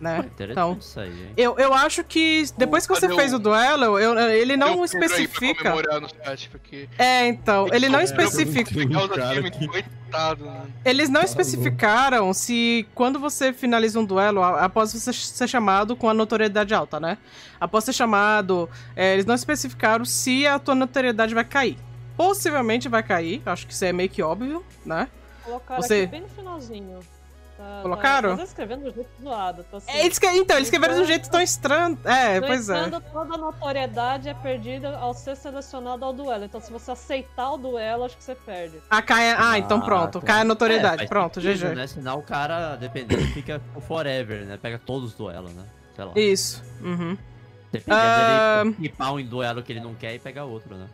[0.00, 0.20] Né?
[0.20, 1.32] Interessante Então, isso aí, hein?
[1.36, 4.66] eu, eu acho que depois que você cadê fez o- o duelo, eu- ele Deu
[4.66, 5.74] não especifica.
[6.24, 8.70] chat, porque É, então, ele não É, especifica.
[8.70, 9.66] Aqui.
[9.68, 10.62] coitado, né?
[10.86, 16.08] Eles não Tá especificaram se quando você finaliza um duelo, após você ser chamado com
[16.08, 17.18] a notoriedade alta, né?
[17.60, 21.76] Após ser chamado, é, eles não especificaram se a tua notoriedade vai cair.
[22.16, 25.08] Possivelmente vai cair, acho que isso é meio que óbvio, né?
[25.44, 27.00] Colocaram Você- aqui bem no finalzinho.
[27.60, 28.36] Tá, Colocaram?
[28.38, 29.64] Tá, escrevendo um jeito zoado.
[29.64, 31.98] Tá assim, É, eles que- então, eles escreveram de um jeito tão estranho.
[32.04, 32.88] É, pois é.
[33.12, 36.44] toda notoriedade é perdida ao ser selecionado ao duelo.
[36.46, 38.80] Então, se você aceitar o duelo, acho que você perde.
[38.88, 40.26] Ah, cai, ah, então Ah, pronto, tá.
[40.26, 40.96] cai a É, notoriedade.
[40.98, 41.74] faz pronto, sentido, GG.
[41.74, 41.86] Né?
[41.86, 44.56] Senão o cara, dependendo, fica o forever, né?
[44.60, 45.64] Pega todos os duelos, né?
[45.94, 46.12] Sei lá.
[46.16, 46.62] Isso.
[46.80, 47.18] Uhum.
[47.70, 48.62] Dependendo Ah.
[48.64, 50.86] dele equipar um duelo que ele não quer e pegar outro, né?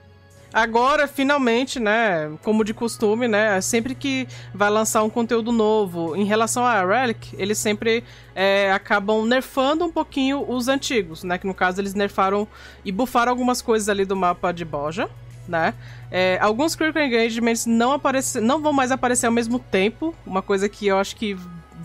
[0.52, 6.24] Agora, finalmente, né, como de costume, né, sempre que vai lançar um conteúdo novo em
[6.24, 8.02] relação a Relic, eles sempre
[8.34, 12.48] é, acabam nerfando um pouquinho os antigos, né, que no caso eles nerfaram
[12.84, 15.10] e bufaram algumas coisas ali do mapa de Boja,
[15.46, 15.74] né.
[16.10, 20.68] É, alguns Critical Engagements não, aparece, não vão mais aparecer ao mesmo tempo, uma coisa
[20.68, 21.36] que eu acho que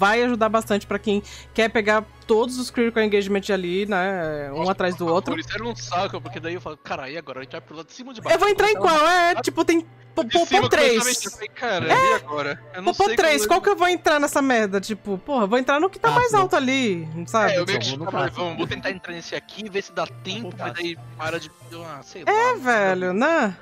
[0.02, 1.22] vai ajudar bastante pra quem
[1.54, 5.40] quer pegar todos os Critical Engagements ali, né, um Nossa, atrás do por outro.
[5.40, 7.40] Isso era um saco, porque daí eu falo, cara, e agora?
[7.40, 8.36] A gente vai pro lado de cima de baixo?
[8.36, 9.08] Eu vou entrar em qual?
[9.08, 10.24] É, tipo, tem pô,
[10.70, 11.28] três.
[11.54, 12.60] Cara, e agora?
[12.96, 14.82] Sei três, qual que eu vou entrar nessa merda?
[14.82, 17.54] Tipo, porra, vou entrar no que tá Ah, mais alto ali, sabe?
[17.54, 18.42] É, eu meio que clássico.
[18.42, 21.52] vamos, vou tentar entrar nesse aqui, ver se dá tempo, mas daí para de.
[21.86, 22.54] Ah, sei É, lá.
[22.58, 23.56] velho, né?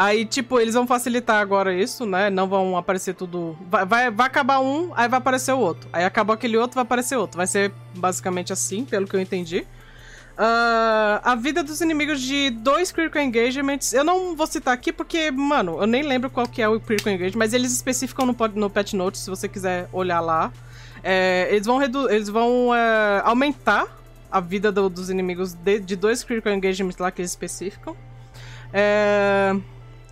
[0.00, 2.30] Aí, tipo, eles vão facilitar agora isso, né?
[2.30, 3.58] Não vão aparecer tudo.
[3.68, 5.90] Vai, vai, vai acabar um, aí vai aparecer o outro.
[5.92, 7.36] Aí acabou aquele outro, vai aparecer outro.
[7.36, 9.66] Vai ser basicamente assim, pelo que eu entendi.
[10.36, 13.92] Ah, a vida dos inimigos de dois Critical Engagements.
[13.92, 17.12] Eu não vou citar aqui porque, mano, eu nem lembro qual que é o Critical
[17.14, 20.52] Engagement, mas eles especificam no, no Patch Notes, se você quiser olhar lá.
[21.02, 23.88] É, eles vão, eles vão é, aumentar
[24.30, 27.96] a vida do- dos inimigos de, de dois Critical Engagements lá que eles especificam.
[28.72, 29.56] É,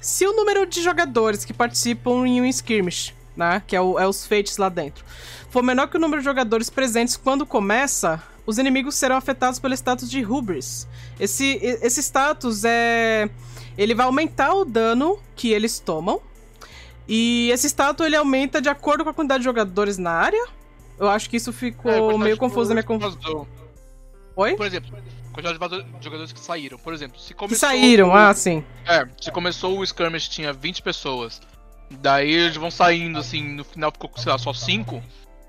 [0.07, 4.07] se o número de jogadores que participam em um skirmish, né, que é, o- é
[4.07, 5.05] os fates lá dentro,
[5.51, 9.75] for menor que o número de jogadores presentes quando começa, os inimigos serão afetados pelo
[9.75, 10.87] status de Hubris.
[11.19, 13.29] Esse, esse status é.
[13.77, 16.21] Ele vai aumentar o dano que eles tomam.
[17.09, 20.47] E esse status ele aumenta de acordo com a quantidade de jogadores na área.
[20.99, 23.21] Eu acho que isso ficou É, meio confuso na minha jogadores con...
[23.21, 23.49] que vazou.
[24.37, 24.55] Oi?
[24.57, 24.97] Por exemplo,
[25.43, 26.79] quantidade de jogadores que saíram.
[26.79, 27.69] Por exemplo, se Que começou.
[27.69, 28.65] saíram, ah, sim.
[28.87, 31.41] É, se começou o skirmish tinha 20 pessoas.
[31.91, 35.03] Daí eles vão saindo, assim, no final ficou, sei lá, só 5.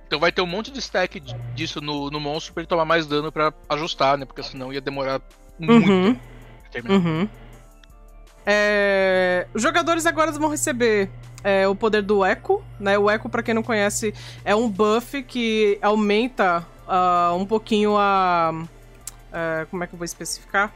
[0.06, 1.20] Então vai ter um monte de stack
[1.54, 4.26] disso no, no monstro pra ele tomar mais dano pra ajustar, né?
[4.26, 5.20] Porque senão ia demorar
[5.60, 6.16] muito Uhum.
[6.16, 6.96] pra terminar.
[6.96, 7.30] Uhum.
[8.46, 11.10] É, Os jogadores agora vão receber
[11.44, 12.98] é, o poder do Echo, né?
[12.98, 14.14] O Echo, pra quem não conhece,
[14.46, 18.54] é um buff que aumenta ah, um pouquinho a.
[19.32, 20.74] é, como é que eu vou especificar?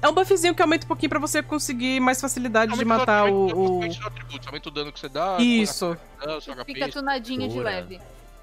[0.00, 3.20] É um buffzinho que aumenta um pouquinho pra você conseguir mais facilidade de Aumenta matar
[3.20, 3.60] aumenta o.
[3.60, 5.36] o- aumenta o atributo, Aumenta o dano que você dá.
[5.38, 5.96] Isso.
[6.20, 8.00] dano, Fica tunadinho de leve.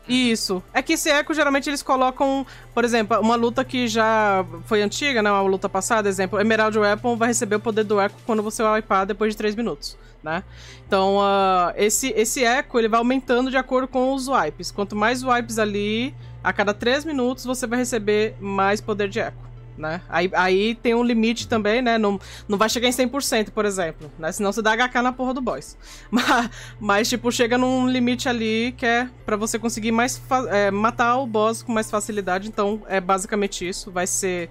[0.08, 0.64] Isso.
[0.74, 5.22] É que esse eco, geralmente, eles colocam, por exemplo, uma luta que já foi antiga,
[5.22, 5.30] né?
[5.30, 9.06] Uma luta passada, exemplo, Emerald Weapon vai receber o poder do eco quando você wipear
[9.06, 10.44] depois de 3 minutos, né?
[10.88, 14.72] Então, ah, esse, esse eco, ele vai aumentando de acordo com os wipes.
[14.72, 19.50] Quanto mais wipes ali, a cada 3 minutos, você vai receber mais poder de eco.
[19.78, 20.02] Né?
[20.10, 21.98] Aí, aí tem um limite também, né?
[21.98, 24.30] Não, não vai chegar em 100%, por exemplo, né?
[24.30, 25.78] Senão você dá HK na porra do boss.
[26.12, 31.18] Mas, mas, tipo, chega num limite ali que é pra você conseguir mais é, matar
[31.20, 32.50] o boss com mais facilidade.
[32.50, 33.90] Então, é basicamente isso.
[33.90, 34.50] Vai ser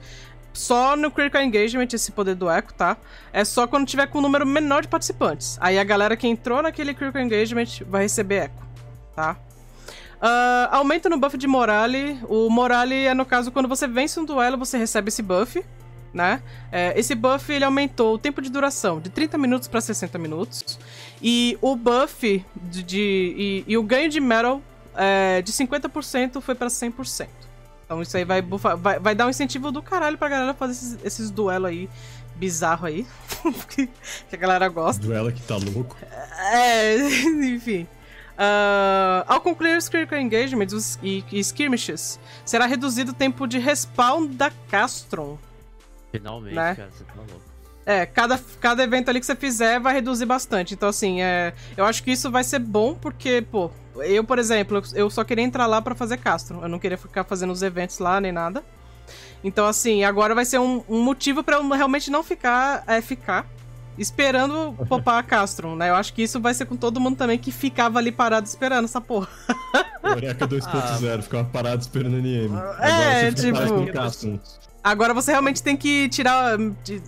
[0.58, 2.96] só no Critical Engagement esse poder do Echo, tá?
[3.32, 5.58] É só quando tiver com um número menor de participantes.
[5.60, 8.66] Aí a galera que entrou naquele Critical Engagement vai receber Echo,
[9.14, 9.36] tá?
[10.20, 12.18] Ah, aumenta no buff de Morale.
[12.28, 15.64] O Morale é, no caso, quando você vence um duelo, você recebe esse buff,
[16.12, 16.42] né?
[16.72, 20.78] É, esse buff ele aumentou o tempo de duração de 30 minutos para 60 minutos.
[21.22, 24.60] E o buff de, de e, e, o ganho de metal
[24.94, 27.28] é, de 50% foi para 100%.
[27.84, 30.98] Então isso aí vai, vai, vai dar um incentivo do caralho pra galera fazer esses,
[31.04, 31.88] esses duelos aí
[32.36, 33.06] bizarro aí.
[33.68, 33.88] que
[34.32, 35.02] a galera gosta.
[35.02, 35.96] Duelo que tá louco.
[36.52, 36.96] É,
[37.46, 37.86] enfim.
[38.38, 44.26] Uh, ao concluir os Critical Engagements e, e skirmishes, será reduzido o tempo de respawn
[44.26, 45.36] da Castron.
[46.12, 46.74] Finalmente, Né?
[46.76, 47.42] cara, você tá louco.
[47.84, 50.74] É, cada, cada evento ali que você fizer vai reduzir bastante.
[50.74, 54.82] Então, assim, é, eu acho que isso vai ser bom porque, pô, eu, por exemplo,
[54.94, 56.60] eu só queria entrar lá pra fazer Castro.
[56.62, 58.62] Eu não queria ficar fazendo os eventos lá nem nada.
[59.42, 63.46] Então, assim, agora vai ser um, um motivo pra eu realmente não ficar, é, ficar
[63.98, 65.90] esperando popar a Castro, né?
[65.90, 68.84] Eu acho que isso vai ser com todo mundo também que ficava ali parado esperando
[68.84, 69.28] essa porra.
[70.02, 72.56] Eureka 2.0, ficava parado esperando o NM.
[72.80, 74.40] É, Agora você fica tipo-.
[74.82, 76.56] Agora você realmente tem que tirar,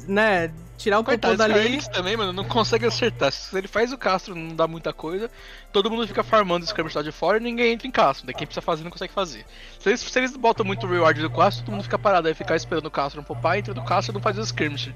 [0.06, 0.50] né?
[0.80, 1.52] Tirar o Coitado, dali.
[1.52, 3.30] Skrillex também, mano, não consegue acertar.
[3.30, 5.30] Se ele faz o Castro não dá muita coisa,
[5.70, 8.24] todo mundo fica farmando os skirmish lá de fora e ninguém entra em Castro.
[8.24, 9.44] Daí quem precisa fazer não consegue fazer.
[9.78, 12.56] Se eles, se eles botam muito reward do Castro, todo mundo fica parado aí, ficar
[12.56, 14.90] esperando o Castro popar, entra no Castro e não faz os skirmish.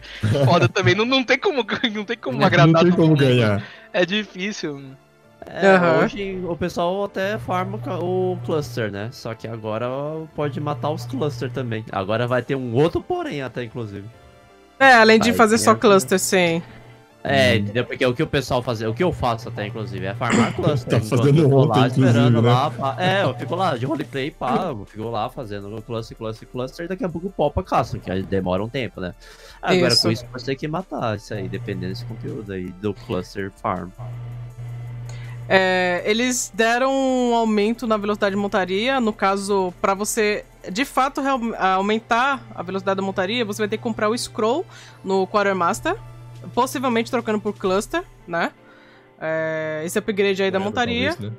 [0.46, 1.62] Foda também, não, não tem como,
[1.92, 3.62] não tem como agradar Não tem como ganhar.
[3.92, 4.82] É difícil.
[5.46, 5.98] É, Aham.
[5.98, 9.10] hoje o pessoal até farma o cluster, né?
[9.12, 9.86] Só que agora
[10.34, 11.84] pode matar os cluster também.
[11.92, 14.08] Agora vai ter um outro porém até, inclusive.
[14.78, 16.62] É, além de fazer só ter- cluster, sim.
[17.26, 17.86] É, entendeu?
[17.86, 21.00] Porque o que o pessoal faz, o que eu faço até, inclusive, é farmar cluster.
[21.00, 22.50] Tá fazendo eu ontem, lá esperando né?
[22.52, 22.70] lá.
[22.70, 22.96] pá.
[22.98, 26.88] É, eu fico lá de roleplay, pá, eu fico lá fazendo cluster, cluster, cluster, e
[26.88, 29.14] daqui a pouco popa castro, que demora um tempo, né?
[29.62, 30.02] Agora Isso.
[30.02, 33.88] com isso você tem que matar isso aí, dependendo desse conteúdo aí do cluster farm.
[35.48, 39.00] É, eles deram um aumento na velocidade de montaria.
[39.00, 41.20] No caso, pra você de fato
[41.58, 44.64] aumentar a velocidade da montaria, você vai ter que comprar o scroll
[45.02, 45.96] no Quartermaster,
[46.54, 48.52] possivelmente trocando por cluster, né?
[49.20, 51.10] É, esse upgrade aí da Moeda, montaria.
[51.12, 51.38] talvez, né?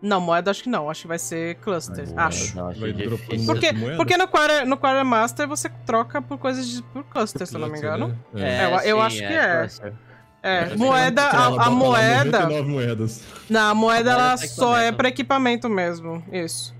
[0.00, 2.60] Não, moeda acho que não, acho que vai ser cluster, Moeda, acho.
[2.66, 3.18] acho difícil.
[3.18, 7.54] Por Porque, porque no, Quarter, no Quartermaster você troca por coisas de, por cluster, se
[7.56, 8.16] eu não me engano.
[8.32, 8.62] Né?
[8.62, 9.58] É, eu- eu sim, acho que é.
[9.58, 9.92] cluster.
[10.40, 12.40] É, Acho que moeda, a, a moeda.
[12.42, 13.22] 99 moedas.
[13.50, 16.22] Não, a moeda A moeda ela é só é pra equipamento mesmo.
[16.32, 16.72] Isso.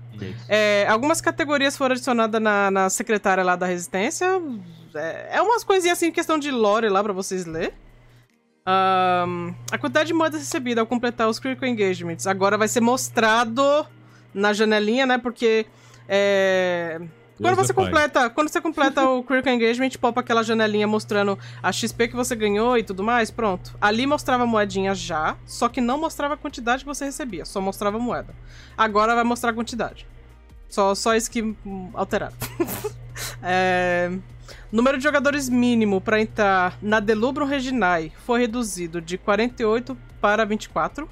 [0.47, 4.25] É, algumas categorias foram adicionadas na, na secretária lá da Resistência.
[4.93, 7.73] É, é umas coisinhas assim, questão de lore lá pra vocês ler.
[8.65, 13.63] Ahn, a quantidade de moedas recebida ao completar os Critical Engagements agora vai ser mostrado
[14.33, 15.17] na janelinha, né?
[15.17, 15.65] Porque.
[16.07, 16.99] É,
[17.39, 17.85] quando Deus você é pai.
[17.85, 22.35] completa, quando você completa o Critical Engagement, popa aquela janelinha mostrando a XP que você
[22.35, 23.75] ganhou e tudo mais, pronto.
[23.79, 27.61] Ali mostrava a moedinha já, só que não mostrava a quantidade que você recebia, só
[27.61, 28.35] mostrava a moeda.
[28.77, 30.05] Agora vai mostrar a quantidade.
[30.67, 31.55] Só, só isso que
[31.93, 32.35] alteraram.
[33.43, 34.09] É,
[34.71, 41.09] número de jogadores mínimo para entrar na Delubrum Reginae foi reduzido de 48 para 24,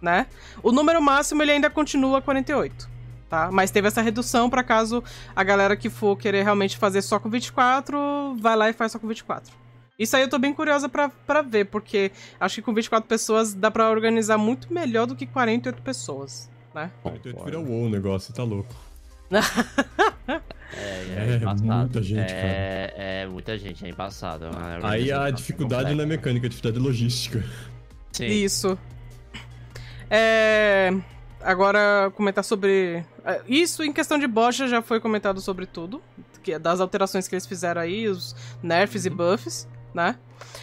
[0.00, 0.26] né?
[0.62, 2.88] O número máximo ele ainda continua 48
[3.30, 3.48] tá?
[3.50, 5.02] Mas teve essa redução para caso
[5.34, 8.98] a galera que for querer realmente fazer só com 24, vai lá e faz só
[8.98, 9.54] com 24.
[9.98, 13.54] Isso aí eu tô bem curiosa pra, pra ver, porque acho que com 24 pessoas
[13.54, 16.90] dá pra organizar muito melhor do que 48 pessoas, né?
[17.02, 18.74] 48 vira WoW o negócio, tá louco.
[20.72, 21.64] É, É, embaçado.
[21.64, 24.44] muita gente, é, É, muita gente, é embaçado.
[24.44, 27.44] é Aí a dificuldade não é mecânica, a dificuldade é logística.
[28.12, 28.26] Sim.
[28.26, 28.78] Isso.
[30.08, 30.92] É...
[31.42, 33.04] Agora, comentar sobre.
[33.24, 36.02] é, Isso em questão de bocha já foi comentado sobre tudo.
[36.42, 40.16] Que é das alterações que eles fizeram aí, os nerfs e buffs, né?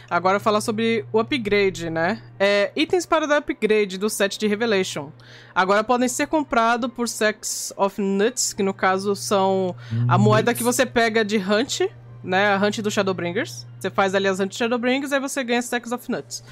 [0.09, 2.23] Agora falar sobre o upgrade, né?
[2.39, 5.11] É, itens para dar upgrade do set de Revelation.
[5.53, 9.75] Agora podem ser comprados por Sex of Nuts, que no caso são
[10.07, 11.81] a moeda que você pega de Hunt,
[12.23, 12.53] né?
[12.53, 13.67] A Hunt do Shadowbringers.
[13.79, 16.43] Você faz ali as Hunt Shadowbringers, aí você ganha Stacks of Nuts.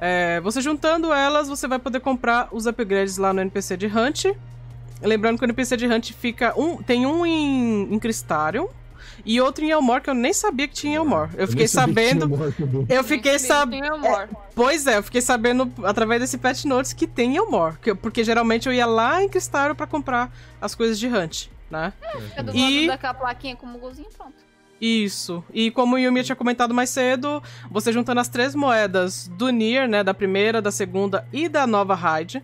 [0.00, 4.24] É, você juntando elas, você vai poder comprar os upgrades lá no NPC de Hunt.
[5.02, 8.66] Lembrando que o NPC de Hunt fica um, tem um em, em Crystarium
[9.24, 11.30] e outro em Elmore, que eu nem sabia que tinha Elmore.
[11.36, 12.30] Eu fiquei que tinha sabendo.
[12.88, 13.94] Eu fiquei sabendo.
[13.94, 14.28] Amor.
[14.54, 17.76] Pois é, eu fiquei sabendo através desse patch notes que tem em Elmore.
[17.78, 21.46] que eu- Porque geralmente eu ia lá em Crystarium pra comprar as coisas de Hunt,
[21.70, 21.92] né?
[22.30, 24.34] Fica do E- lado daquela plaquinha como golzinho, pronto.
[24.80, 25.44] Isso.
[25.52, 29.86] E como o Yumi tinha comentado mais cedo, você juntando as três moedas do Nier,
[29.88, 32.42] né, da primeira, da segunda e da nova raid,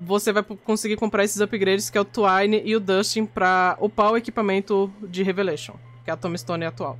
[0.00, 4.12] você vai conseguir comprar esses upgrades que é o Twine e o Dustin pra upar
[4.12, 5.74] o equipamento de Revelation,
[6.04, 6.98] que é a Tombstone atual.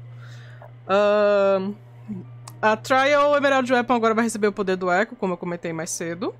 [0.88, 1.74] Ahn,
[2.60, 5.90] a Trial Emerald Weapon agora vai receber o poder do Echo, como eu comentei mais
[5.90, 6.34] cedo.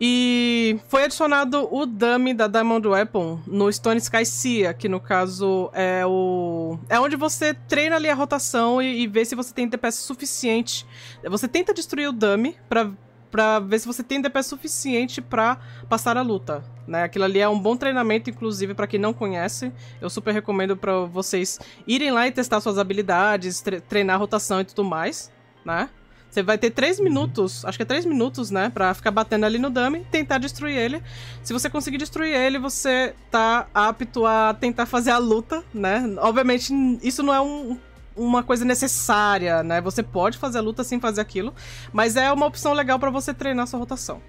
[0.00, 5.70] E foi adicionado o dummy da Diamond Weapon no Stone Sky Sea, que no caso
[5.72, 6.78] é o.
[6.88, 10.86] É onde você treina ali a rotação e, e vê se você tem DPS suficiente.
[11.24, 12.90] Você tenta destruir o dummy pra,
[13.30, 15.58] pra ver se você tem DPS suficiente pra
[15.88, 16.62] passar a luta.
[16.86, 17.02] Né?
[17.02, 19.72] Aquilo ali é um bom treinamento, inclusive, pra quem não conhece.
[19.98, 24.60] Eu super recomendo pra vocês irem lá e testar suas habilidades, tre- treinar a rotação
[24.60, 25.32] e tudo mais,
[25.64, 25.88] né?
[26.30, 28.68] Você vai ter 3 minutos, acho que é 3 minutos, né?
[28.68, 31.02] Pra ficar batendo ali no dummy, tentar destruir ele.
[31.42, 36.04] Se você conseguir destruir ele, você tá apto a tentar fazer a luta, né?
[36.18, 37.78] Obviamente, isso não é um-
[38.14, 39.80] uma coisa necessária, né?
[39.80, 41.54] Você pode fazer a luta sem fazer aquilo,
[41.92, 44.20] mas é uma opção legal pra você treinar sua rotação.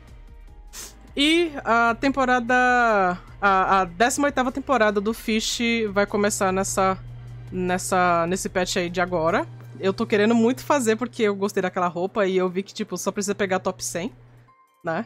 [1.15, 2.53] E a temporada.
[3.41, 5.59] A, a 18 temporada do Fish
[5.91, 6.97] vai começar nessa,
[7.51, 9.47] nessa, nesse patch aí de agora.
[9.79, 12.97] Eu tô querendo muito fazer porque eu gostei daquela roupa e eu vi que, tipo,
[12.97, 14.11] só precisa pegar top 100,
[14.83, 15.05] né?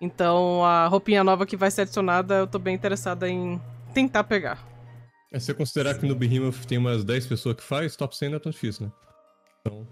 [0.00, 3.60] Então a roupinha nova que vai ser adicionada, eu tô bem interessada em
[3.94, 4.66] tentar pegar.
[5.32, 8.30] É se você considerar que no Behemoth tem umas 10 pessoas que faz, top 100
[8.30, 8.92] não é tão difícil, né?
[9.60, 9.86] Então,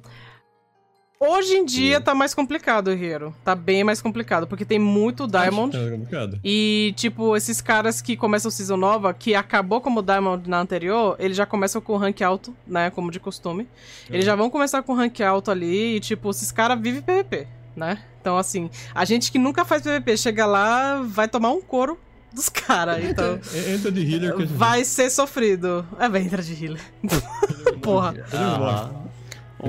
[1.26, 3.34] Hoje em dia tá mais complicado, Hero.
[3.42, 5.74] Tá bem mais complicado, porque tem muito Diamond.
[5.74, 6.40] acho que é complicado.
[6.44, 11.36] E, tipo, esses caras que começam season nova, que acabou como Diamond na anterior, eles
[11.36, 12.90] já começam com rank alto, né?
[12.90, 13.66] Como de costume.
[14.10, 18.02] Eles já vão começar com rank alto ali e, tipo, esses caras vivem PVP, né?
[18.20, 21.98] Então, assim, a gente que nunca faz PVP chega lá, vai tomar um couro
[22.32, 23.02] dos caras.
[23.02, 25.86] Então, É, Entra de healer que a gente vai ser sofrido.
[25.98, 26.82] É, vai entrar de healer.
[27.80, 28.14] Porra.
[28.14, 29.03] Ele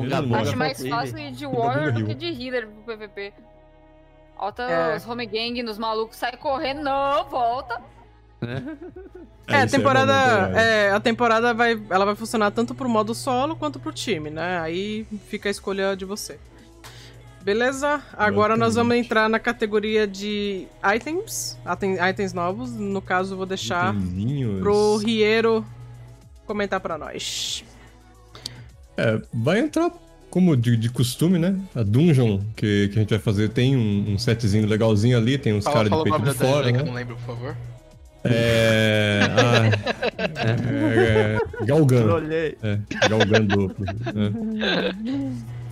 [0.04, 3.34] não Acho mais fácil ir de Warrior do que de Healer pro PVP.
[4.38, 4.96] Alta É.
[4.98, 7.82] os home gang nos malucos, sai correndo, não, volta.
[8.42, 10.52] É, a isso aí temporada.
[10.56, 11.80] é É, a temporada vai.
[11.90, 14.60] Ela vai funcionar tanto pro modo solo quanto pro time, né?
[14.60, 16.38] Aí fica a escolha de você.
[17.42, 18.02] Beleza?
[18.18, 21.58] Agora nós vamos entrar na categoria de itens.
[21.72, 22.72] Item- Itens novos.
[22.72, 24.60] No caso, eu vou deixar Itemzinhos.
[24.62, 25.64] pro Riero
[26.48, 27.64] comentar pra nós.
[28.98, 29.92] É, vai entrar
[30.30, 31.56] como de, de costume, né?
[31.74, 35.54] A dungeon que, que a gente vai fazer tem um, um setzinho legalzinho ali, tem
[35.54, 36.84] uns caras de peito de fora, né?
[36.84, 37.56] não lembro, por favor.
[38.28, 39.20] É.
[39.30, 39.70] ah,
[40.18, 42.04] é, é, Galgan.
[42.64, 43.86] É, Galgan duplo.
[44.08, 45.26] é.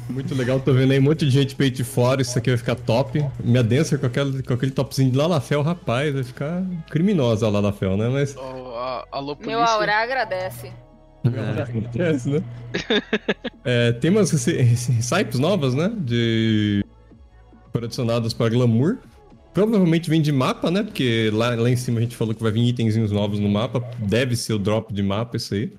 [0.09, 2.57] Muito legal, tô vendo aí um monte de gente peito de fora, isso aqui vai
[2.57, 3.25] ficar top.
[3.43, 7.97] Minha dança com, aquela, com aquele topzinho de Lalafel, rapaz, vai ficar criminosa a Lalafel,
[7.97, 8.09] né?
[8.09, 9.35] Mas Ó, a- alô.
[9.45, 10.71] Meu Aura agradece.
[11.23, 12.41] Acontece, né?
[13.63, 15.91] É, tem umas recipes novas, né?
[15.97, 16.83] De.
[17.71, 18.97] Foram adicionadas para Glamour.
[19.53, 20.83] Provavelmente vem de mapa, né?
[20.83, 23.83] Porque lá, lá em cima a gente falou que vai vir itenzinhos novos no mapa.
[23.99, 25.71] Deve ser o drop de mapa, isso aí.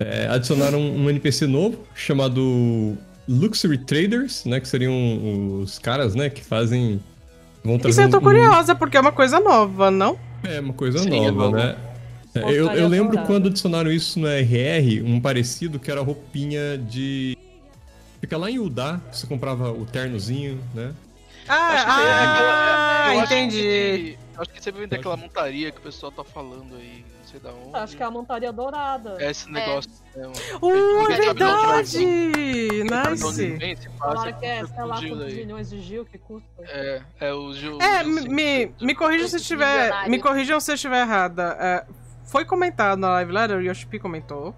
[0.00, 2.96] É, adicionaram um NPC novo chamado
[3.28, 4.60] Luxury Traders, né?
[4.60, 6.28] Que seriam os caras, né?
[6.30, 7.00] Que fazem.
[7.62, 10.18] Vão Isso eu tô um- curiosa, porque é uma coisa nova, não?
[10.42, 11.56] é uma coisa Sim, é nova, novo.
[11.56, 11.76] né?
[12.34, 17.38] É, eu, eu lembro quando adicionaram isso no RR, um parecido que era roupinha de.
[18.20, 20.92] Fica lá em Udá, que você comprava o ternozinho, né?
[21.46, 23.60] Ah, Acho que é aquela- ah acho entendi.
[23.60, 27.38] que- Acho que você vem daquela montaria que o pessoal tá falando aí, não sei
[27.38, 27.76] da onde.
[27.76, 29.16] Acho que é a montaria dourada.
[29.20, 29.90] É esse negócio.
[30.16, 30.26] É.
[30.60, 32.04] Uh, é verdade!
[32.04, 33.50] Nice!
[33.56, 36.48] vem, Falaram que é, fica sei lá, quantos milhões de Gil que custa.
[36.62, 37.80] É, é o Gil.
[37.80, 40.08] É, Gil me, me, corrija se eu estiver.
[40.08, 41.56] Me corrijam se eu estiver errada.
[41.60, 41.84] É,
[42.24, 44.54] foi comentado na live letter, o Yoshipi comentou,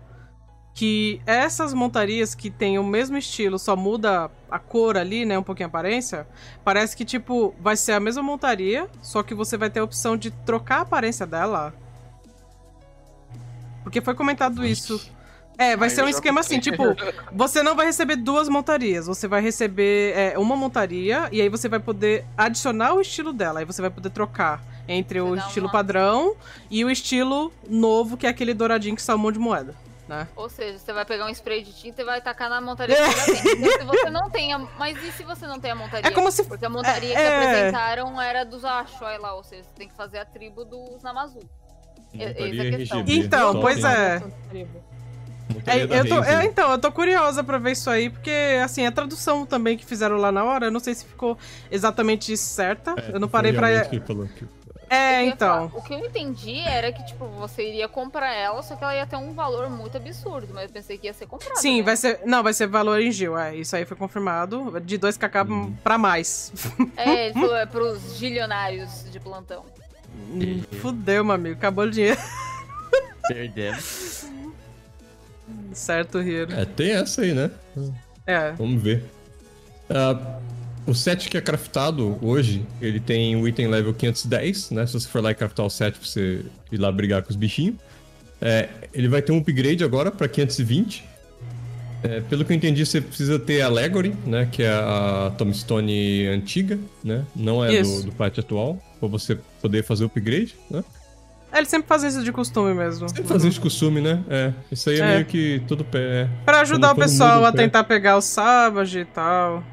[0.76, 5.38] que essas montarias que tem o mesmo estilo, só muda a cor ali, né?
[5.38, 6.26] Um pouquinho a aparência.
[6.62, 10.18] Parece que, tipo, vai ser a mesma montaria, só que você vai ter a opção
[10.18, 11.72] de trocar a aparência dela.
[13.82, 15.00] Porque foi comentado isso.
[15.56, 16.82] É, vai Aí ser um esquema assim, tipo,
[17.32, 21.68] você não vai receber duas montarias, você vai receber é, uma montaria e aí você
[21.68, 25.46] vai poder adicionar o estilo dela, aí você vai poder trocar entre o Você dá
[25.46, 26.36] estilo uma- padrão
[26.70, 29.74] e o estilo novo, que é aquele douradinho que sai um monte de moeda,
[30.08, 30.28] né?
[30.36, 32.96] Ou seja, você vai pegar um spray de tinta e vai tacar na montaria.
[32.96, 34.58] Então, se você não tem a...
[34.78, 36.08] Mas e se você não tem a montaria?
[36.08, 37.36] É como se- Porque a montaria é- que é.
[37.48, 41.40] apresentaram era dos Ashoi lá, ou seja, você tem que fazer a tribo dos Namazu.
[42.14, 42.98] É- Montaria essa é a questão.
[43.00, 44.22] RGB, Então, top, pois é.
[45.66, 48.32] É, eu tô, eu, então, eu tô curiosa pra ver isso aí, porque,
[48.64, 51.38] assim, a tradução também que fizeram lá na hora, eu não sei se ficou
[51.70, 52.94] exatamente certa.
[52.96, 53.84] É, eu não parei pra.
[53.86, 54.46] que falou que-
[54.88, 55.68] É, então.
[55.68, 58.94] falar, O que eu entendi era que, tipo, você iria comprar ela, só que ela
[58.94, 61.56] ia ter um valor muito absurdo, mas eu pensei que ia ser comprada.
[61.56, 61.82] Sim, né?
[61.82, 62.20] vai ser.
[62.24, 63.56] Não, vai ser valor em Gil, é.
[63.56, 64.80] Isso aí foi confirmado.
[64.80, 65.74] De 2kk Hum.
[65.82, 66.52] pra mais.
[66.96, 69.64] É, ele falou, é pros gilionários de plantão.
[70.80, 71.56] Fudeu, meu amigo.
[71.56, 72.20] Acabou o dinheiro.
[73.28, 74.24] Perdemos.
[75.72, 76.52] certo, Hiro.
[76.54, 77.50] É, tem essa aí, né?
[78.26, 78.52] É.
[78.52, 79.04] Vamos ver.
[79.90, 80.38] Ah,
[80.86, 84.86] o set que é craftado hoje, ele tem o item level 510, né?
[84.86, 87.36] Se você for lá e craftar o set pra você ir lá brigar com os
[87.36, 87.74] bichinhos.
[88.40, 91.04] É, ele vai ter um upgrade agora pra 520.
[92.02, 94.46] É, pelo que eu entendi, você precisa ter a Legory, né?
[94.52, 97.24] Que é a Tombstone antiga, né?
[97.34, 98.06] Não é do, Isso.
[98.06, 98.78] do patch atual.
[99.00, 100.84] Pra você poder fazer o upgrade, né?
[101.50, 103.08] É, Eles sempre fazem isso de costume mesmo.
[103.08, 104.22] Sempre fazer de costume, né?
[104.28, 104.52] É.
[104.70, 105.14] Isso aí é, É.
[105.14, 105.98] meio que todo pé.
[105.98, 106.28] É.
[106.44, 107.58] Pra ajudar Quando- o pessoal a pé.
[107.62, 109.64] tentar pegar o Savage e tal.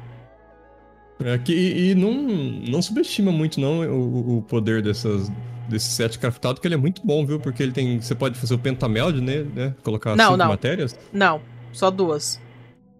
[1.24, 5.32] É, que, e e não, não subestima muito não o, o poder dessas,
[5.68, 7.40] desse set craftado, que ele é muito bom, viu?
[7.40, 7.98] Porque ele tem.
[8.00, 9.74] Você pode fazer o pentameld nele, né?
[9.82, 10.48] Colocar Não, cinco não.
[10.48, 10.94] matérias.
[11.12, 11.40] Não,
[11.72, 12.38] só duas.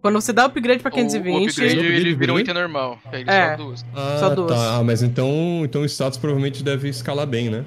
[0.00, 1.48] Quando você dá upgrade pra O, o 520.
[1.48, 2.98] upgrade Upgrade ele vira um item normal.
[3.12, 3.50] Ele É.
[3.50, 3.86] só duas.
[3.94, 4.52] Ah, Só duas.
[4.52, 4.76] tá.
[4.78, 7.64] Ah, mas então, então o status provavelmente deve escalar bem, né?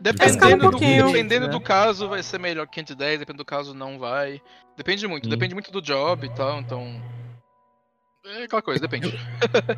[0.00, 1.52] Dependendo, um do, dependendo Né?
[1.52, 4.40] do caso, vai ser melhor que 510, dependendo do caso, não vai.
[4.76, 5.30] Depende muito, Hum.
[5.30, 7.00] depende muito do job e tal, então.
[8.36, 9.08] É aquela coisa, depende.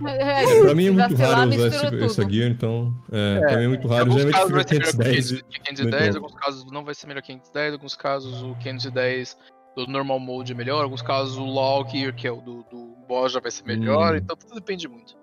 [0.09, 2.95] É, pra mim é muito raro usar esse, essa gear, então.
[3.11, 4.01] É, pra mim é muito raro.
[4.11, 5.31] alguns Geralmente casos vai ser melhor 510.
[5.31, 8.43] que e- 510, muito alguns casos não vai ser melhor que 510, em alguns casos
[8.43, 9.37] o 510
[9.77, 12.95] do normal mode é melhor, alguns casos o Law Gear, que é o do, do
[13.09, 14.19] boss, já vai ser melhor, Hum.
[14.19, 15.17] então tudo depende muito.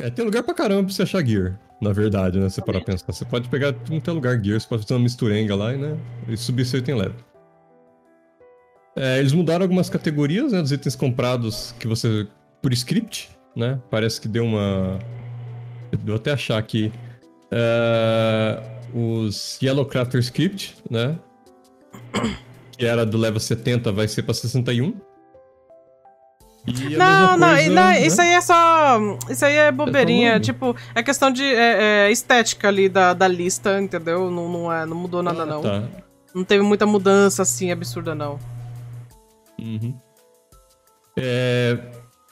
[0.00, 2.48] É, tem lugar pra caramba pra você achar gear, na verdade, né?
[2.48, 3.12] Você parar pra pensar.
[3.12, 5.98] Você pode pegar em tem lugar gear, você pode fazer uma misturenga lá e, né?
[6.28, 7.29] E subir seu item level.
[8.96, 10.60] É, eles mudaram algumas categorias, né?
[10.60, 12.26] Dos itens comprados que você.
[12.60, 13.78] por script, né?
[13.90, 14.98] Parece que deu uma.
[16.02, 16.92] Deu até achar aqui.
[17.50, 18.62] É,
[18.94, 21.18] os Yellow Crafter Script, né?
[22.76, 24.94] Que era do level 70, vai ser pra 61.
[26.66, 28.06] E Não, não, coisa, não, né?
[28.06, 28.98] isso aí é só.
[29.30, 30.32] Isso aí é bobeirinha.
[30.32, 30.44] falando.
[30.44, 34.30] tipo, é questão de é, é, estética ali da, da lista, entendeu?
[34.30, 35.62] Não, não, é, não mudou nada, Ah, não.
[35.62, 35.82] Tá.
[36.34, 38.38] Não teve muita mudança assim absurda, não.
[39.60, 39.94] Uhum.
[41.18, 41.76] É,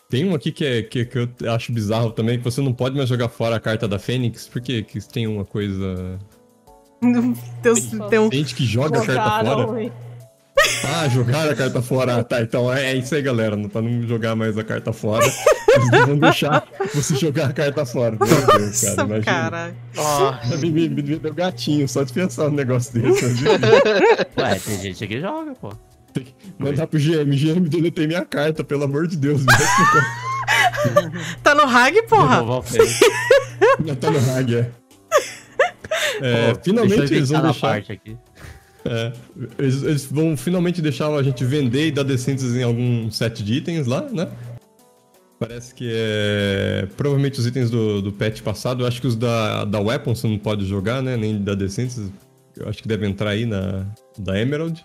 [0.08, 2.96] tem um aqui que, é, que, que eu acho bizarro também, que você não pode
[2.96, 6.18] mais jogar fora a carta da Fênix, porque que tem uma coisa...
[7.62, 8.32] Tem, tem um.
[8.32, 9.12] Gente que joga a carta
[9.44, 9.92] Jogaram fora.
[10.84, 12.16] Ah, jogaram a carta fora.
[12.16, 13.54] Ah, tá, então é, é isso aí, galera.
[13.54, 17.52] não- Pra não jogar mais a carta fora, eles não vão deixar você jogar a
[17.52, 18.16] carta fora.
[18.18, 19.22] Meu Deus, cara, Nossa, imagina.
[19.24, 19.74] cara.
[19.94, 20.56] Nossa.
[20.56, 23.44] Me, me, me deu gatinho só de pensar num negócio desse.
[23.46, 25.72] Ué, tem gente que joga, pô.
[26.58, 29.42] Mandar pro GM, GM deletei minha carta, pelo amor de Deus.
[31.42, 32.40] Tá no Hag, porra?
[33.84, 34.70] Já tá no Hag, é.
[36.20, 37.68] É, Pô, finalmente eles vão deixar.
[37.68, 38.16] parte aqui.
[38.84, 39.12] É,
[39.58, 43.54] eles, eles vão finalmente deixar a gente vender e dar decentes em algum set de
[43.54, 44.28] itens lá, né?
[45.38, 46.88] Parece que é.
[46.96, 48.82] Provavelmente os itens do, do patch passado.
[48.82, 51.16] Eu acho que os da, da Weapon você não pode jogar, né?
[51.16, 52.10] Nem da Decentes.
[52.56, 53.86] Eu acho que deve entrar aí na
[54.18, 54.84] da Emerald.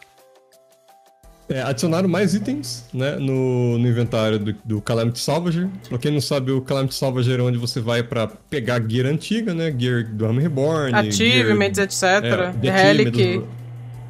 [1.49, 3.18] É, adicionaram mais itens, né?
[3.18, 5.68] No, no inventário do, do Calamity Salvager.
[5.90, 9.53] Pra quem não sabe, o Calamity Salvager é onde você vai pra pegar gear antiga,
[9.53, 9.74] né?
[9.78, 10.95] Gear do Arm Reborn.
[10.95, 12.64] Achievements, gear- etc.
[12.65, 13.44] é, Relic.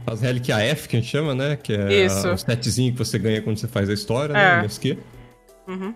[0.05, 1.55] As Relic AF, que a gente chama, né?
[1.55, 2.27] Que é Isso.
[2.29, 4.35] o setzinho que você ganha quando você faz a história, É.
[4.35, 4.55] né?
[4.57, 4.97] no MSQ.
[5.67, 5.95] Uhum.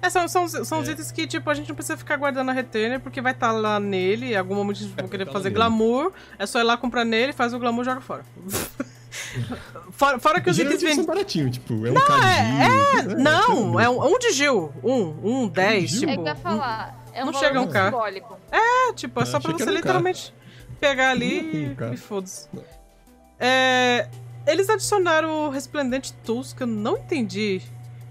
[0.00, 0.92] É, são são, são os É.
[0.92, 3.78] itens que, tipo, a gente não precisa ficar guardando a retainer, porque vai estar lá
[3.80, 6.76] nele, em algum momento a gente vai querer tá fazer glamour, é só ir lá
[6.76, 8.22] comprar nele, faz o glamour e joga fora.
[9.92, 14.14] fora, fora que os itens são baratinhos, tipo, é um K de Não, é um,
[14.14, 14.72] um de Gil.
[14.82, 16.00] Um, um, dez, Gil?
[16.00, 16.12] tipo...
[16.12, 17.04] É que eu ia falar.
[17.12, 17.84] É um Não chega um K.
[17.86, 18.38] simbólico.
[18.52, 20.34] É, tipo, é Eu só pra você um literalmente
[20.78, 22.48] pegar ali Um e, e foda-se.
[23.40, 24.08] É,
[24.46, 27.60] eles adicionaram o Resplendente Tools que eu não entendi.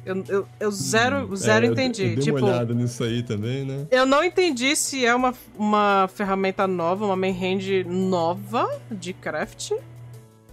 [0.06, 2.04] Eu, eu, eu zero, zero É, eu- entendi.
[2.04, 3.88] Eu, dei tipo, uma olhada nisso aí também, né?
[3.90, 9.72] eu não entendi se é uma, uma ferramenta nova, uma main hand nova de craft.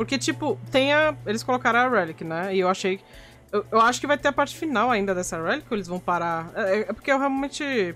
[0.05, 1.15] Porque, tipo, tem a.
[1.27, 2.55] Eles colocaram a Relic, né?
[2.55, 3.01] E eu achei.
[3.51, 6.01] Eu, eu acho que vai ter a parte final ainda dessa Relic, ou eles vão
[6.01, 6.51] parar.
[6.55, 7.95] É, é porque eu realmente.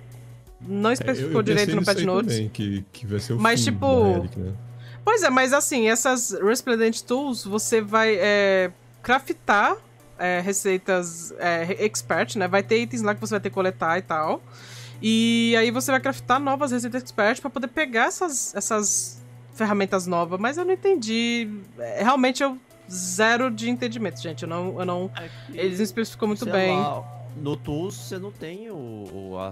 [0.60, 2.34] Não É, especificou eu direito no aí notes.
[2.34, 4.52] também, que, que vai ser o Mas, tipo, Relic, né?
[5.04, 8.72] Pois é, mas assim, essas Resplendent Tools, você vai é,
[9.02, 9.76] craftar
[10.18, 12.48] é, receitas é, expert, né?
[12.48, 14.42] Vai ter itens lá que você vai ter que coletar e tal.
[15.00, 19.15] E aí você vai craftar novas receitas expert pra poder pegar essas, essas
[19.56, 20.38] ferramentas novas.
[20.38, 21.48] Mas eu não entendi.
[21.78, 22.56] É, Realmente eu
[22.90, 24.42] zero de entendimento, gente.
[24.42, 24.78] Eu não.
[24.78, 25.10] Eu não
[25.52, 26.76] eles não especificou muito bem.
[26.78, 27.02] lá,
[27.36, 28.74] no Tools você não tem o,
[29.34, 29.50] o- a,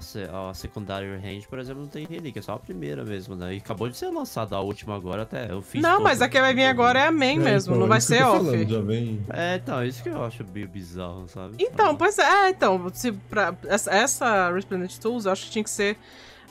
[0.49, 3.53] a secundária range, por exemplo, não tem relíquia, é só a primeira mesmo, né?
[3.55, 5.51] E acabou de ser lançada a última agora até.
[5.51, 7.87] Eu fiz Não, mas a que vai vir agora é a main mesmo, então, não
[7.87, 8.39] vai isso que eu ser off.
[8.47, 9.21] falando, já vem...
[9.31, 11.57] É, então, isso que eu acho meio bizarro, sabe?
[11.59, 15.69] Então, pois é, então, se pra, essa, essa Resplendent Tools eu acho que tinha que
[15.71, 15.99] ser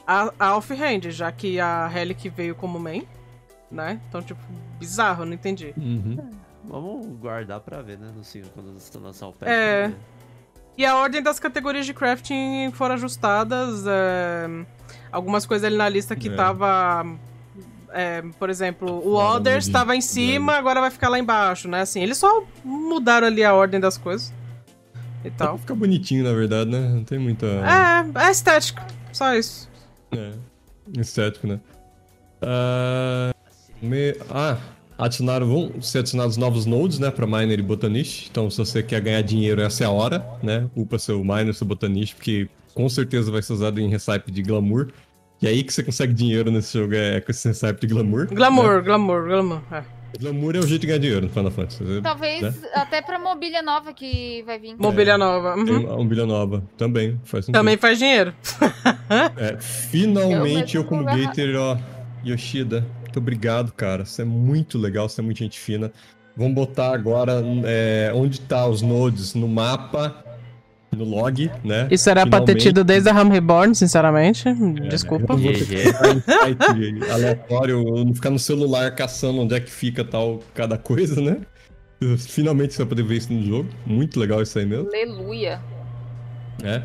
[0.06, 3.08] a, a off-hand, já que a Relic veio como main,
[3.74, 4.00] né?
[4.08, 4.40] Então, tipo,
[4.80, 5.74] bizarro, não entendi.
[5.76, 6.18] Uhum.
[6.66, 8.10] Vamos guardar pra ver, né?
[8.16, 9.50] No, sim, quando eles lançar o patch.
[9.50, 9.88] É.
[9.90, 9.96] ver.
[10.78, 13.84] E a ordem das categorias de crafting foram ajustadas.
[13.86, 14.48] é,
[15.12, 16.36] algumas coisas ali na lista que É.
[16.36, 17.06] tava.
[17.96, 21.68] é, por exemplo, o Fora Others de- estava em cima, agora vai ficar lá embaixo,
[21.68, 21.82] né?
[21.82, 24.34] Assim, eles só mudaram ali a ordem das coisas.
[25.24, 25.58] E tal.
[25.60, 26.80] ficar bonitinho, na verdade, né?
[26.80, 27.46] Não tem muita.
[27.46, 28.82] É, é estético.
[29.12, 29.70] Só isso.
[30.12, 30.32] É,
[31.00, 31.60] estético, né?
[32.42, 33.33] Ah,
[33.84, 34.58] me- ah,
[34.98, 38.28] adicionaram, vão ser adicionados novos nodes, né, pra Miner e Botanist.
[38.30, 40.68] Então, se você quer ganhar dinheiro, essa é a hora, né?
[40.76, 44.88] Upa seu Miner, seu Botanist, porque com certeza vai ser usado em recipe de Glamour.
[45.42, 48.28] E aí que você consegue dinheiro nesse jogo é com esse recipe de Glamour.
[48.34, 49.62] Glamour, glamour, glamour.
[49.72, 49.76] É.
[49.76, 49.86] né?
[50.20, 51.84] Glamour é o jeito de ganhar dinheiro no Final Fantasy.
[51.84, 52.54] Você- Talvez né?
[52.76, 54.76] até pra mobília nova que vai vir.
[54.78, 55.56] Mobília nova.
[55.56, 56.08] uhum.
[56.08, 56.64] Bilha nova.
[56.78, 57.60] Também, faz sentido.
[57.60, 58.32] Também faz dinheiro.
[59.38, 61.78] É, finalmente Eu eu, como gator, ó,
[62.24, 64.06] Yoshida, muito obrigado, cara.
[64.06, 65.92] Você é muito legal, você é muito gente fina.
[66.36, 70.24] Vamos botar agora é, onde tá os nodes no mapa,
[70.92, 71.88] no log, né?
[71.92, 72.64] Isso era pra ter Finalmente.
[72.64, 74.46] tido desde a Ram Reborn, sinceramente.
[74.90, 75.34] Desculpa.
[75.34, 75.94] eu vou ter GG.
[75.94, 80.40] Tá em site aleatório, eu não ficar no celular caçando onde é que fica tal
[80.56, 81.38] cada coisa, né?
[82.18, 83.70] Finalmente você vai poder ver isso no jogo.
[83.86, 84.88] Muito legal isso aí mesmo.
[84.88, 85.62] Aleluia.
[86.64, 86.84] né?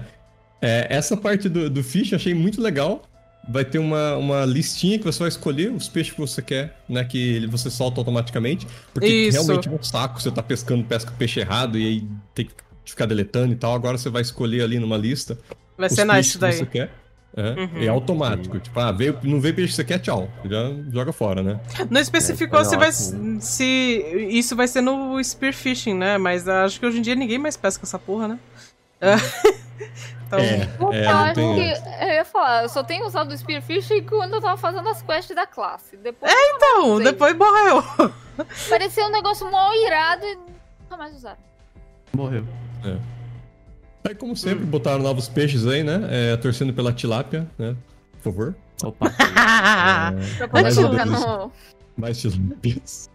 [0.61, 3.08] É, essa parte do, do fish eu achei muito legal.
[3.51, 7.03] Vai ter uma, uma listinha que você vai escolher os peixes que você quer, né?
[7.05, 8.67] Que ele- você solta automaticamente.
[8.93, 9.33] Porque Isso.
[9.39, 12.53] realmente é um saco você tá pescando, pesca peixe errado e aí tem que
[12.85, 13.75] ficar deletando e tal.
[13.75, 15.39] Agora você vai escolher ali numa lista
[15.77, 16.53] Vai os ser nice peixes isso que daí.
[16.59, 16.91] você quer.
[17.37, 17.83] É, Uhum.
[17.85, 18.59] é automático.
[18.59, 20.29] Tipo, ah, veio, não veio peixe que você quer, tchau.
[20.45, 21.61] Já joga fora, né?
[21.91, 22.93] Não especificou É, se foi vai
[23.41, 26.19] se isso vai ser no spearfishing, né?
[26.19, 28.39] Mas acho que hoje em dia ninguém mais pesca essa porra, né?
[30.27, 31.55] então, É, Eu é, acho tem.
[31.55, 32.05] que.
[32.05, 35.35] Eu ia falar, eu só tenho usado o Spearfish quando eu tava fazendo as quests
[35.35, 35.97] da classe.
[35.97, 37.05] Depois então, sei.
[37.07, 37.83] depois morreu.
[38.69, 40.35] parecia um negócio mal irado e
[40.83, 41.39] nunca mais usaram.
[42.15, 42.45] Morreu.
[44.07, 44.69] Aí, como sempre, Hum.
[44.69, 46.01] botaram novos peixes aí, né?
[46.11, 47.77] É, torcendo pela tilápia, né?
[48.23, 48.55] Por favor.
[48.83, 49.11] Opa.
[50.51, 51.53] Poder Mais no.
[51.97, 53.11] Mais tilápias.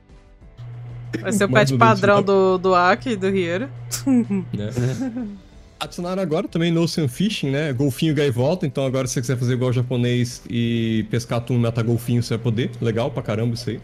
[1.22, 3.69] Vai ser o Mais pet padrão do, do Aki e do Riero.
[4.07, 4.69] né?
[5.84, 7.73] Adicionaram agora também no Ocean Fishing, né?
[7.73, 8.65] Golfinho e gaivota.
[8.65, 12.23] Então agora se você quiser fazer igual o japonês e pescar atum e matar golfinho,
[12.23, 12.72] você vai poder.
[12.81, 13.80] Legal pra caramba isso aí.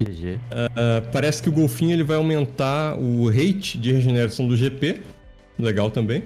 [0.00, 0.38] GG.
[0.50, 5.00] Ah, parece que o golfinho ele vai aumentar o rate de regeneração do GP.
[5.58, 6.22] Legal também.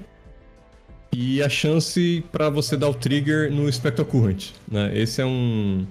[1.14, 4.90] E a chance pra você dar o trigger no Spectral Current, né?
[4.94, 5.86] Esse é um...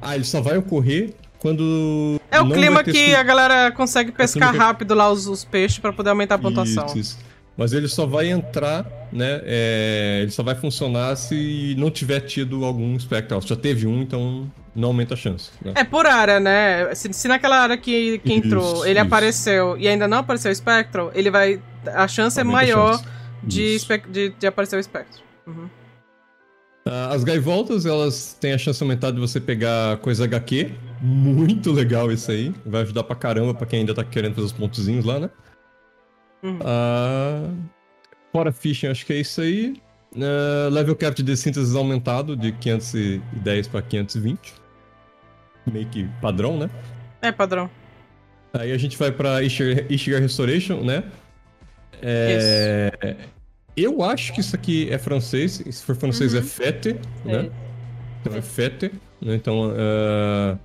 [0.00, 2.18] Ah, ele só vai ocorrer quando...
[2.30, 5.78] É o clima que a galera consegue pescar clima que- rápido lá os, os peixes
[5.78, 6.86] pra poder aumentar a pontuação.
[6.86, 7.18] Isso, isso.
[7.60, 9.42] Mas ele só vai entrar, né?
[9.44, 13.42] é, ele só vai funcionar se não tiver tido algum Spectral.
[13.42, 15.50] Já teve um, então não aumenta a chance.
[15.62, 15.72] Né?
[15.74, 16.94] É por área, né?
[16.94, 19.06] Se, se naquela área que, que entrou Isso, ele isso.
[19.06, 21.60] apareceu e ainda não apareceu o Spectral, ele vai.
[21.88, 23.04] A chance é Aumenta a maior chance.
[23.42, 23.76] de,
[24.10, 25.22] de, de aparecer o Spectral.
[25.46, 25.68] Uhum.
[26.86, 30.70] Ah, As gaivotas, elas têm a chance aumentada de você pegar coisa HQ.
[31.02, 32.54] Muito legal isso aí.
[32.64, 35.28] Vai ajudar pra caramba pra quem ainda tá querendo fazer os pontozinhos lá, né?
[36.42, 36.58] Uhum.
[36.64, 37.50] Ah,
[38.32, 39.80] fora fishing, acho que é isso aí.
[40.16, 44.54] Ah, level cap de síntese aumentado de 510 pra 520.
[45.70, 46.70] Meio que padrão, né?
[47.22, 47.70] É, padrão.
[48.52, 51.04] Aí a gente vai pra Ishigar Restoration, né?
[52.02, 53.16] É...
[53.76, 55.62] Eu acho que isso aqui é francês.
[55.70, 57.46] Se for francês é fete, né?
[57.46, 57.50] É.
[58.20, 58.90] Então é fete.
[59.20, 59.34] Né?
[59.34, 60.58] Então, é,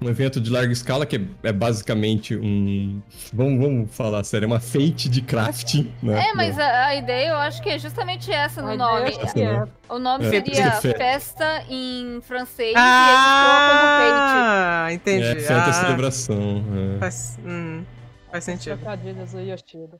[0.00, 3.00] um evento de larga escala que é, é basicamente um...
[3.32, 6.28] Vamos, vamos falar sério, é uma fate de crafting, né?
[6.28, 9.10] É, mas a, a ideia eu acho que é justamente essa no A nome.
[9.10, 9.68] ideia Essa, né?
[9.88, 15.24] O nome É, seria Festa em francês e eles Ah, entendi.
[15.24, 16.62] É, é ah, celebração.
[16.96, 16.98] É.
[16.98, 17.82] faz, hum,
[18.30, 18.76] faz sentido.
[18.76, 19.98] Trocadilhos do Yoshida.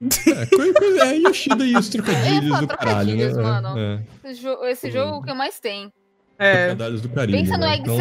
[0.00, 3.28] É, coisa, é Yoshida e os trocadilhos falar do caralho, né?
[3.30, 3.78] trocadilhos, mano.
[3.78, 5.90] É, Esse, jo- esse jogo é o que mais tem.
[6.38, 7.38] É, trocadilhos do carinho.
[7.38, 7.72] Pensa no né?
[7.74, 7.96] Egg Então,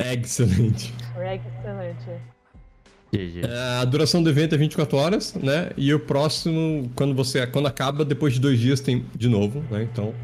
[0.00, 0.24] Excelente.
[0.24, 0.94] Excelente.
[1.16, 2.04] Reg excelente.
[3.12, 3.40] GG.
[3.44, 5.70] É, A duração do evento é 24 horas, né?
[5.76, 9.82] E o próximo, quando você quando acaba, depois de dois dias tem de novo, né?
[9.82, 10.14] Então.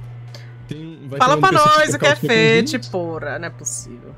[0.68, 2.88] Tem, vai fala ter pra nós o que é tokens.
[2.88, 3.38] porra.
[3.38, 4.14] Não é possível.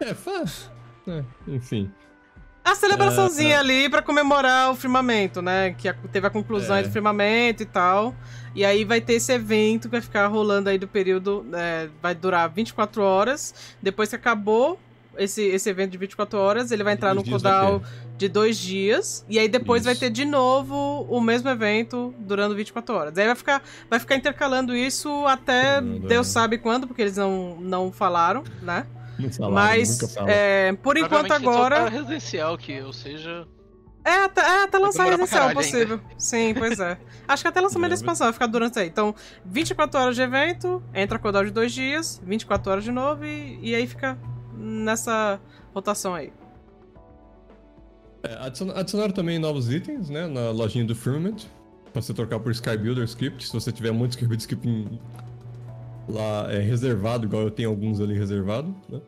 [0.00, 0.70] É, faz.
[1.06, 1.90] É, enfim.
[2.70, 5.74] A celebraçãozinha ali pra comemorar o firmamento, né?
[5.76, 6.82] Que teve a conclusão É.
[6.82, 8.14] do firmamento e tal.
[8.54, 11.44] E aí vai ter esse evento que vai ficar rolando aí do período.
[11.52, 13.54] é, vai durar 24 horas.
[13.82, 14.78] Depois que acabou
[15.18, 17.82] esse, esse evento de 24 horas, ele vai entrar no vai cooldown
[18.16, 19.24] de dois dias.
[19.28, 20.00] E aí depois vai Isso.
[20.00, 23.18] ter de novo o mesmo evento durando 24 horas.
[23.18, 25.80] Aí vai ficar, vai ficar intercalando isso até.
[25.80, 28.86] Deus sabe quando, porque eles não, não falaram, né?
[29.50, 31.76] Mas é, por enquanto só agora.
[31.82, 33.46] pra residencial, que, ou seja,
[34.04, 36.00] É, até, é, até lançar residencial possível.
[36.16, 36.98] Sim, pois é.
[37.28, 38.88] Acho que até lançamento da expansão vai ficar durante aí.
[38.88, 39.14] Então,
[39.44, 43.74] 24 horas de evento, entra cooldown de dois dias, 24 horas de novo e, e
[43.74, 44.18] aí fica
[44.56, 45.40] nessa
[45.74, 46.32] rotação aí.
[48.22, 51.44] É, adicion- adicionaram também novos itens, né, na lojinha do Firmament,
[51.92, 55.00] pra você trocar por Sky Builder Script, se você tiver muito Sky Builder Script em-
[56.10, 59.00] lá é, reservado, igual eu tenho alguns ali reservado, né,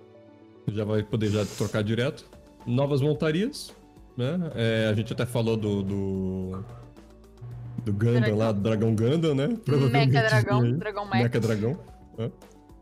[0.69, 2.24] já vai poder já trocar direto.
[2.66, 3.74] Novas montarias,
[4.16, 5.83] né, é, a gente até falou do...
[5.83, 6.65] do...
[7.85, 9.59] Do Gundam lá, do Dragão Gundam, né?
[9.65, 11.23] Provavelmente Mecha dragão, dragão mecha.
[11.24, 11.79] Mecha Dragão.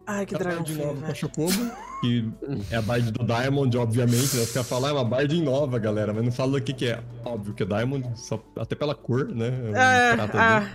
[0.06, 1.18] Ai, que a dragão Bard feio, nova pra velho.
[1.18, 1.70] Chocobo,
[2.02, 2.28] que
[2.70, 4.42] é a Bard do Diamond, obviamente, né?
[4.42, 6.86] Os caras falam, ah, é uma Bard nova, galera, mas não fala o que que
[6.86, 7.00] é.
[7.24, 9.48] Óbvio que é Diamond, só, até pela cor, né?
[9.48, 10.66] um É, prata a- ali.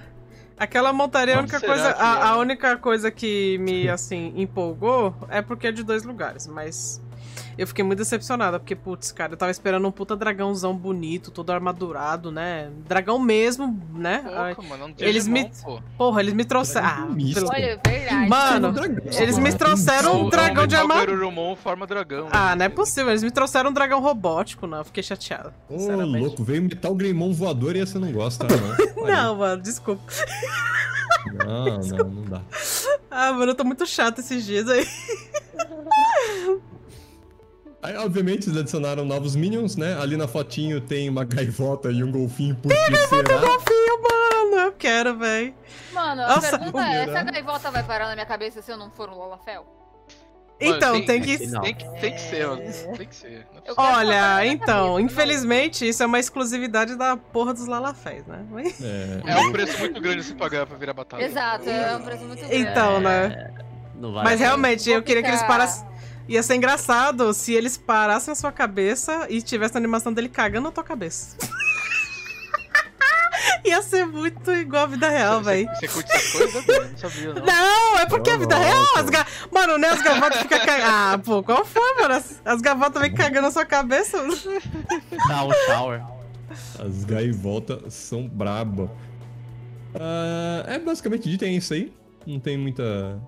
[0.57, 2.21] Aquela montaria, a única coisa, que a, é?
[2.23, 7.01] a única coisa que me, assim, empolgou é porque é de dois lugares, mas
[7.57, 11.49] eu fiquei muito decepcionada, porque, putz, cara, eu tava esperando um puta dragãozão bonito, todo
[11.51, 12.69] armadurado, né?
[12.87, 14.23] Dragão mesmo, né?
[14.33, 15.81] Ai, Pouco, mano, é um eles me- pô.
[15.97, 16.87] Porra, eles me trouxeram.
[16.87, 18.29] Ah, pelo- Olha, verdade.
[18.29, 21.55] Mano, Dragão, eles me trouxeram um É dragão é de armadura.
[21.55, 22.27] Forma dragão.
[22.31, 22.55] Ah, né?
[22.55, 23.09] não é possível.
[23.11, 24.79] Eles me trouxeram um dragão robótico, não.
[24.79, 25.53] Eu fiquei chateada.
[25.69, 26.19] Ô, sinceramente.
[26.25, 28.45] louco, veio Metal Greymon voador e essa não gosta,
[28.97, 29.05] não.
[29.07, 30.01] Não, mano, desculpa.
[31.45, 32.41] Não, não, não dá.
[33.09, 34.85] Ah, mano, eu tô muito chato esses dias aí.
[37.85, 39.95] Aí, obviamente, eles adicionaram novos minions, né?
[40.01, 43.39] Ali na fotinho tem uma gaivota e um golfinho, por que será?
[43.39, 44.55] Confio, mano.
[44.65, 45.53] Eu quero, véi.
[45.93, 48.89] Mano, a Nossa, pergunta é: essa gaivota vai parar na minha cabeça se eu não
[48.89, 49.65] for o Lalafel?
[50.59, 51.45] Mano, Então, tem- tem que.
[51.47, 51.61] Não.
[51.61, 52.61] Tem que, tem que ser, mano.
[52.97, 53.45] Tem que ser.
[53.53, 58.43] Não é Olha, então, cabeça, infelizmente, isso é uma exclusividade da porra dos Lalafés, né?
[58.49, 61.23] Mas- É, É um preço muito grande se pagar pra virar batalha.
[61.23, 62.55] Exato, é um preço muito grande.
[62.55, 63.51] Então, né?
[63.95, 65.85] Não vale Mas a realmente, eu queria que eles parassem.
[66.27, 70.65] Ia ser engraçado se eles parassem na sua cabeça e tivesse a animação dele cagando
[70.65, 71.37] na tua cabeça.
[73.63, 75.65] Ia ser muito igual a vida real, véi.
[75.65, 76.65] Você curte essas coisas?
[76.65, 77.45] Não, não sabia, não.
[77.45, 78.97] Não, é porque a Não, vida não, real.
[78.97, 79.25] As ga...
[79.51, 79.87] Mano, né?
[79.89, 80.83] As gavotas ficam cagando.
[80.87, 82.13] Ah, pô, qual foi, mano?
[82.13, 84.17] As, as gavotas vêm cagando na sua cabeça.
[84.25, 84.31] Um
[85.65, 86.03] shower.
[86.79, 88.91] As gaivotas são braba.
[89.95, 91.91] Ah, é basicamente dito é isso aí.
[92.25, 93.19] Não tem muita,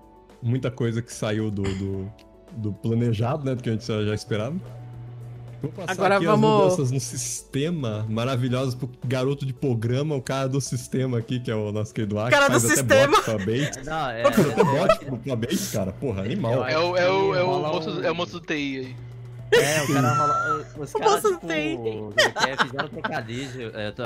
[0.42, 2.12] muita coisa que saiu do, do,
[2.58, 3.56] do planejado, né?
[3.56, 4.56] Do que a gente já, esperava.
[5.62, 10.22] Vou passar Agora aqui vamos- as mudanças no sistema maravilhosas pro garoto de programa, o
[10.22, 13.08] cara do sistema aqui, que é o nosso querido Aki, Cara do faz até sistema.
[13.18, 13.72] bot pra bait.
[13.84, 14.24] Não, é.
[14.32, 15.92] Faz até bot pro- pra bait, cara.
[15.94, 16.54] Porra, animal.
[16.68, 18.96] É o, é o, é o, moço, é o moço do TI aí.
[19.52, 20.66] É, o cara rola.
[20.78, 21.78] Os caras, tipo, tem.
[21.78, 23.72] como que é, fizeram trocadilho.
[23.76, 24.04] É, tô,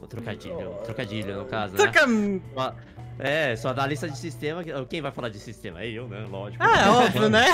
[0.00, 0.70] tô, trocadilho.
[0.84, 1.78] Trocadilho, no caso, né?
[1.90, 2.74] Troca-
[3.18, 4.62] É, só da lista de sistema.
[4.64, 5.82] que- Quem vai falar de sistema?
[5.82, 6.24] É eu, né?
[6.30, 6.62] Lógico.
[6.62, 7.44] Ah, é óbvio, né?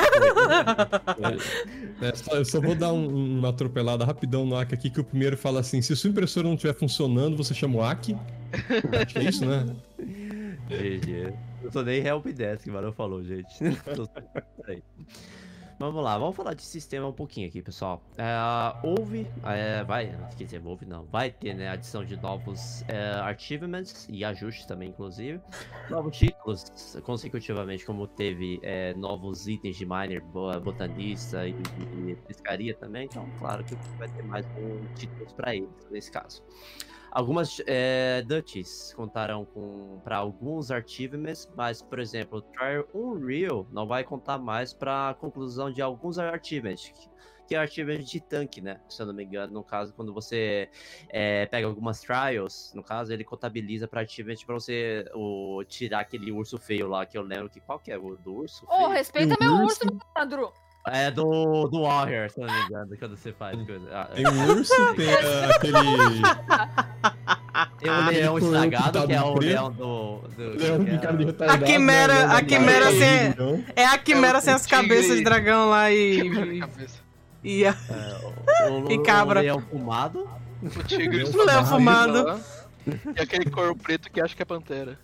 [2.02, 5.05] É, só- eu só vou dar um- uma atropelada rapidão no Aki aqui, que o
[5.05, 8.16] primeiro fala assim: se a sua impressora não estiver funcionando, você chama o Aki.
[8.52, 9.66] Acho que é isso, né?
[10.69, 11.32] GG.
[11.62, 13.47] Eu tô nem help desk, mano, falou, gente.
[15.78, 18.01] Vamos lá, vamos falar de sistema um pouquinho aqui, pessoal.
[18.16, 18.24] É,
[18.86, 20.06] houve, é, vai,
[20.36, 24.90] quer dizer, houve não, vai ter, né, adição de novos é, achievements e ajustes também,
[24.90, 25.40] inclusive.
[25.90, 26.64] Novos títulos,
[27.02, 33.06] consecutivamente, como teve é, novos itens de miner, bo- botanista e, e pescaria também.
[33.06, 36.42] Então, claro que vai ter mais um títulos para eles, nesse caso.
[37.15, 43.86] Algumas é, Dutchies contarão com para alguns achievements, mas, por exemplo, o Trial Unreal não
[43.86, 47.15] vai contar mais para a conclusão de alguns achievements, que-
[47.47, 48.81] que é achievement de tanque, né?
[48.89, 50.69] Se eu não me engano, no caso, quando você
[51.09, 56.32] é, pega algumas trials, no caso, ele contabiliza para achievement para você o, tirar aquele
[56.32, 58.89] urso feio lá, que eu lembro que qual que é o do urso Ô, feio?
[58.89, 59.78] respeita E o meu urso?
[59.86, 60.53] urso, Sandro.
[60.86, 63.89] É do, do Warrior, se não me engano, quando você faz coisa.
[63.90, 65.74] Ah, Tem o urso, tem ah, aquele.
[67.78, 70.19] Tem o Ah, leão estragado, que é o leão do.
[70.28, 71.65] do Leão que é cara de o- retardado.
[71.65, 72.35] A quimera- né?
[72.35, 73.65] a quimera sem- leão.
[73.74, 76.61] É a quimera É o sem as cabeças de dragão lá e.
[77.43, 77.74] e a-
[78.70, 79.40] o, E cabra.
[79.40, 80.28] O leão fumado.
[80.62, 82.40] O tigre só Leão fumado.
[82.86, 84.98] E aquele corpo preto que acha que é pantera.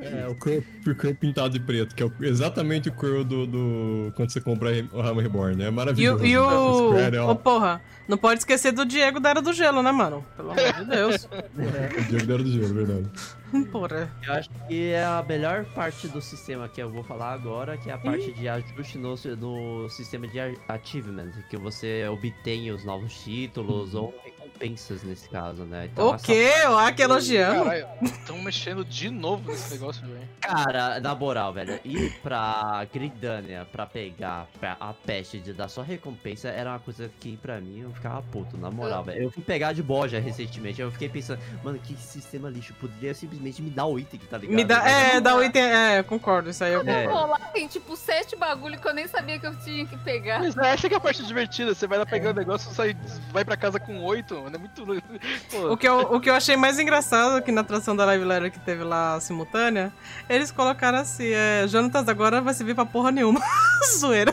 [0.00, 4.12] É, o Crow, o Crow pintado de preto, que é exatamente o Crow do, do.
[4.14, 5.62] Quando você compra o Hammer Reborn.
[5.62, 6.22] É E, maravilhoso.
[6.22, 6.88] o- e o.
[6.90, 7.32] Square, ó.
[7.32, 10.24] Ô, porra, não pode esquecer do Diego da Era do Gelo, né, mano?
[10.36, 11.24] Pelo amor de Deus.
[11.24, 11.28] O
[12.08, 13.10] Diego Dero do Gelo, verdade.
[13.72, 14.10] Porra.
[14.26, 17.88] Eu acho que é a melhor parte do sistema que eu vou falar agora, que
[17.90, 20.38] é a parte de ajuste no, no sistema de
[20.68, 24.14] achievement, que você obtém os novos títulos ou
[24.62, 25.88] recompensas nesse caso, né?
[25.92, 26.50] Então, O essa quê?
[26.68, 27.70] O Aki elogiando?
[28.02, 30.28] Estão mexendo de novo nesse negócio, velho.
[30.40, 35.82] Cara, na moral, velho, ir pra Gridânia pra pegar pra a peste de dar só
[35.82, 39.22] recompensa era uma coisa que pra mim eu ficava puto, na moral, velho.
[39.24, 43.62] Eu fui pegar de boja recentemente, eu fiquei pensando, mano, que sistema lixo, poderia simplesmente
[43.62, 44.56] me dar o item, tá ligado?
[44.56, 45.62] Me dá, é, não dá o item.
[45.62, 47.04] É, eu concordo, isso aí eu É.
[47.06, 47.30] concordo.
[47.30, 50.40] Lá tem tipo sete bagulho que eu nem sabia que eu tinha que pegar.
[50.40, 52.96] Mas essa que é a parte divertida, você vai lá pegar o negócio, sai,
[53.32, 55.02] vai pra casa com oito, mano, é muito...
[55.50, 58.24] Pô, O que, eu, o que eu achei mais engraçado aqui na atração da Live
[58.24, 59.92] Letter que teve lá simultânea,
[60.28, 63.40] eles colocaram assim, é, Jonatas agora vai servir pra porra nenhuma.
[63.98, 64.32] Zoeira.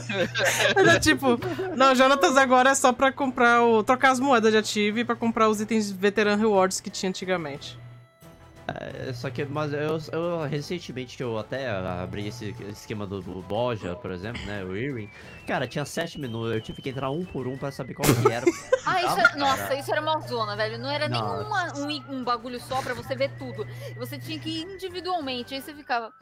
[0.76, 1.40] Era tipo,
[1.76, 3.84] não, Jonatas agora é só pra comprar o.
[3.84, 7.78] trocar as moedas de ativo e pra comprar os itens Veteran Rewards que tinha antigamente.
[8.68, 13.42] É, só que, mas eu, eu recentemente que eu até abri esse esquema do, do
[13.44, 15.08] Boja, por exemplo, né, o Irwin,
[15.46, 18.32] cara, tinha sete minutos, eu tive que entrar um por um pra saber qual que
[18.32, 18.46] era.
[18.88, 19.76] Ah, isso era, nossa, cara.
[19.80, 20.78] isso era uma zona, velho.
[20.78, 21.74] Não era Nossa.
[21.80, 23.68] nenhuma um, um bagulho só pra você ver tudo.
[23.98, 26.14] Você tinha que ir individualmente, aí você ficava.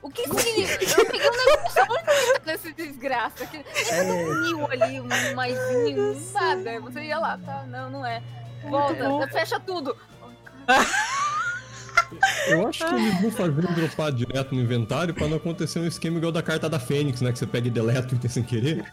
[0.00, 1.00] O que significa?
[1.00, 3.46] Eu peguei um negócio tá nessa desgraça.
[3.46, 4.02] Que É.
[4.02, 6.80] um mil ali, um um nada.
[6.80, 7.64] Você ia lá, tá?
[7.66, 8.22] Não, não é.
[8.62, 9.96] Volta, fecha tudo.
[12.48, 15.86] Eu acho que eles vão fazer um dropar direto no inventário pra não acontecer um
[15.86, 17.32] esquema igual da carta da Fênix, né?
[17.32, 18.84] Que você pega e deleta o item sem querer.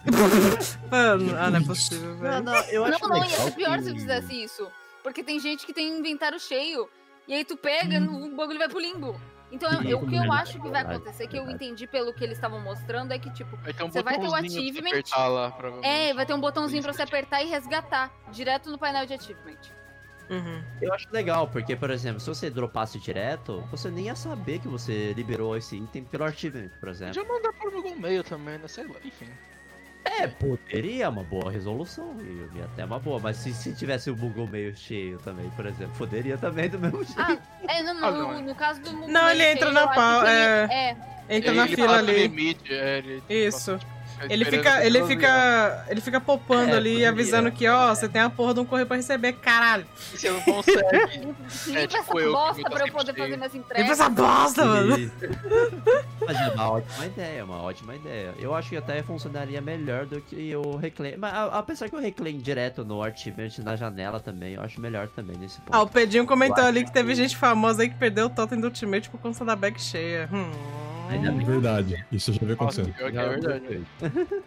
[0.89, 2.43] Mano, ah, não é possível, Não, velho.
[2.43, 4.67] não, eu acho Não, não, ia ser pior que- se eu fizesse isso.
[5.03, 6.87] Porque tem gente que tem inventário cheio.
[7.27, 9.19] E aí tu pega, o bagulho vai pro limbo.
[9.51, 12.37] Então, eu- o que eu acho que vai acontecer, que eu entendi pelo que eles
[12.37, 15.03] estavam mostrando, é que, tipo, um Você vai ter o botãozinho pra você achievement.
[15.29, 15.53] lá.
[15.83, 19.57] É, vai ter um botãozinho pra você apertar e resgatar direto no painel de achievement.
[20.31, 20.63] Uhum.
[20.81, 24.67] Eu acho legal, porque, por exemplo, se você dropasse direto, você nem ia saber que
[24.67, 27.13] você liberou esse item pelo achievement, por exemplo.
[27.15, 28.67] Podia mandar pro Google Mail também, né?
[28.67, 29.27] Sei lá, enfim.
[30.03, 32.15] É, poderia uma boa resolução,
[32.55, 35.93] e até uma boa, mas se, se tivesse o Google meio cheio também, por exemplo,
[35.95, 37.19] poderia também do mesmo jeito.
[37.21, 37.37] Ah,
[37.67, 38.41] é, no, Ah, no, não.
[38.41, 40.97] no caso do Não, ele entra na pau, é.
[41.29, 42.27] Entra Ele- na ele fila ali.
[42.27, 43.77] limite, é, ele- Isso.
[43.77, 43.91] fica
[44.29, 48.21] Ele esperando fica, ele fica, ele fica popando É, ali, avisando que, ó, você tem
[48.21, 49.85] a porra de um correio pra receber, caralho.
[50.13, 50.81] Você não consegue.
[51.17, 51.35] Limpa
[51.79, 53.25] É, essa tipo eu, bosta pra eu poder cheio.
[53.25, 53.99] fazer minhas Vem pra entregas.
[53.99, 54.97] essa bosta, mano.
[56.25, 58.33] Mas é uma ótima ideia, uma ótima ideia.
[58.39, 61.15] Eu acho que até funcionaria melhor do que o Reclaim.
[61.17, 65.07] Mas a- apesar que o Reclaim direto no Achievement na janela também, eu acho melhor
[65.07, 65.73] também nesse ponto.
[65.75, 68.59] Ah, o Pedinho comentou Eu ali que teve gente famosa aí que perdeu o totem
[68.59, 70.29] do Ultimate por conta da bag cheia.
[70.31, 70.51] Hum.
[71.11, 71.45] Ainda bem.
[71.45, 72.05] Verdade.
[72.11, 72.93] Isso já Nossa, acontecendo.
[72.93, 73.83] pior que é verdade.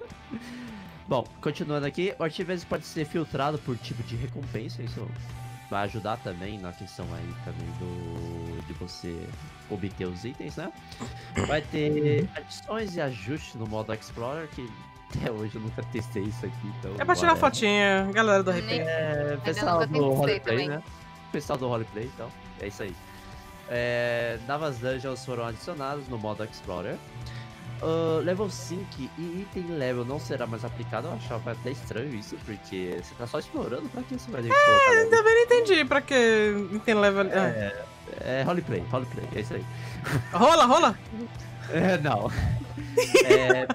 [1.06, 5.06] Bom, continuando aqui, o Achievement pode ser filtrado por tipo de recompensa, isso
[5.70, 9.14] vai ajudar também na questão aí também do de você
[9.70, 10.72] obter os itens, né?
[11.46, 14.66] Vai ter adições e ajustes no modo Explorer, que
[15.14, 16.92] até hoje eu nunca testei isso aqui, então...
[16.98, 18.70] É pra tirar agora- fotinha, galera do RP.
[18.70, 20.68] É, pessoal do roleplay, também.
[20.68, 20.82] né?
[21.32, 22.28] Pessoal do roleplay, então,
[22.60, 22.94] é isso aí.
[23.68, 26.96] É, novas dungeons foram adicionadas no modo Explorer.
[27.82, 28.84] Ah, level 5
[29.18, 31.08] e item level não será mais aplicado.
[31.08, 34.48] Eu achava até estranho isso, porque você tá só explorando, pra que você vai ter
[34.48, 35.10] que colocar level?
[35.10, 37.26] Também não entendi pra que tem level.
[37.26, 37.84] É.
[38.20, 39.64] É roleplay, roleplay, é isso aí.
[40.32, 40.98] Rola, rola.
[41.70, 42.30] É, não.
[43.24, 43.66] É,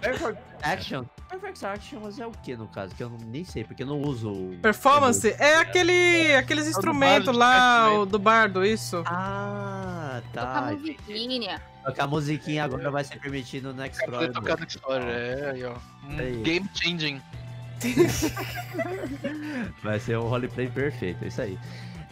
[0.00, 1.04] Perfect Action.
[1.28, 2.94] Perfect Action mas é o que no caso?
[2.94, 4.56] Que eu nem sei, porque eu não uso.
[4.62, 7.96] Performance é aquele, aqueles do instrumentos lá, né?
[7.96, 9.02] o do bardo, isso.
[9.06, 10.72] Ah, Tocar tá.
[10.72, 10.96] entendi.
[11.06, 11.62] musiquinha.
[11.84, 14.32] Tocar musiquinha agora vai ser permitido no Vai Explorer.
[14.32, 15.74] poder tocar no Explorer, é, aí, ó.
[16.08, 16.42] Um Aí.
[16.42, 17.22] game changing.
[19.82, 21.58] Vai ser um roleplay perfeito, é isso aí.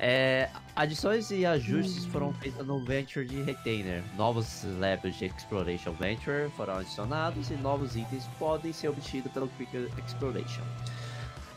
[0.05, 4.03] É, adições e ajustes foram feitos no Venture de Retainer.
[4.17, 9.89] Novos levels de Exploration Venture foram adicionados e novos itens podem ser obtidos pelo Quick
[10.05, 10.65] Exploration.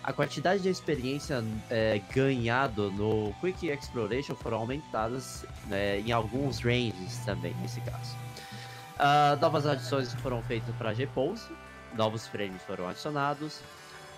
[0.03, 7.17] A quantidade de experiência é, ganhado no Quick Exploration foram aumentadas né, em alguns ranges
[7.26, 8.15] também, nesse caso.
[8.99, 11.49] Ah, novas adições foram feitas para G-Pose,
[11.95, 13.59] novos frames foram adicionados,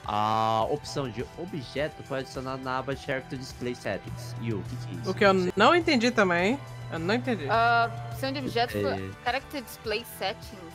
[0.07, 4.35] a opção de objeto foi adicionada na aba Character Display Settings.
[4.41, 5.09] E o que, que é isso?
[5.11, 6.57] O que eu Não entendi também.
[6.91, 7.45] Eu não entendi.
[7.49, 10.73] Ah, opção de objeto foi É, Character Display Settings.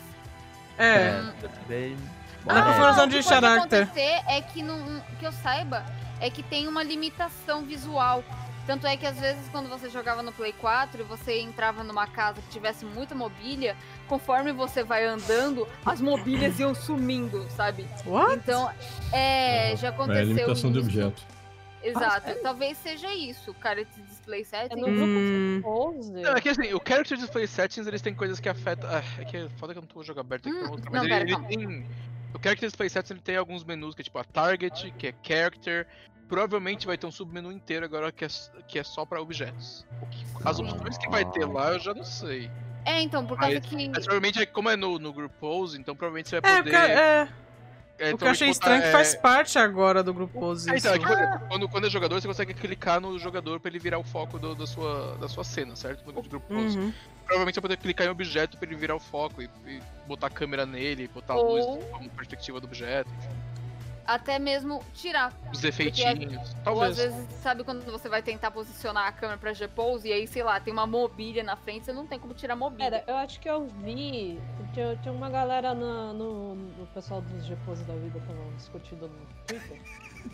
[0.79, 0.85] É.
[0.85, 1.33] é,
[1.67, 1.97] bem-
[2.45, 3.83] Na é, configuração o de que pode character.
[3.85, 5.85] acontecer é que, não, que eu saiba,
[6.21, 8.23] é que tem uma limitação visual.
[8.67, 12.07] Tanto é que às vezes quando você jogava no Play 4 e você entrava numa
[12.07, 13.77] casa que tivesse muita mobília,
[14.09, 17.87] conforme você vai andando, as mobílias iam sumindo, sabe?
[18.07, 18.35] What?
[18.37, 18.71] Então,
[19.13, 20.89] é, já É aconteceu limitação de isso.
[20.89, 21.23] objeto.
[21.85, 24.77] Exato, talvez seja isso, cara, esse display É setting.
[24.81, 25.63] no grupo Hum.
[25.99, 26.13] 11.
[26.13, 28.89] Não, é que assim, o Character Display Settings, eles têm coisas que afetam...
[28.89, 30.69] Ah, é que é foda que eu não tô com o jogo aberto aqui pra
[30.69, 31.49] Hum, mostrar, não, mas pera, ele, ele calma.
[31.49, 31.87] tem...
[32.35, 35.15] O Character Display Settings, ele tem alguns menus, que é tipo a Target, que é
[35.25, 35.87] Character,
[36.37, 38.29] provavelmente vai ter um submenu inteiro agora que é,
[38.67, 39.85] que é só pra objetos.
[40.43, 42.51] As opções que vai ter lá eu já não sei.
[42.87, 43.77] É, então, por causa Mas- que.
[43.91, 46.71] Mas provavelmente, é- como é no, no Group Pose, então provavelmente você vai É, poder.
[46.71, 47.29] porque, é,
[48.09, 50.41] é, o que eu achei botar, estranho é que é, faz parte agora do grupo
[50.41, 50.71] Pose.
[50.73, 53.71] É, então, é que, exemplo, quando, quando é jogador, você consegue clicar no jogador pra
[53.71, 56.03] ele virar o foco do- da, sua, da sua cena, certo?
[56.11, 56.79] No Group Pose.
[56.79, 56.93] Uhum.
[57.27, 60.29] Provavelmente você vai poder clicar em objeto pra ele virar o foco e, e botar
[60.29, 63.52] a câmera nele, botar a luz como perspectiva do objeto, enfim.
[64.07, 65.33] Até mesmo tirar.
[65.53, 66.35] os efeitinhos.
[66.67, 66.97] Ou às Talvez.
[66.97, 70.59] vezes, sabe quando você vai tentar posicionar a câmera pra G-Pose e aí, sei lá,
[70.59, 72.87] tem uma mobília na frente, você não tem como tirar a mobília.
[72.87, 74.41] Era, eu acho que eu vi.
[74.75, 79.27] Tinha, tinha uma galera na- no, no pessoal dos GPOs da vida estavam discutindo no
[79.47, 79.81] Twitter.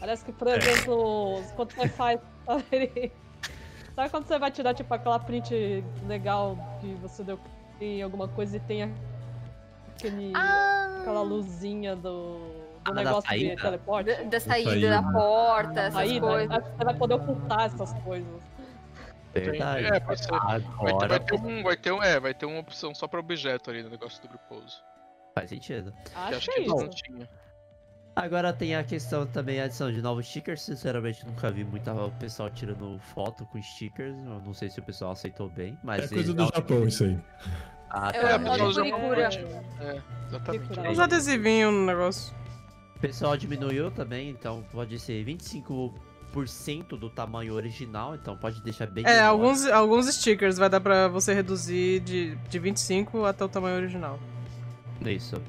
[0.01, 2.21] Parece que, por exemplo, quando você faz.
[3.95, 7.39] Sabe quando você vai tirar tipo aquela print legal que você deu
[7.81, 8.95] em alguma coisa e tem
[9.97, 12.58] aquele, Ah, aquela luzinha do,
[12.91, 13.63] do Ah, da negócio de saída?
[13.63, 14.07] teleporte?
[14.07, 14.91] da, da saída saída.
[14.91, 16.49] da porta, essas Aí coisas.
[16.77, 18.43] você vai poder ocultar essas coisas.
[19.35, 19.85] Verdade.
[19.87, 20.31] É, pode ser.
[20.31, 23.21] Vai ter, vai ter um, vai ter um, é, vai ter uma opção só pra
[23.21, 24.77] objeto ali no negócio do Group Pose.
[25.35, 25.93] faz sentido.
[26.15, 26.91] Acho, acho que é eles não isso.
[26.91, 27.29] tinham.
[28.17, 30.63] Agora tem a questão também, a adição de novos stickers.
[30.63, 34.17] Sinceramente, nunca vi muita o pessoal tirando foto com stickers.
[34.17, 36.11] Eu não sei se o pessoal aceitou bem, mas.
[36.11, 37.19] É coisa do Japão isso aí.
[37.91, 38.39] Ah, É tá.
[38.39, 39.29] modo mas eu- furicura.
[39.81, 40.81] É, exatamente.
[40.81, 42.35] Uns adesivinhos no negócio.
[42.99, 45.93] O pessoal diminuiu também, então pode ser 25%
[46.99, 49.29] do tamanho original, então pode deixar bem É, menor.
[49.29, 54.19] alguns, alguns stickers vai dar pra você reduzir de, de 25 até o tamanho original.
[55.07, 55.41] Isso.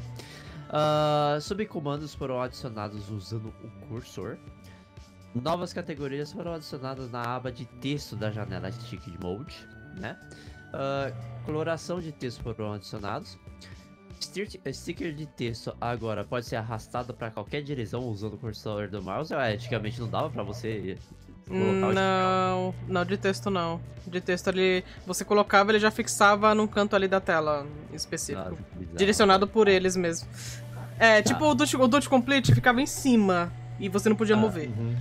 [0.69, 4.37] Ah, subcomandos foram adicionados usando o cursor.
[5.33, 9.55] Novas categorias foram adicionadas na aba de texto da janela Stick Mode,
[9.95, 10.17] né?
[10.71, 11.11] Ah,
[11.47, 13.39] coloração de texto foram adicionados.
[14.19, 19.01] Stick- Sticker de texto agora pode ser arrastado para qualquer direção usando o cursor do
[19.01, 19.33] mouse.
[19.33, 20.97] Ah, Antigamente não dava para você
[21.47, 21.93] colocar o sticker.
[21.95, 23.79] Não, não, de texto não.
[24.05, 28.49] De texto ali, você colocava, ele já fixava num canto ali da tela específico.
[28.49, 28.97] Nossa, bizarro.
[28.97, 30.27] Direcionado por eles mesmo.
[30.99, 34.69] É, tipo o o Dutch Complete ficava em cima e você não podia Ah, mover.
[34.69, 34.95] Uhum.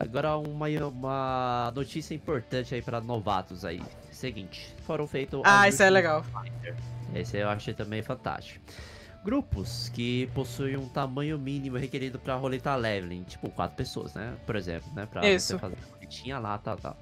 [0.00, 3.82] Agora uma, uma notícia importante aí para novatos aí.
[4.10, 5.42] Seguinte, foram feitos.
[5.44, 6.24] Ah, isso é legal.
[7.14, 8.64] Esse eu achei também fantástico.
[9.22, 14.34] Grupos que possuem um tamanho mínimo requerido para roletar leveling, tipo quatro pessoas, né?
[14.46, 15.04] Por exemplo, né?
[15.04, 15.48] Pra Isso.
[15.48, 16.96] você fazer a roletinha lá, tal, tal.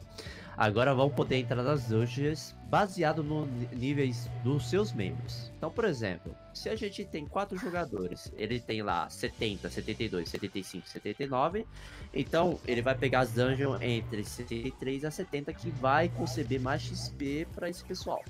[0.59, 5.53] Agora vão poder entrar nas dungeons baseado nos níveis dos seus membros.
[5.57, 10.89] Então, por exemplo, se a gente tem quatro jogadores, ele tem lá 70, 72, 75,
[10.89, 11.65] 79.
[12.13, 17.47] Então, ele vai pegar as dungeons entre 73 a 70 que vai conceber mais XP
[17.55, 18.21] para esse pessoal.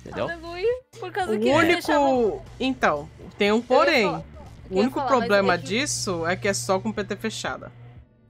[0.00, 0.24] Entendeu?
[0.24, 0.80] Aleluia.
[0.98, 2.42] Por causa O que único.
[2.58, 4.04] Então, tem um porém.
[4.70, 7.70] O único falar, problema é que- disso é que é só com PT fechada.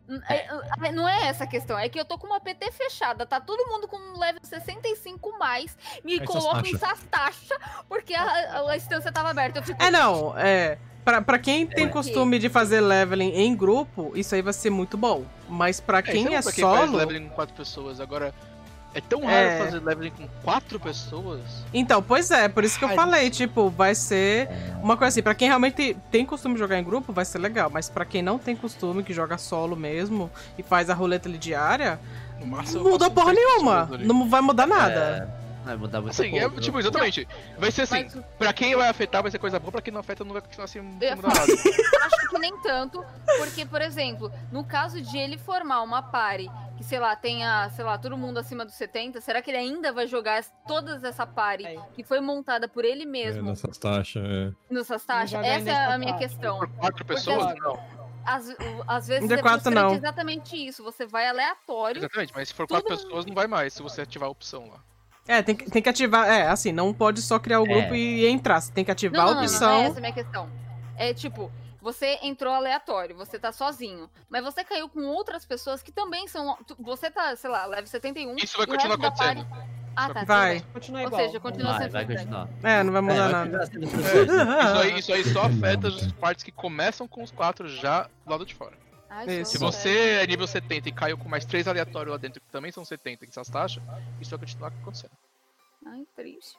[0.09, 0.47] N- é-
[0.89, 3.41] é- Não é essa a questão, é que eu tô com uma PT fechada, tá
[3.41, 6.99] todo mundo com um level 65 mais, me Essas coloca em taxas.
[6.99, 7.59] Sastacha
[7.89, 9.59] porque a, a, a instância tava aberta.
[9.59, 10.79] Eu fico, É, não, é.
[11.05, 11.89] Pra, pra quem tem É.
[11.89, 15.25] costume de fazer leveling em grupo, isso aí vai ser muito bom.
[15.49, 16.97] Mas pra quem isso é, pra quem faz solo.
[16.99, 17.99] leveling com quatro pessoas.
[17.99, 18.35] Agora,
[18.99, 19.59] é tão raro É.
[19.65, 21.41] fazer leveling com quatro pessoas.
[21.73, 24.49] Então, pois é, por isso que eu Ai, falei, tipo, vai ser
[24.83, 27.71] uma coisa assim, pra quem realmente tem costume de jogar em grupo, vai ser legal,
[27.73, 31.39] mas pra quem não tem costume, que joga solo mesmo e faz a roleta ali
[31.39, 31.99] diária,
[32.41, 35.38] não muda porra nenhuma, não vai mudar nada.
[35.69, 36.61] É, vai mudar muito Assim, é, pouco.
[36.61, 37.29] tipo, exatamente.
[37.59, 40.01] Vai ser assim, mas pra quem vai afetar vai ser coisa boa, pra quem não
[40.01, 41.41] afeta não vai continuar assim, não ia muda nada.
[41.43, 43.05] acho que nem tanto,
[43.39, 47.85] porque, por exemplo, no caso de ele formar uma party que, sei lá, tenha, sei
[47.85, 51.27] lá, todo mundo acima dos 70, será que ele ainda vai jogar as- todas essa
[51.27, 51.77] party É.
[51.95, 54.53] que foi montada por ele É, mesmo nessas taxas, é.
[54.71, 55.45] nessas taxas?
[55.45, 56.29] Essa é a minha party.
[56.29, 56.59] questão.
[56.59, 57.99] Por quatro pessoas, assim, não.
[58.25, 58.55] Às,
[58.87, 59.95] às vezes De é quatro, não.
[59.95, 60.85] exatamente isso.
[60.85, 61.99] Você vai aleatório.
[62.01, 64.81] Exatamente, mas se for quatro pessoas não vai mais, se você ativar a opção lá.
[65.29, 67.69] É, tem que, tem que ativar, é, assim, não pode só criar o É.
[67.69, 69.69] grupo e entrar, você tem que ativar Não, a não, não, opção.
[69.71, 70.49] não é essa a minha questão.
[70.97, 71.53] É tipo,
[71.83, 76.57] você entrou aleatório, você tá sozinho, mas você caiu com outras pessoas que também são.
[76.81, 78.37] Você tá, sei lá, level 71.
[78.37, 79.45] Isso vai e continuar acontecendo.
[79.47, 79.69] party-
[80.01, 80.25] Ah, tá.
[80.25, 80.61] Vai.
[80.73, 81.07] Continua bem.
[81.07, 81.27] Ou igual.
[81.27, 82.49] seja, continua Vai, sendo vai continuar.
[82.63, 83.67] É, não vai mudar É, vai nada.
[83.67, 84.31] sendo frustrante.
[84.33, 88.31] Isso aí, isso aí só afeta as partes que começam com os quatro já do
[88.31, 88.73] lado de fora.
[89.11, 89.45] Ai.
[89.45, 89.89] Se você
[90.23, 93.25] é nível 70 e caiu com mais três aleatórios lá dentro que também são 70
[93.25, 93.83] em essas taxas,
[94.21, 95.13] isso vai continuar acontecendo.
[95.87, 96.57] Ai, triste.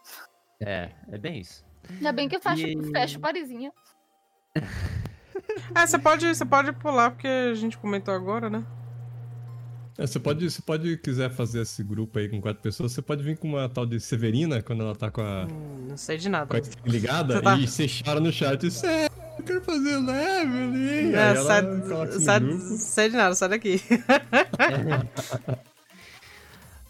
[0.59, 1.63] É, é bem isso.
[1.89, 3.71] Ainda bem que eu fecho, E- fecho parizinha.
[5.73, 8.63] É, você pode, você pode pular, porque a gente comentou agora, né?
[9.97, 13.23] É, você pode, você pode quiser fazer esse grupo aí com quatro pessoas, você pode
[13.23, 16.30] vir com uma tal de Severina quando ela tá com a, Hum, não sei de
[16.30, 16.47] nada.
[16.47, 18.65] com a ligada Você tá- e você chora no chat.
[18.65, 19.09] Isso é.
[19.40, 21.14] Eu quero fazer Evelyn.
[21.14, 21.64] É, Aí ela sai,
[22.20, 22.41] sai,
[22.78, 23.82] sai de nada, sai daqui.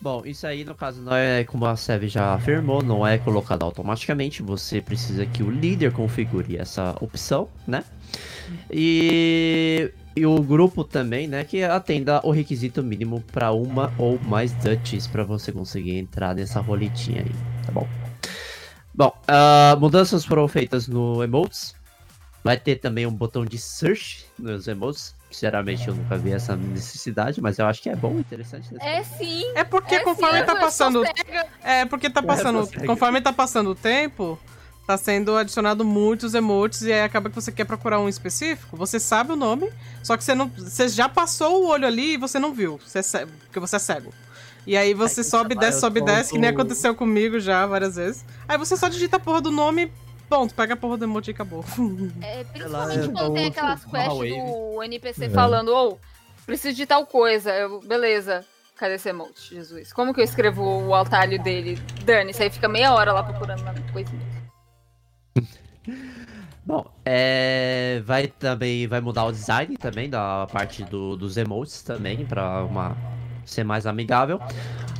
[0.01, 3.63] Bom, isso aí no caso não é como a Sev já afirmou, não é colocado
[3.63, 4.41] automaticamente.
[4.41, 7.83] Você precisa que o líder configure essa opção, né?
[8.71, 11.43] E, e o grupo também, né?
[11.43, 16.61] Que atenda o requisito mínimo para uma ou mais Dutches para você conseguir entrar nessa
[16.61, 17.31] roletinha aí,
[17.65, 17.87] tá bom?
[18.95, 21.77] Bom, ah, mudanças foram feitas no emotes.
[22.43, 25.13] Vai ter também um botão de search nos emotes.
[25.29, 28.67] Sinceramente, eu nunca vi essa necessidade, mas eu acho que é bom, interessante.
[28.79, 29.43] É sim.
[29.55, 31.03] É porque é conforme sim, tá passando.
[31.61, 32.59] É porque tá passando.
[32.61, 32.87] consegue.
[32.87, 34.39] Conforme tá passando o tempo,
[34.87, 38.99] tá sendo adicionado muitos emotes e aí acaba que você quer procurar um específico, você
[38.99, 39.69] sabe o nome,
[40.01, 40.47] só que você não.
[40.47, 42.79] Você já passou o olho ali e você não viu.
[42.83, 44.11] Você é cego, porque você é cego.
[44.65, 47.97] E aí você Aí, sobe, desce, sobe, tô- desce, que nem aconteceu comigo já várias
[47.97, 48.25] vezes.
[48.47, 49.91] Aí você só digita a porra do nome,
[50.29, 51.65] ponto, pega a porra do emote e acabou.
[52.21, 55.29] É, principalmente eu quando tem aquelas quests do NPC É.
[55.29, 55.99] falando, ou
[56.45, 57.51] preciso de tal coisa.
[57.51, 58.45] Eu, beleza.
[58.77, 59.91] Cadê esse emote, Jesus?
[59.91, 61.77] Como que eu escrevo o atalho dele?
[62.05, 64.21] Dane-se, aí fica meia hora lá procurando uma coisinha.
[66.65, 72.25] Bom, é, vai também vai mudar o design também da parte do- dos emotes também
[72.25, 72.95] para uma
[73.43, 74.39] ser mais amigável.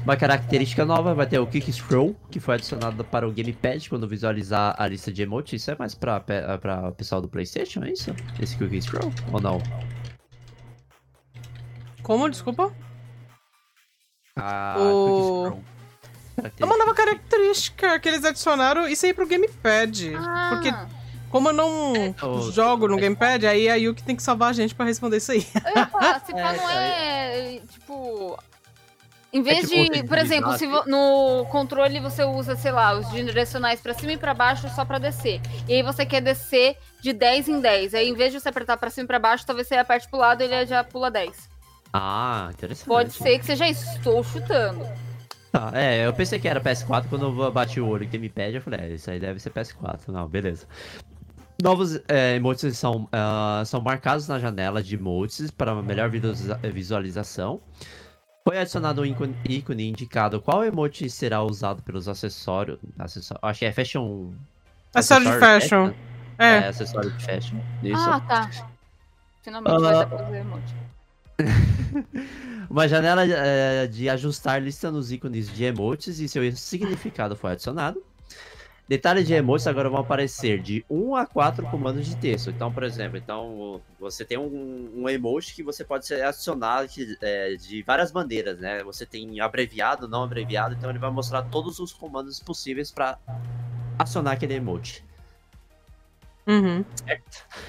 [0.04, 4.08] Uma característica nova vai ter o Kick Scroll, que foi adicionado para o Gamepad quando
[4.08, 5.62] visualizar a lista de emotes.
[5.62, 8.16] Isso é mais para para o pessoal do PlayStation, é isso?
[8.42, 9.62] Esse Kick Scroll ou não?
[12.02, 12.30] Como?
[12.30, 12.74] Desculpa?
[14.36, 15.64] Ah, O- Quick Scroll.
[16.60, 20.16] É uma nova característica que eles adicionaram isso aí pro Gamepad.
[20.16, 20.74] Ah, Porque
[21.30, 21.94] como eu não
[22.24, 25.34] o- jogo no Gamepad, aí a Yuki tem que salvar a gente pra responder isso
[25.34, 25.46] aí.
[25.66, 28.40] eu ia falar, se pá, É, não é, tipo...
[29.32, 33.10] Em vez tipo, de, por exemplo, se utilizar- no controle você usa, sei lá, os
[33.12, 35.40] direcionais pra cima e pra baixo só pra descer.
[35.68, 37.94] E aí você quer descer de 10 em 10.
[37.94, 40.18] Aí em vez de você apertar pra cima e pra baixo, talvez você aperte pro
[40.20, 41.48] lado e ele já pula 10.
[41.94, 42.88] Ah, interessante.
[42.88, 44.84] Pode ser que seja isso, estou chutando.
[45.52, 48.58] Tá, é, eu pensei que era PS4 quando eu bati o olho que me pede,
[48.58, 50.08] eu falei, é, isso aí deve ser PS4.
[50.10, 50.68] Não, beleza.
[51.62, 56.60] Novos é, emotes são, ah, são marcados na janela de emotes para uma melhor visualiza-
[56.64, 57.60] visualização.
[58.48, 62.80] Foi adicionado um ícone, ícone indicado qual emote será usado pelos acessórios.
[62.98, 64.32] acessó- acho que é fashion.
[64.94, 65.94] Acessório de fashion.
[66.38, 66.68] É, É.
[66.70, 67.60] acessório de fashion.
[67.84, 68.02] Isso.
[68.02, 68.50] Ah, tá.
[69.44, 69.80] Finalmente Ah.
[69.80, 70.76] vai dar pra fazer emote.
[72.70, 78.02] Uma janela eh, de ajustar lista nos ícones de emotes e seu significado foi adicionado.
[78.90, 82.50] Detalhes de emotes agora vão aparecer de 1 a 4 comandos de texto.
[82.50, 87.16] Então, por exemplo, então você tem um, um emote que você pode ser adicionado de,
[87.22, 88.84] eh, de várias maneiras, né?
[88.84, 93.20] Você tem abreviado, não abreviado, então ele vai mostrar todos os comandos possíveis para
[94.00, 95.06] acionar aquele emote.
[96.48, 96.84] Uhum.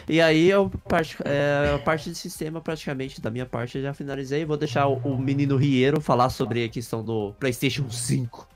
[0.08, 3.92] E aí eu parte, é, a parte de sistema praticamente da minha parte eu já
[3.92, 4.46] finalizei.
[4.46, 8.48] Vou deixar o, o menino Riero falar sobre a questão do PlayStation 5.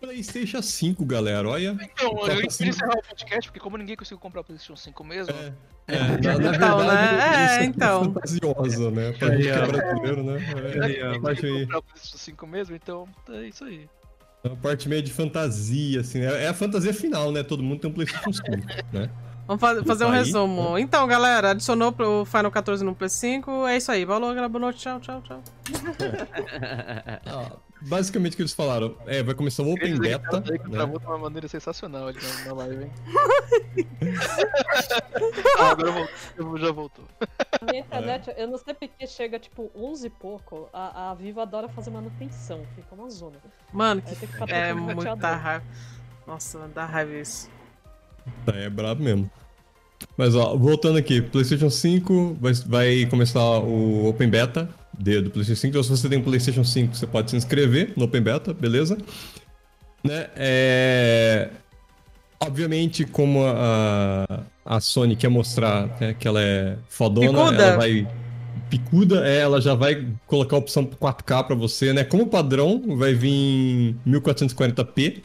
[0.00, 1.76] PlayStation 5, galera, olha.
[1.80, 2.70] Então, eu queria cinco.
[2.70, 5.52] encerrar o podcast, porque como ninguém conseguiu comprar o PlayStation 5 mesmo, É,
[5.88, 6.14] é, na, na
[6.56, 6.86] Então, verdade,
[7.16, 7.20] né?
[7.22, 8.04] É, isso é então.
[8.04, 9.12] fantasiosa, né?
[9.12, 10.38] Pra gente que é brasileiro, né?
[10.48, 11.60] É, ninguém a parte conseguiu aí.
[11.64, 13.88] comprar o PlayStation 5 mesmo, então é isso aí.
[14.42, 16.44] É uma parte meio de fantasia, assim, né?
[16.44, 17.42] É a fantasia final, né?
[17.42, 18.50] Todo mundo tem um PlayStation 5,
[18.92, 19.10] né?
[19.46, 20.78] Vamos fa- fazer um Aí, resumo.
[20.78, 23.68] Então, galera, adicionou pro Final 14 no PS5.
[23.68, 24.04] É isso aí.
[24.04, 24.48] Valeu, galera.
[24.48, 24.78] Boa noite.
[24.78, 25.42] Tchau, tchau, tchau.
[27.26, 27.50] Ah,
[27.82, 30.58] basicamente o que eles falaram, é, vai começar o Open Beta, que né?
[30.70, 32.90] travou de uma maneira sensacional ali na, na live, hein?
[35.58, 37.04] ah, agora voltou, já voltou.
[37.62, 41.68] Minha internet, eu não sei porque chega tipo 11 e pouco, a, a Viva adora
[41.68, 43.36] fazer manutenção, fica uma zona.
[43.72, 45.64] Mano, que que é muita raiva.
[46.26, 47.48] Nossa, dá raiva isso.
[48.44, 49.30] Tá, é brabo mesmo.
[50.16, 54.68] Mas ó, voltando aqui, PlayStation 5 vai, vai começar o Open Beta
[55.02, 55.70] de- do PlayStation 5.
[55.70, 58.98] Então, se você tem um PlayStation 5, você pode se inscrever no Open Beta, beleza?
[60.04, 60.26] Né?
[60.36, 61.48] É...
[62.42, 64.24] Obviamente, como a,
[64.64, 67.62] a Sony quer mostrar né, que ela é fodona, Picuda.
[67.62, 68.08] ela vai.
[68.70, 72.02] Picuda, é, ela já vai colocar a opção 4K pra você, né?
[72.04, 75.22] Como padrão, vai vir 1440p,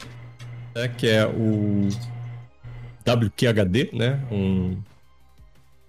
[0.74, 0.88] né?
[0.88, 1.88] Que é o
[3.06, 4.20] WQHD, né?
[4.30, 4.76] Um,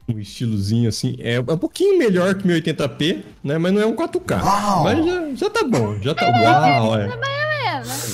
[0.08, 1.16] um estilozinho assim.
[1.20, 3.58] É, é um pouquinho melhor que 1080p, né?
[3.58, 4.42] Mas não é um 4K.
[4.84, 6.26] Mas já, já tá bom, já tá.
[6.30, 7.08] Uau, é.
[7.08, 7.16] Né?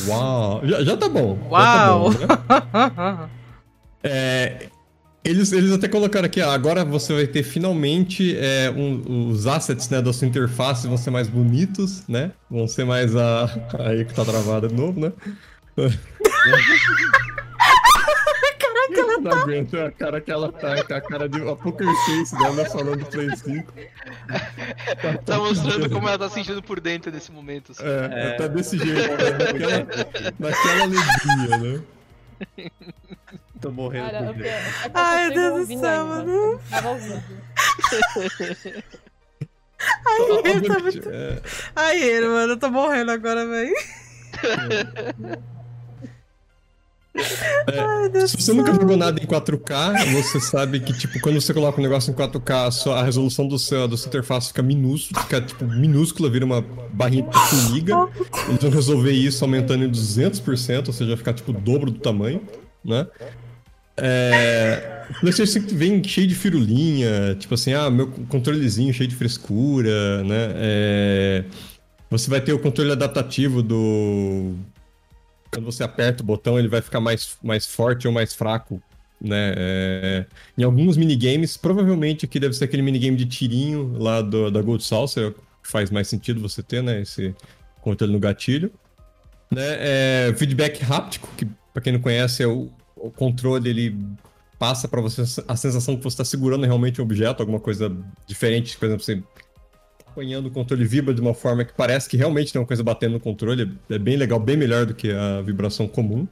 [0.07, 1.38] Uau, já, já tá bom.
[1.49, 2.11] Uau.
[2.11, 3.30] Já tá bom, né?
[4.06, 4.68] É,
[5.24, 9.88] eles, eles até colocaram aqui, ó, agora você vai ter finalmente é, um- os assets
[9.88, 12.32] né, da sua interface vão ser mais bonitos, né?
[12.52, 13.45] Vão ser mais a.
[13.80, 15.14] Aí que tá travada de novo, né?
[19.22, 22.65] Não aguento a cara que ela tá, com a cara de a poker face dela
[22.65, 23.73] falando do Play 5.
[25.26, 27.72] Tá mostrando como ela tá sentindo por dentro nesse momento.
[27.72, 27.84] assim.
[27.84, 29.07] É, ela tá desse jeito, né?
[29.31, 29.85] naquela,
[30.39, 31.81] naquela alegria, né?
[33.61, 34.49] Tô morrendo Cara, por eu, dentro.
[34.49, 36.60] eu, Ai, eu Deus do céu, mano.
[36.69, 37.23] Tava ouvindo.
[40.05, 41.10] Ai, ele tá muito...
[41.10, 41.41] é,
[41.76, 43.45] Ai, ele, mano, eu tô morrendo agora,
[47.14, 48.14] velho.
[48.15, 48.81] Ai, Se você nunca céu.
[48.81, 52.91] jogou nada em 4K, você sabe que, tipo, quando você coloca um negócio em 4K,
[52.91, 56.61] a, resolução do seu, da sua interface fica minúscula, fica, tipo, minúscula, vira uma
[56.91, 58.07] barrinha de formiga.
[58.49, 62.41] Eles vão resolver isso aumentando em 200%, ou seja, ficar, tipo, o dobro do tamanho,
[62.84, 63.07] né?
[63.95, 65.06] É...
[65.10, 70.23] O PlayStation 5 vem cheio de firulinha, tipo assim, ah, meu controlezinho cheio de frescura,
[70.23, 70.52] né?
[70.56, 71.44] É...
[72.10, 74.56] Você vai ter o controle adaptativo do
[75.54, 78.82] quando você aperta o botão, ele vai ficar mais, mais forte ou mais fraco,
[79.22, 79.54] né?
[79.56, 80.26] É,
[80.58, 84.84] em alguns minigames, provavelmente aqui deve ser aquele minigame de tirinho lá do, da Gold
[84.84, 87.02] Saucer, que faz mais sentido você ter, né?
[87.02, 87.36] Esse
[87.82, 88.72] controle no gatilho.
[89.52, 89.62] Né?
[89.62, 93.96] É, feedback háptico, que pra quem não conhece, é o, o controle, ele
[94.58, 98.78] passa pra você a sensação que você está segurando realmente um objeto, alguma coisa diferente,
[98.78, 99.22] por exemplo, você
[100.14, 103.14] apanhando o controle vibra de uma forma que parece que realmente tem uma coisa batendo
[103.14, 103.76] no controle.
[103.90, 106.27] É bem legal, bem melhor do que a vibração comum.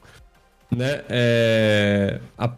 [0.69, 1.03] Né?
[1.09, 2.55] É, a-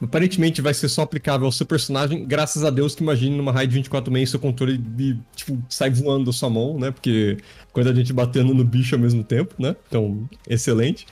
[0.00, 3.74] Aparentemente vai ser só aplicável ao seu personagem, graças a Deus que imagine numa raid
[3.74, 6.92] 24 meio seu controle de, tipo, sai voando da sua mão, né?
[6.92, 7.38] Porque
[7.72, 9.74] quando a gente batendo no bicho ao mesmo tempo, né?
[9.88, 11.04] Então, excelente.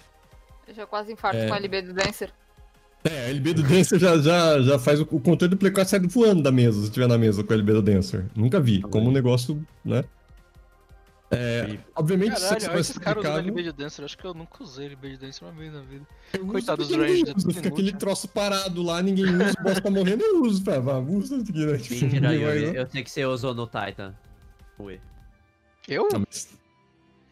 [0.68, 1.48] Eu já quase infarto É.
[1.48, 2.30] com a LB do Dancer.
[3.04, 5.88] É, a LB do Dancer já, já, já faz o, o controle do Play 4
[5.88, 8.24] sair voando da mesa, se tiver na mesa com a LB do Dancer.
[8.34, 10.04] Nunca vi, como um negócio, né?
[11.30, 13.38] É, obviamente, Caralho, vai olha ser esses caras usando.
[13.38, 14.04] LB de Dancer.
[14.04, 16.06] Acho que eu nunca usei LB de Dancer uma vez na vida.
[16.32, 17.72] Eu Coitado uso dos porque range ninguém de usa, Fica inútil.
[17.72, 21.36] aquele troço parado lá, ninguém usa, o boss tá morrendo, eu uso, pá, vá, usa
[21.36, 21.78] isso aqui, né?
[21.78, 22.80] Tipo, Mentira, né?
[22.80, 24.14] Eu sei que você usou no Titan.
[24.78, 25.00] Ui.
[25.88, 26.08] Eu?
[26.14, 26.48] Ah, mas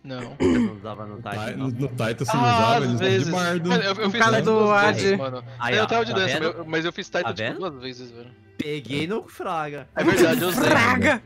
[0.05, 0.21] Não.
[0.39, 2.93] Você não usava no Ti- Titan, no, no Titan você não Ah, usava, às ele
[2.93, 3.25] usava vezes.
[3.27, 3.73] de bardo.
[3.73, 5.01] Eu, eu fiz cara Titan do duas Ad.
[5.03, 5.45] vezes, mano.
[5.59, 6.65] Aí, eu ó, tava de tá dança, vendo?
[6.67, 8.31] mas- eu fiz Titan Tá tipo duas vezes, velho.
[8.59, 9.89] Peguei no Fraga.
[9.97, 10.65] É verdade, eu usei.
[10.65, 11.23] Fraga!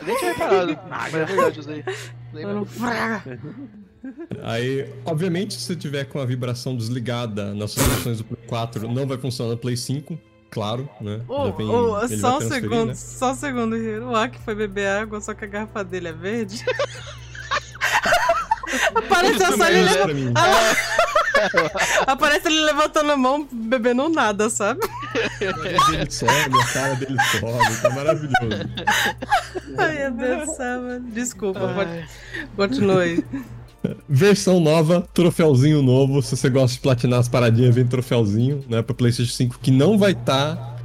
[0.00, 1.84] Eu nem tinha reparado, mas é verdade, eu usei.
[2.32, 2.64] Mesmo.
[2.64, 3.38] fraga!
[4.42, 9.06] Aí, obviamente, se você tiver com a vibração desligada nas soluções do Play 4, não
[9.06, 10.18] vai funcionar no Play 5,
[10.50, 11.20] claro, né?
[11.28, 11.68] Já vem-
[12.10, 12.94] ele só um segundo, né?
[12.94, 14.06] só um segundo, Hiro.
[14.08, 16.64] O Aki foi beber água, só que a garrafa dele é verde.
[18.94, 20.32] Aparece Isso só ele, mesmo, leva- Pra mim.
[22.06, 24.80] Aparece ele levantando a mão, bebendo nada, sabe?
[24.84, 28.70] A dele sobe, a cara dele sobe, tá maravilhoso.
[29.78, 31.10] Ai, meu Deus do céu, mano.
[31.10, 32.04] Desculpa, pode...
[32.56, 33.24] continue aí.
[34.08, 36.22] Versão nova, troféuzinho novo.
[36.22, 38.80] Se você gosta de platinar as paradinhas, vem troféuzinho, né?
[38.82, 40.76] Pra PlayStation 5, que não vai estar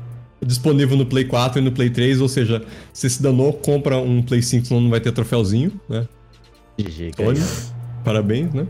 [0.43, 2.21] disponível no Play 4 e no Play 3.
[2.21, 6.07] Ou seja, se se danou, compra um Play 5, senão não vai ter troféuzinho, né?
[6.79, 7.39] GG, Tony,
[8.07, 8.65] parabéns, né?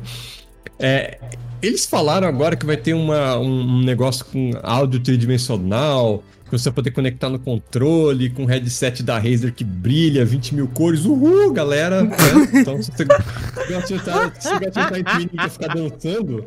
[0.79, 1.19] É,
[1.61, 6.69] eles falaram agora que vai ter uma, um, um negócio com áudio tridimensional, que você
[6.69, 11.05] vai poder conectar no controle, com headset da Razer que brilha, 20 mil cores.
[11.05, 12.01] Uhul, galera!
[12.03, 12.15] né?
[12.53, 16.45] Então, se você gosta de entrar em Twinning pra ficar dançando,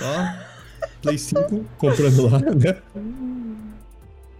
[0.00, 0.32] ó,
[1.02, 2.76] Play 5 comprando lá, né?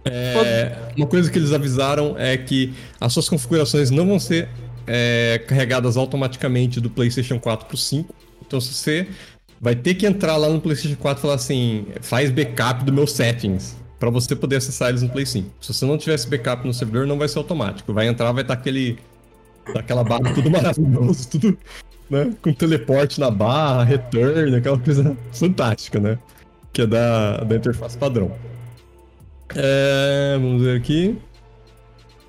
[0.03, 4.49] É, uma coisa que eles avisaram é que as suas configurações não vão ser
[4.93, 8.13] é, carregadas automaticamente do PlayStation 4 pro 5.
[8.45, 9.07] Então, se você
[9.59, 13.13] vai ter que entrar lá no PlayStation 4 e falar assim: faz backup do meus
[13.13, 15.49] settings, para você poder acessar eles no Play 5.
[15.61, 17.93] Se você não tivesse backup no servidor, não vai ser automático.
[17.93, 18.99] Vai entrar, vai estar aquele.
[19.73, 21.57] aquela barra tudo maravilhoso, tudo
[22.09, 26.19] né, com teleporte na barra, return, aquela coisa fantástica, né?
[26.73, 28.29] Que é da, da interface padrão.
[29.55, 31.17] É, vamos ver aqui.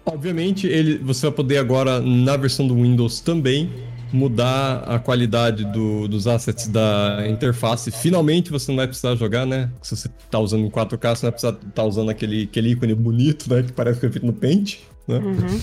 [0.04, 3.70] Obviamente, ele, você vai poder agora, na versão do Windows também,
[4.12, 7.90] mudar a qualidade do- dos assets da interface.
[7.90, 9.70] Finalmente você não vai precisar jogar, né?
[9.80, 12.94] Se você tá usando em 4K, você não vai precisar estar usando aquele, aquele ícone
[12.94, 13.62] bonito, né?
[13.62, 15.16] Que parece que foi feito no Paint, né?
[15.18, 15.60] Uhum.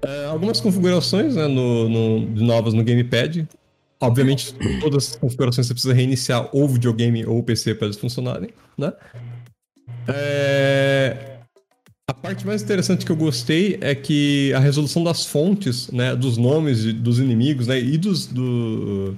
[0.00, 3.46] É, algumas configurações né, no, no- de novas no Gamepad.
[4.00, 7.98] Obviamente, todas as configurações você precisa reiniciar ou o videogame ou o PC para eles
[7.98, 8.92] funcionarem, né?
[10.06, 11.27] É,
[12.22, 16.92] parte mais interessante que eu gostei é que a resolução das fontes, né, dos nomes
[16.94, 19.16] dos inimigos, né, e dos do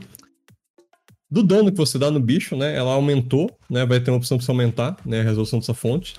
[1.30, 4.36] do dano que você dá no bicho, né, ela aumentou, né, vai ter uma opção
[4.36, 6.16] para você aumentar, né, a resolução dessa fonte.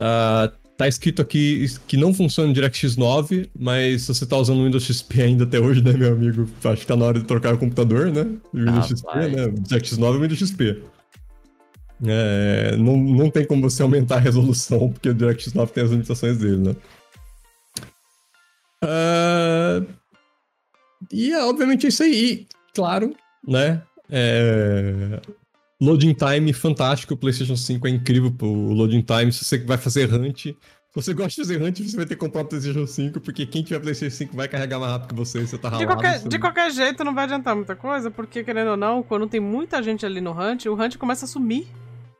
[0.00, 4.60] Ah, tá escrito aqui que não funciona em DirectX 9, mas se você tá usando
[4.60, 7.26] o Windows XP ainda até hoje, né, meu amigo, acho que tá na hora de
[7.26, 8.26] trocar o computador, né?
[8.52, 9.32] Windows XP, Rapaz.
[9.32, 9.48] né?
[9.48, 10.82] DirectX 9 é o Windows XP.
[12.04, 15.90] É, não, não tem como você aumentar a resolução, porque o DirectX 9 tem as
[15.90, 16.76] limitações dele, né?
[18.82, 19.82] Ah,
[21.12, 22.46] e é, obviamente é isso aí.
[22.74, 23.14] Claro,
[23.46, 23.82] né?
[24.10, 25.20] É,
[25.80, 27.14] loading time fantástico.
[27.14, 29.32] O PlayStation 5 é incrível pro loading time.
[29.32, 30.56] Se você vai fazer hunt, se
[30.94, 33.62] você gosta de fazer hunt, você vai ter que comprar o PlayStation 5, porque quem
[33.62, 35.40] tiver PlayStation 5 vai carregar mais rápido que você.
[35.46, 35.92] Você tá De ralado.
[35.94, 39.26] qualquer, você de qualquer jeito, não vai adiantar muita coisa, porque, querendo ou não, quando
[39.26, 41.66] tem muita gente ali no hunt, o hunt começa a sumir.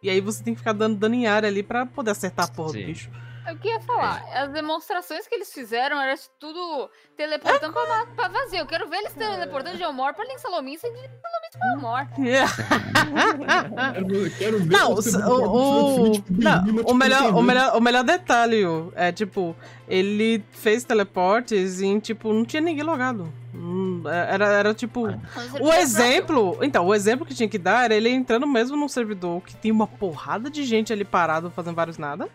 [0.03, 2.49] E aí você tem que ficar dando dano em área ali pra poder acertar a
[2.49, 2.81] porra Sim.
[2.81, 3.11] do bicho.
[3.49, 8.59] Eu queria falar, as demonstrações que eles fizeram era tudo teleportando pra, ma- pra vazio.
[8.59, 12.09] Eu quero ver eles teleportando de Elmore pra Link Salomim sem Link Salomim pra Elmore.
[13.95, 18.03] Quero, quero ver Não, o, o, pro não, o, tipo, melhor, o, melhor, o melhor
[18.03, 18.63] detalhe
[18.97, 19.55] é, tipo,
[19.89, 23.33] ele fez teleportes e, tipo, não tinha ninguém logado.
[23.69, 25.09] Hum, Era, era tipo.
[25.61, 26.57] O exemplo.
[26.63, 29.73] Então, o exemplo que tinha que dar era ele entrando mesmo num servidor que tem
[29.73, 32.29] uma porrada de gente ali parado fazendo vários nada.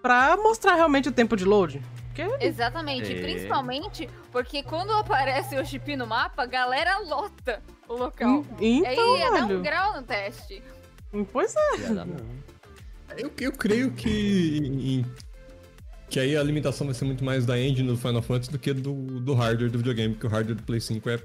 [0.00, 1.82] Pra mostrar realmente o tempo de load.
[2.06, 3.16] Porque Exatamente, É.
[3.16, 8.28] e principalmente porque quando aparece o chip no mapa, a galera lota o local.
[8.28, 10.62] Hum, E aí Então, ia dar um grau no teste.
[11.32, 11.60] Pois é.
[13.18, 15.04] Eu, eu creio que.
[16.10, 18.72] Que aí a limitação vai ser muito mais da engine do Final Fantasy do que
[18.74, 21.18] do, do hardware do videogame, porque o hardware do Play 5 é.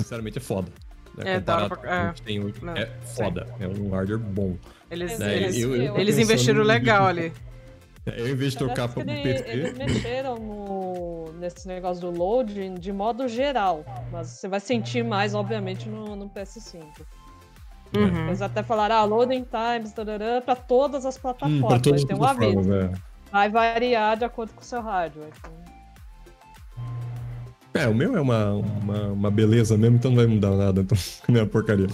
[0.00, 0.68] Sinceramente, é foda.
[1.16, 1.32] Né?
[1.34, 2.12] É, Comparado pra- é.
[2.24, 2.86] tem hoje, Não, é
[3.16, 3.46] foda.
[3.58, 4.56] É um hardware bom.
[4.90, 7.32] Eles, É, eles, eu- eu eles investiram legal ali.
[8.06, 9.44] Eu, em vez de trocar um ele- PC.
[9.48, 13.84] Eles mexeram no, nesse negócio do loading de modo geral.
[14.12, 16.82] Mas você vai sentir mais, obviamente, no, no PS5.
[17.96, 18.26] Uhum.
[18.28, 19.92] Eles até falaram, ah, loading times,
[20.44, 21.68] pra todas as Hum, plataformas.
[21.68, 22.72] pra todas as um aviso.
[22.74, 22.90] é.
[23.30, 25.30] Vai variar de acordo com o seu hardware.
[27.70, 30.80] Então, É, o meu é uma, uma, uma beleza mesmo, então não vai mudar nada,
[30.80, 30.96] então
[31.28, 31.86] é uma porcaria.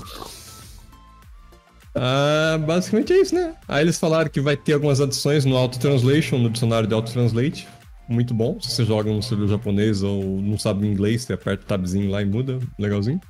[1.94, 3.55] Ah, basicamente é isso, né?
[3.69, 7.12] Aí eles falaram que vai ter algumas adições no Auto Translation, no dicionário de Auto
[7.12, 7.69] Translate.
[8.09, 8.61] Muito bom.
[8.61, 12.20] Se você joga no celular japonês ou não sabe inglês, você aperta o tabzinho lá
[12.20, 12.59] e muda.
[12.78, 13.20] Legalzinho.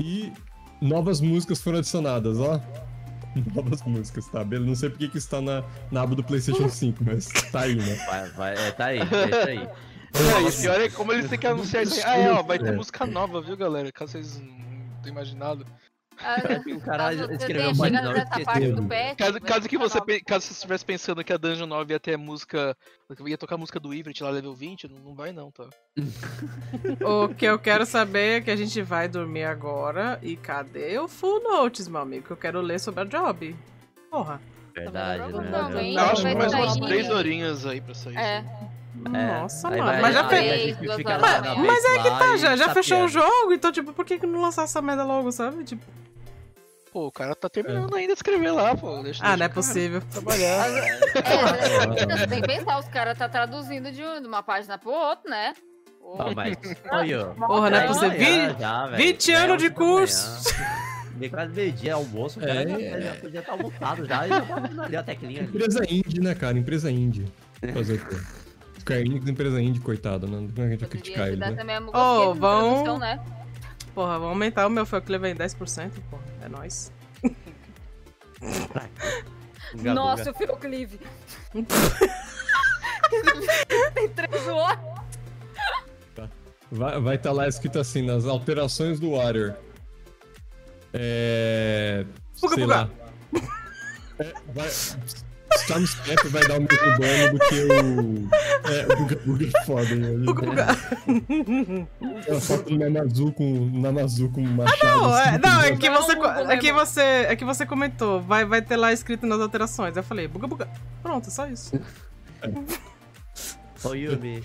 [0.00, 0.32] E
[0.80, 2.60] novas músicas foram adicionadas, ó.
[3.54, 4.42] Novas músicas, tá?
[4.44, 4.68] Beleza.
[4.68, 7.74] Não sei porque que isso tá na, na aba do PlayStation 5, mas tá aí,
[7.76, 7.94] né?
[8.06, 9.68] Vai, vai, é, tá aí, deixa aí.
[10.14, 11.96] É, e o pior é como eles têm que anunciar isso.
[11.96, 12.02] aí.
[12.06, 12.72] Ah, é, ó, vai ter É.
[12.72, 13.92] música nova, viu, galera?
[13.92, 14.46] Caso vocês não
[15.02, 15.66] tenham imaginado.
[16.20, 16.36] Ah,
[16.74, 19.16] O cara você escreveu parte do patch,
[19.46, 22.16] Caso, que uma você pe- caso você estivesse pensando que a Dungeon 9 ia ter
[22.16, 22.76] música.
[23.26, 25.68] ia tocar a música do Ivrit lá level 20, não, não vai não, tá?
[27.04, 30.18] O que eu quero saber é que a gente vai dormir agora.
[30.22, 32.26] E cadê o full notes, meu amigo?
[32.26, 33.54] Que eu quero ler sobre a job.
[34.10, 34.40] Porra.
[34.74, 35.92] Verdade, né?
[35.94, 38.16] Eu acho que mais umas três horinhas aí pra sair.
[38.16, 38.44] É,
[39.04, 39.92] Nossa, aí mano.
[39.92, 40.76] vai- mas já aí fez.
[40.80, 41.54] manhã.
[41.66, 44.40] Mas é que tá, já, já fechou o jogo, então, tipo, por que que não
[44.40, 45.64] lançar essa merda logo, sabe?
[45.64, 45.84] Tipo,
[46.90, 49.02] Pô, o cara tá terminando ainda de escrever lá, pô.
[49.02, 50.00] Deixa, ah, deixa não é possível.
[50.10, 50.66] Trabalhar.
[50.68, 50.98] é,
[52.16, 55.52] você tem que pensar, os caras tá traduzindo de um- uma página pro outro, né?
[56.00, 56.56] Pô, mas,
[56.90, 57.46] olha, ó.
[57.46, 58.08] Porra, não é possível.
[58.10, 58.96] amanhã Vi- já, velho.
[58.96, 59.96] 20 Já é anos de 11 da manhã.
[59.98, 60.54] curso.
[61.16, 62.90] Meio quase meio-dia, almoço, o cara É.
[62.90, 65.42] já, já podia estar almoçado já e já tava ali a teclinha.
[65.42, 66.58] Empresa indie, né, cara?
[66.58, 67.26] Empresa indie.
[67.74, 68.16] Fazer o quê?
[68.88, 70.48] Square Enix, empresa indie, coitada, né?
[70.48, 71.52] Como é que a gente vai poderia criticar ele, né?
[71.52, 73.22] também a Ô, oh, vão- né?
[73.94, 76.22] Porra, vamos aumentar o meu Fucklevel em 10%, porra.
[76.40, 76.90] É nóis.
[79.94, 80.98] Nossa, o Phil Clive.
[83.94, 84.78] tem três horas.
[86.70, 89.54] Vai estar tá lá escrito assim, nas alterações do Warrior.
[90.94, 92.06] É.
[92.40, 92.66] Buga.
[92.66, 92.90] lá.
[94.20, 94.68] É, vai.
[95.56, 98.28] Storm Step vai dar o mesmo dano do que o.
[98.70, 99.96] É, o Buga Buga é foda?
[100.24, 100.66] Buga, buga.
[102.26, 105.00] É uma foto do Namazu com, Namazu com machado.
[105.02, 108.44] Não, é, assim, não, é que você, é que você, é que você comentou, vai,
[108.44, 109.96] vai ter lá escrito nas alterações.
[109.96, 110.68] Eu falei, buga, buga.
[111.02, 111.78] Pronto, é só isso.
[113.84, 114.44] Ô, Yumi,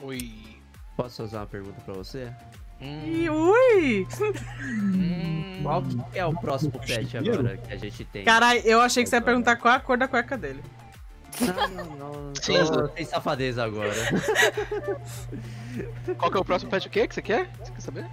[0.00, 0.60] Oi.
[0.96, 2.30] posso fazer uma pergunta pra você?
[2.80, 4.06] Hum, E ui!
[4.60, 5.60] hum.
[5.62, 8.24] Qual que é o próximo patch agora que a gente tem?
[8.24, 10.62] Caralho, eu achei que você ia perguntar qual é a cor da cueca dele.
[11.40, 12.32] Não, não, não.
[12.32, 13.92] Tô sem safadeza agora.
[16.18, 17.50] Qual que é o próximo patch o quê que você quer?
[17.62, 18.06] Você quer saber?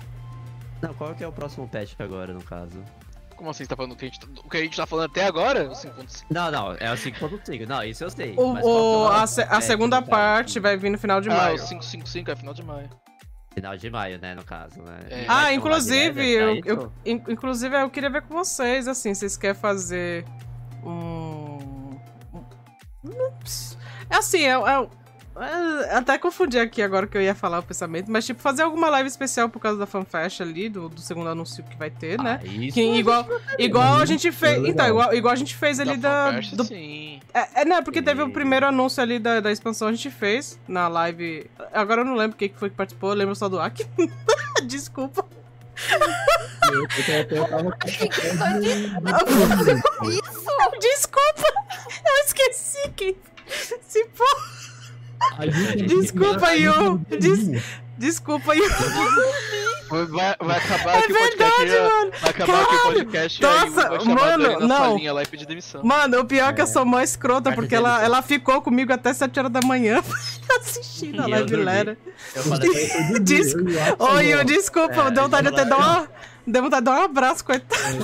[0.82, 2.84] Não, qual que é o próximo patch agora, no caso?
[3.38, 4.86] Como assim você tá falando o que a gente, tá- o que a gente tá
[4.86, 5.70] falando até agora?
[5.70, 6.26] O 5.5?
[6.30, 7.66] Não, não, é o 5.5.
[7.68, 8.34] Não, isso eu sei.
[8.38, 11.56] O, é o- a, se- a segunda parte vai vir no final de Ah, maio.
[11.56, 12.90] o 555 é final de maio.
[13.54, 15.00] Final de maio, né, no caso, né?
[15.10, 15.26] É.
[15.28, 16.92] Ah, um inclusive, live eu, event, eu-
[17.34, 20.26] inclusive eu queria ver com vocês, assim, vocês querem fazer
[20.84, 21.98] um...
[23.04, 23.32] um-
[24.10, 24.88] É assim, é, é- É,
[25.92, 29.08] Até confundi aqui agora que eu ia falar o pensamento, mas tipo, fazer alguma live
[29.08, 32.40] especial por causa da fanfest ali, do, do segundo anúncio que vai ter, né?
[32.42, 33.28] Ah, isso Que igual,
[33.58, 34.54] igual a gente fez.
[34.58, 34.68] legal.
[34.70, 36.28] Então, igual, igual a gente fez ali da.
[36.28, 37.20] Fanfest, do- sim.
[37.34, 40.60] é, é, não, porque teve o primeiro anúncio ali da, da expansão, a gente fez
[40.68, 41.50] na live.
[41.74, 43.88] Agora eu não lembro quem que foi que participou, eu lembro só do Aki.
[44.66, 45.26] Desculpa.
[46.72, 46.88] Eu, eu,
[47.32, 47.78] eu tava!
[50.80, 51.54] Desculpa!
[52.06, 53.16] Eu esqueci quem.
[53.82, 54.73] Se for.
[55.88, 56.98] Desculpa, Yu.
[57.20, 57.62] Des-
[57.98, 58.64] Desculpa, Yu.
[60.10, 61.62] Vai, vai acabar É aqui o podcast.
[61.62, 62.12] verdade, mano.
[62.20, 64.78] Vai acabar aqui o podcast Nossa, aí eu mano, não.
[64.92, 65.84] salinha lá e pedir demissão.
[65.84, 69.14] Mano, o pior é que eu sou mó escrota, porque ela, ela ficou comigo até
[69.14, 70.02] 7 horas da manhã
[70.60, 71.56] assistindo a E eu live.
[71.58, 71.98] Lera.
[72.36, 73.54] Eu falei, Des...
[74.00, 76.10] Ô, Yu, desculpa, É, deu vontade de até eu dar uma.
[76.48, 77.98] Deu vontade de dar um abraço, coitado.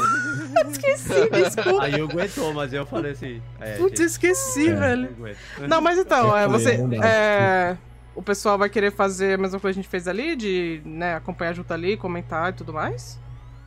[0.71, 1.83] Esqueci, desculpa.
[1.83, 3.41] aí eu aguentou, mas eu falei assim.
[3.59, 4.73] É, Putz, esqueci, É.
[4.73, 5.35] velho.
[5.67, 6.79] Não, mas então, é, você.
[7.03, 7.77] É,
[8.15, 11.15] o pessoal vai querer fazer a mesma coisa que a gente fez ali, de né,
[11.15, 13.19] acompanhar junto ali, comentar e tudo mais?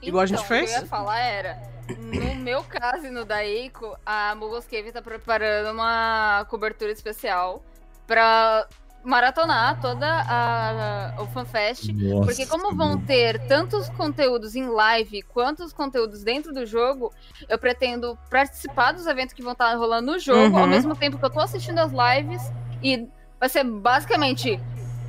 [0.03, 0.65] Igual a gente Então, fez?
[0.71, 1.63] O que eu ia falar era,
[1.97, 7.65] no meu caso e no da Eiko, a Mugos Cave tá preparando uma cobertura especial
[8.07, 8.67] pra
[9.05, 11.89] maratonar toda a, o FanFest.
[11.93, 17.13] Nossa, Porque como vão ter tantos conteúdos em live quanto os conteúdos dentro do jogo,
[17.49, 20.63] eu pretendo participar dos eventos que vão estar rolando no jogo, Uhum.
[20.63, 22.43] ao mesmo tempo que eu tô assistindo as lives.
[22.83, 23.07] E
[23.41, 24.61] vai ser basicamente,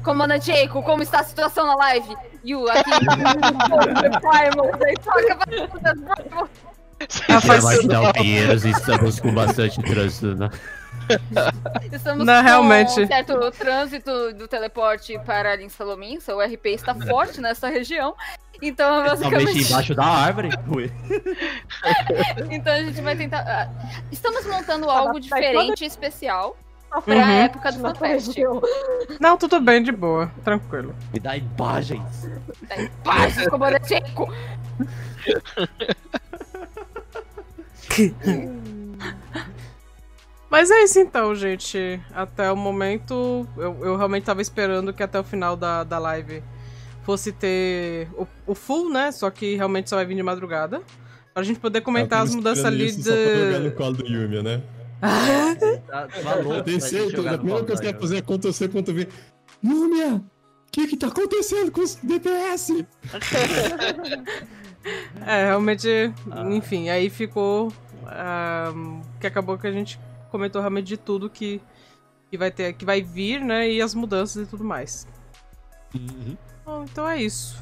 [0.03, 2.15] comandante Eiko, como está a situação na live?
[2.67, 2.93] Aqui.
[4.85, 6.47] Aí toca pra-
[7.29, 10.49] Ah, faz- e estamos com bastante trânsito, né?
[11.91, 13.01] Estamos Não, com realmente.
[13.01, 18.15] um certo trânsito do teleporte para Linsalomins, o RP está forte nessa região.
[18.61, 19.71] Então, Principalmente basicamente.
[19.71, 20.49] embaixo da árvore.
[22.49, 23.39] Então a gente vai tentar.
[23.47, 23.69] ah,
[24.11, 26.55] Estamos montando algo diferente e especial
[26.89, 27.31] Tá pra Uhum.
[27.31, 28.27] época do FanFest.
[28.27, 28.61] região.
[29.19, 30.95] Não, tudo bem, de boa, tranquilo.
[31.11, 32.29] Me dá imagens.
[33.03, 34.31] Paz, comandante Eiko!
[40.53, 41.99] Mas é isso então, gente.
[42.13, 46.43] Até o momento, eu, eu realmente tava esperando que até o final da, da live
[47.01, 49.11] fosse ter o, o full, né?
[49.11, 50.83] Só que realmente só vai vir de madrugada.
[51.33, 53.75] Pra gente poder comentar Eu as mudanças ali isso Só pra jogar no de.
[53.75, 54.61] colo do Yumi, né?
[55.87, 56.07] Tá,
[56.37, 57.91] Eu certeza, jogar a primeira coisa que Valorant.
[57.93, 59.09] vai fazer é acontecer quando eu ver.
[59.65, 60.17] Yumia!
[60.17, 60.23] O
[60.71, 62.85] que que tá acontecendo com os DPS?
[65.25, 66.13] É, realmente.
[66.29, 66.43] Ah.
[66.51, 67.71] Enfim, aí ficou.
[68.05, 68.71] ah,
[69.19, 69.97] que acabou que a gente
[70.33, 71.61] comentou realmente de tudo que,
[72.31, 73.69] que vai ter, que vai vir, né?
[73.69, 75.07] E as mudanças e tudo mais.
[76.65, 77.61] Bom, então é isso.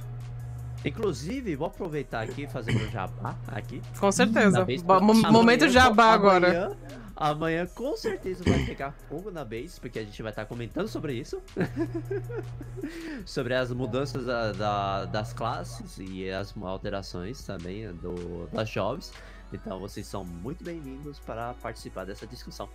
[0.86, 3.82] Inclusive, vou aproveitar aqui e fazer meu jabá aqui.
[4.00, 4.64] Com certeza.
[4.66, 6.48] Base, Bo- mo- amanhã- momento jabá agora.
[6.48, 6.78] amanhã-
[7.14, 11.14] Amanhã com certeza vai pegar fogo na base, porque a gente vai estar comentando sobre
[11.14, 11.40] isso.
[13.28, 19.14] sobre as mudanças da- da- das classes e as alterações também do, das jobs.
[19.54, 22.70] Então vocês são muito bem-vindos para participar dessa discussão.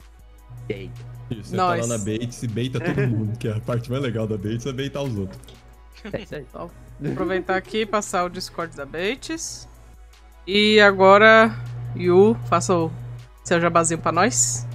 [0.68, 0.90] Aí?
[1.30, 1.88] Isso, você tá lá Nós.
[1.88, 4.72] na Bates e beita todo mundo, que é a parte mais legal da Bates é
[4.72, 5.40] beitar os outros.
[6.12, 6.46] É isso aí.
[6.48, 6.70] Então,
[7.12, 9.66] aproveitar aqui e passar o Discord da Bates.
[10.46, 11.50] E agora,
[11.96, 12.92] Yu, faça o
[13.42, 14.66] seu jabazinho pra nós.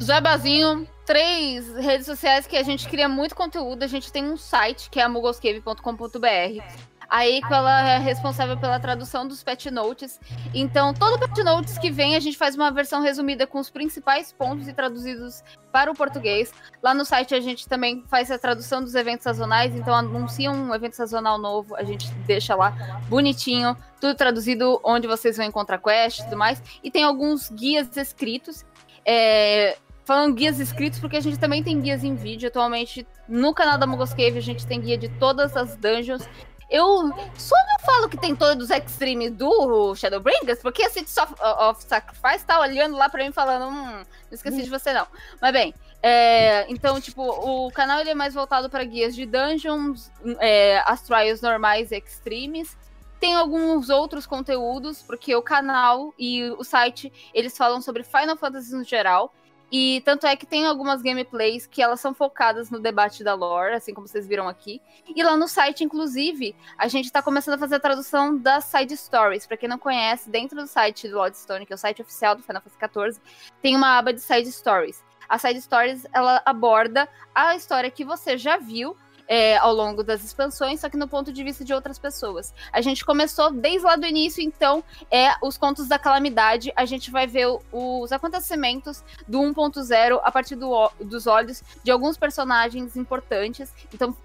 [0.00, 3.82] Jabazinho, três redes sociais que a gente cria muito conteúdo.
[3.82, 6.62] A gente tem um site que é amugoscave.com.br.
[7.08, 10.20] A Eiko, ela é responsável pela tradução dos patch notes.
[10.52, 14.30] Então, todo patch notes que vem, a gente faz uma versão resumida com os principais
[14.30, 16.52] pontos e traduzidos para o português.
[16.82, 19.74] Lá no site a gente também faz a tradução dos eventos sazonais.
[19.74, 22.70] Então, anuncia um evento sazonal novo, a gente deixa lá
[23.08, 26.62] bonitinho, tudo traduzido onde vocês vão encontrar quest e tudo mais.
[26.84, 28.66] E tem alguns guias escritos.
[29.06, 29.78] É,
[30.08, 32.48] falando guias escritos, porque a gente também tem guias em vídeo.
[32.48, 36.26] Atualmente, no canal da Mugos Cave, a gente tem guia de todas as dungeons.
[36.70, 41.34] Eu só não falo que tem todos os extremes do Shadowbringers, porque a City of,
[41.40, 45.06] of Sacrifice tá olhando lá pra mim falando, hum, não esqueci de você não.
[45.40, 50.12] Mas bem, é, então, tipo, o canal ele é mais voltado para guias de dungeons,
[50.40, 52.76] é, as trials normais e extremes.
[53.18, 58.74] Tem alguns outros conteúdos, porque o canal e o site, eles falam sobre Final Fantasy
[58.74, 59.34] no geral.
[59.70, 63.74] E tanto é que tem algumas gameplays que elas são focadas no debate da lore,
[63.74, 64.80] assim como vocês viram aqui.
[65.14, 68.96] E lá no site, inclusive, a gente tá começando a fazer a tradução das side
[68.96, 69.46] stories.
[69.46, 72.42] Pra quem não conhece, dentro do site do Lordstone, que é o site oficial do
[72.42, 73.22] Final Fantasy XIV,
[73.60, 75.04] tem uma aba de side stories.
[75.28, 78.96] A side stories, ela aborda a história que você já viu
[79.28, 82.54] é, ao longo das expansões, só que no ponto de vista de outras pessoas.
[82.72, 86.72] A gente começou desde lá do início, então, é os contos da calamidade.
[86.74, 92.16] A gente vai ver os acontecimentos do 1.0 a partir do, dos olhos de alguns
[92.16, 93.72] personagens importantes.
[93.92, 94.16] Então,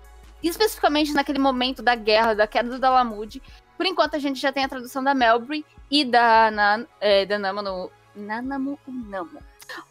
[0.42, 3.42] especificamente naquele momento da guerra, da queda do Dalamud.
[3.76, 7.38] Por enquanto, a gente já tem a tradução da Melbury e da, na, é, da
[7.38, 7.92] Nama no.
[8.16, 9.42] Nanamu Namo.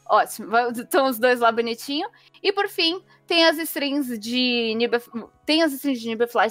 [0.07, 2.09] Ótimo, estão os dois lá bonitinho.
[2.43, 3.03] E por fim,
[3.33, 5.09] tem as strings de Nibef...
[5.47, 6.49] tem as strings de Nibefly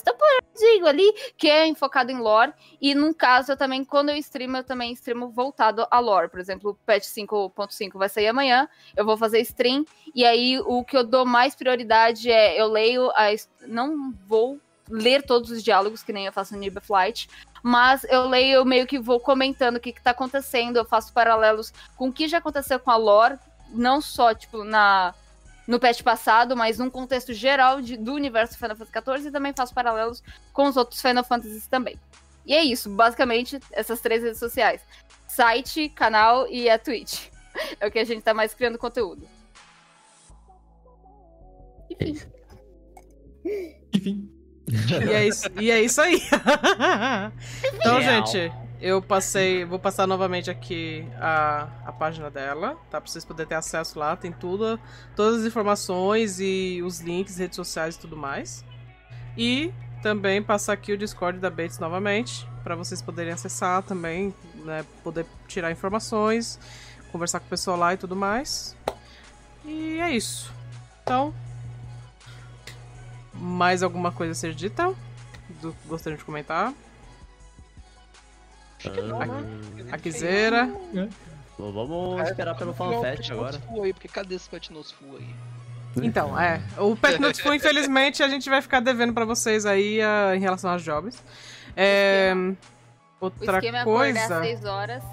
[0.58, 2.52] digo ali, que é enfocado em lore.
[2.82, 6.30] E num caso, eu também, quando eu streamo, eu também streamo voltado a lore.
[6.30, 9.86] Por exemplo, o patch 5.5 vai sair amanhã, eu vou fazer stream.
[10.16, 13.28] E aí, o que eu dou mais prioridade é, eu leio a...
[13.68, 17.30] Não vou ler todos os diálogos, que nem eu faço no Flight,
[17.62, 21.14] mas eu leio, eu meio que vou comentando o que, que tá acontecendo, eu faço
[21.14, 23.38] paralelos com o que já aconteceu com a lore,
[23.70, 25.14] não só, tipo, na
[25.72, 29.54] no patch passado, mas num contexto geral de, do universo Final Fantasy XIV e também
[29.54, 31.98] faço paralelos com os outros Final Fantasies também.
[32.46, 34.82] E é isso, basicamente, essas três redes sociais.
[35.30, 37.30] Site, canal e a Twitch.
[37.82, 39.28] É o que a gente tá mais criando conteúdo.
[41.90, 42.18] Enfim.
[43.94, 44.32] Enfim.
[45.06, 46.16] E é isso, e é isso aí.
[47.76, 48.26] então, Real.
[48.26, 49.64] gente, eu passei.
[49.64, 53.00] Vou passar novamente aqui a, a página dela, tá?
[53.00, 54.16] Pra vocês poderem ter acesso lá.
[54.16, 54.80] Tem tudo,
[55.16, 58.66] todas as informações e os links, redes sociais e tudo mais.
[59.38, 64.84] E também passar aqui o Discord da Bates novamente, para vocês poderem acessar também, né?
[65.04, 66.60] Poder tirar informações,
[67.12, 68.76] conversar com o pessoal lá e tudo mais.
[69.64, 70.52] E é isso.
[71.04, 71.34] Então,
[73.34, 74.94] mais alguma coisa a ser dita?
[75.62, 76.74] Do que gostariam de comentar?
[78.88, 80.66] Ah, A Quiseira.
[81.58, 83.62] bom, vamos esperar pelo FanFest agora.
[83.84, 85.36] Aí, porque cadê esse Pet Notes Full aí?
[85.98, 86.62] Então, é.
[86.78, 90.40] O Pet Notes Full, infelizmente, a gente vai ficar devendo pra vocês aí ah, em
[90.40, 91.22] relação às jobs.
[91.76, 92.34] É,
[93.20, 94.40] O outra esquema é acordar coisa.
[94.40, 95.04] às 6 horas.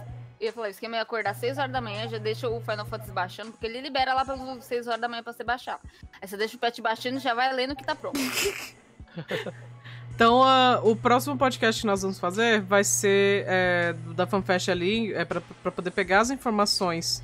[0.41, 2.61] Eu ia falar, o esquema é acordar às 6 horas da manhã, já deixa o
[2.61, 5.81] Final Fantasy baixando, porque ele libera lá pelas 6 horas da manhã pra você baixar.
[6.23, 8.19] Aí você deixa o pet baixando e já vai lendo que tá pronto.
[10.19, 10.43] Então,
[10.83, 15.41] o próximo podcast que nós vamos fazer vai ser é, da FanFest ali, é, pra
[15.71, 17.23] poder pegar as informações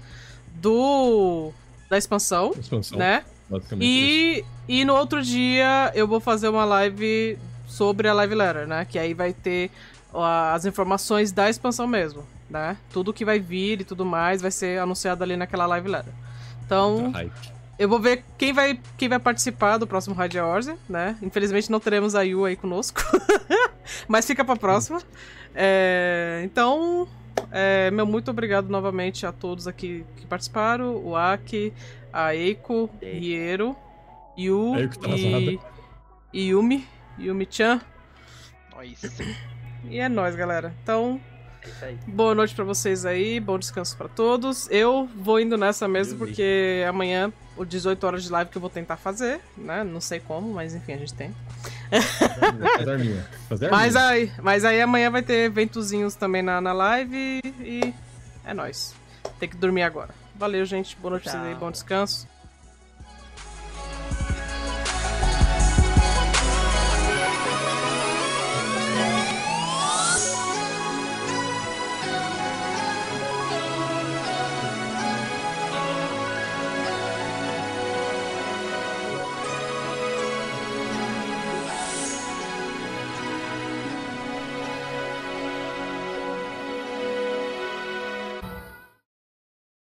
[0.55, 1.51] do
[1.91, 3.25] da expansão, Expansão, né?
[3.51, 3.75] isso.
[3.81, 8.85] E, e no outro dia eu vou fazer uma live sobre a live letter, né?
[8.85, 9.73] Que aí vai ter
[10.55, 12.77] as informações da expansão mesmo, né?
[12.93, 16.13] Tudo que vai vir e tudo mais vai ser anunciado ali naquela live letter.
[16.65, 17.13] Então.
[17.79, 21.17] Eu vou ver quem vai, quem vai participar do próximo Rádio Orze, né?
[21.23, 23.01] Infelizmente não teremos a Yu aí conosco.
[24.07, 25.03] Mas fica pra próxima.
[25.55, 27.09] É, então,
[27.51, 30.97] é, meu muito obrigado novamente a todos aqui que participaram.
[30.97, 31.73] O Aki,
[32.13, 32.89] a Eiko.
[33.03, 33.77] Riero,
[34.39, 35.59] Yu Eiko tá e,
[36.33, 36.87] e Yumi,
[37.19, 37.81] Yumi-chan.
[38.79, 39.37] Nice.
[39.85, 40.75] E é nóis, galera.
[40.83, 41.21] Então.
[42.07, 44.69] Boa noite pra vocês aí, bom descanso pra todos.
[44.71, 48.71] Eu vou indo nessa mesmo porque amanhã, o 18 horas de live que eu vou
[48.71, 49.85] tentar fazer, né?
[49.85, 51.35] Não sei como, mas enfim, a gente tem.
[52.79, 53.27] Fazer arminha.
[53.49, 57.95] Fazer Mas aí, mas aí amanhã vai ter eventozinhos também na, na live e
[58.45, 58.95] é nóis.
[59.39, 60.11] Tem que dormir agora.
[60.35, 60.97] Valeu, gente.
[60.97, 62.34] Boa noite pra vocês aí, bom descanso.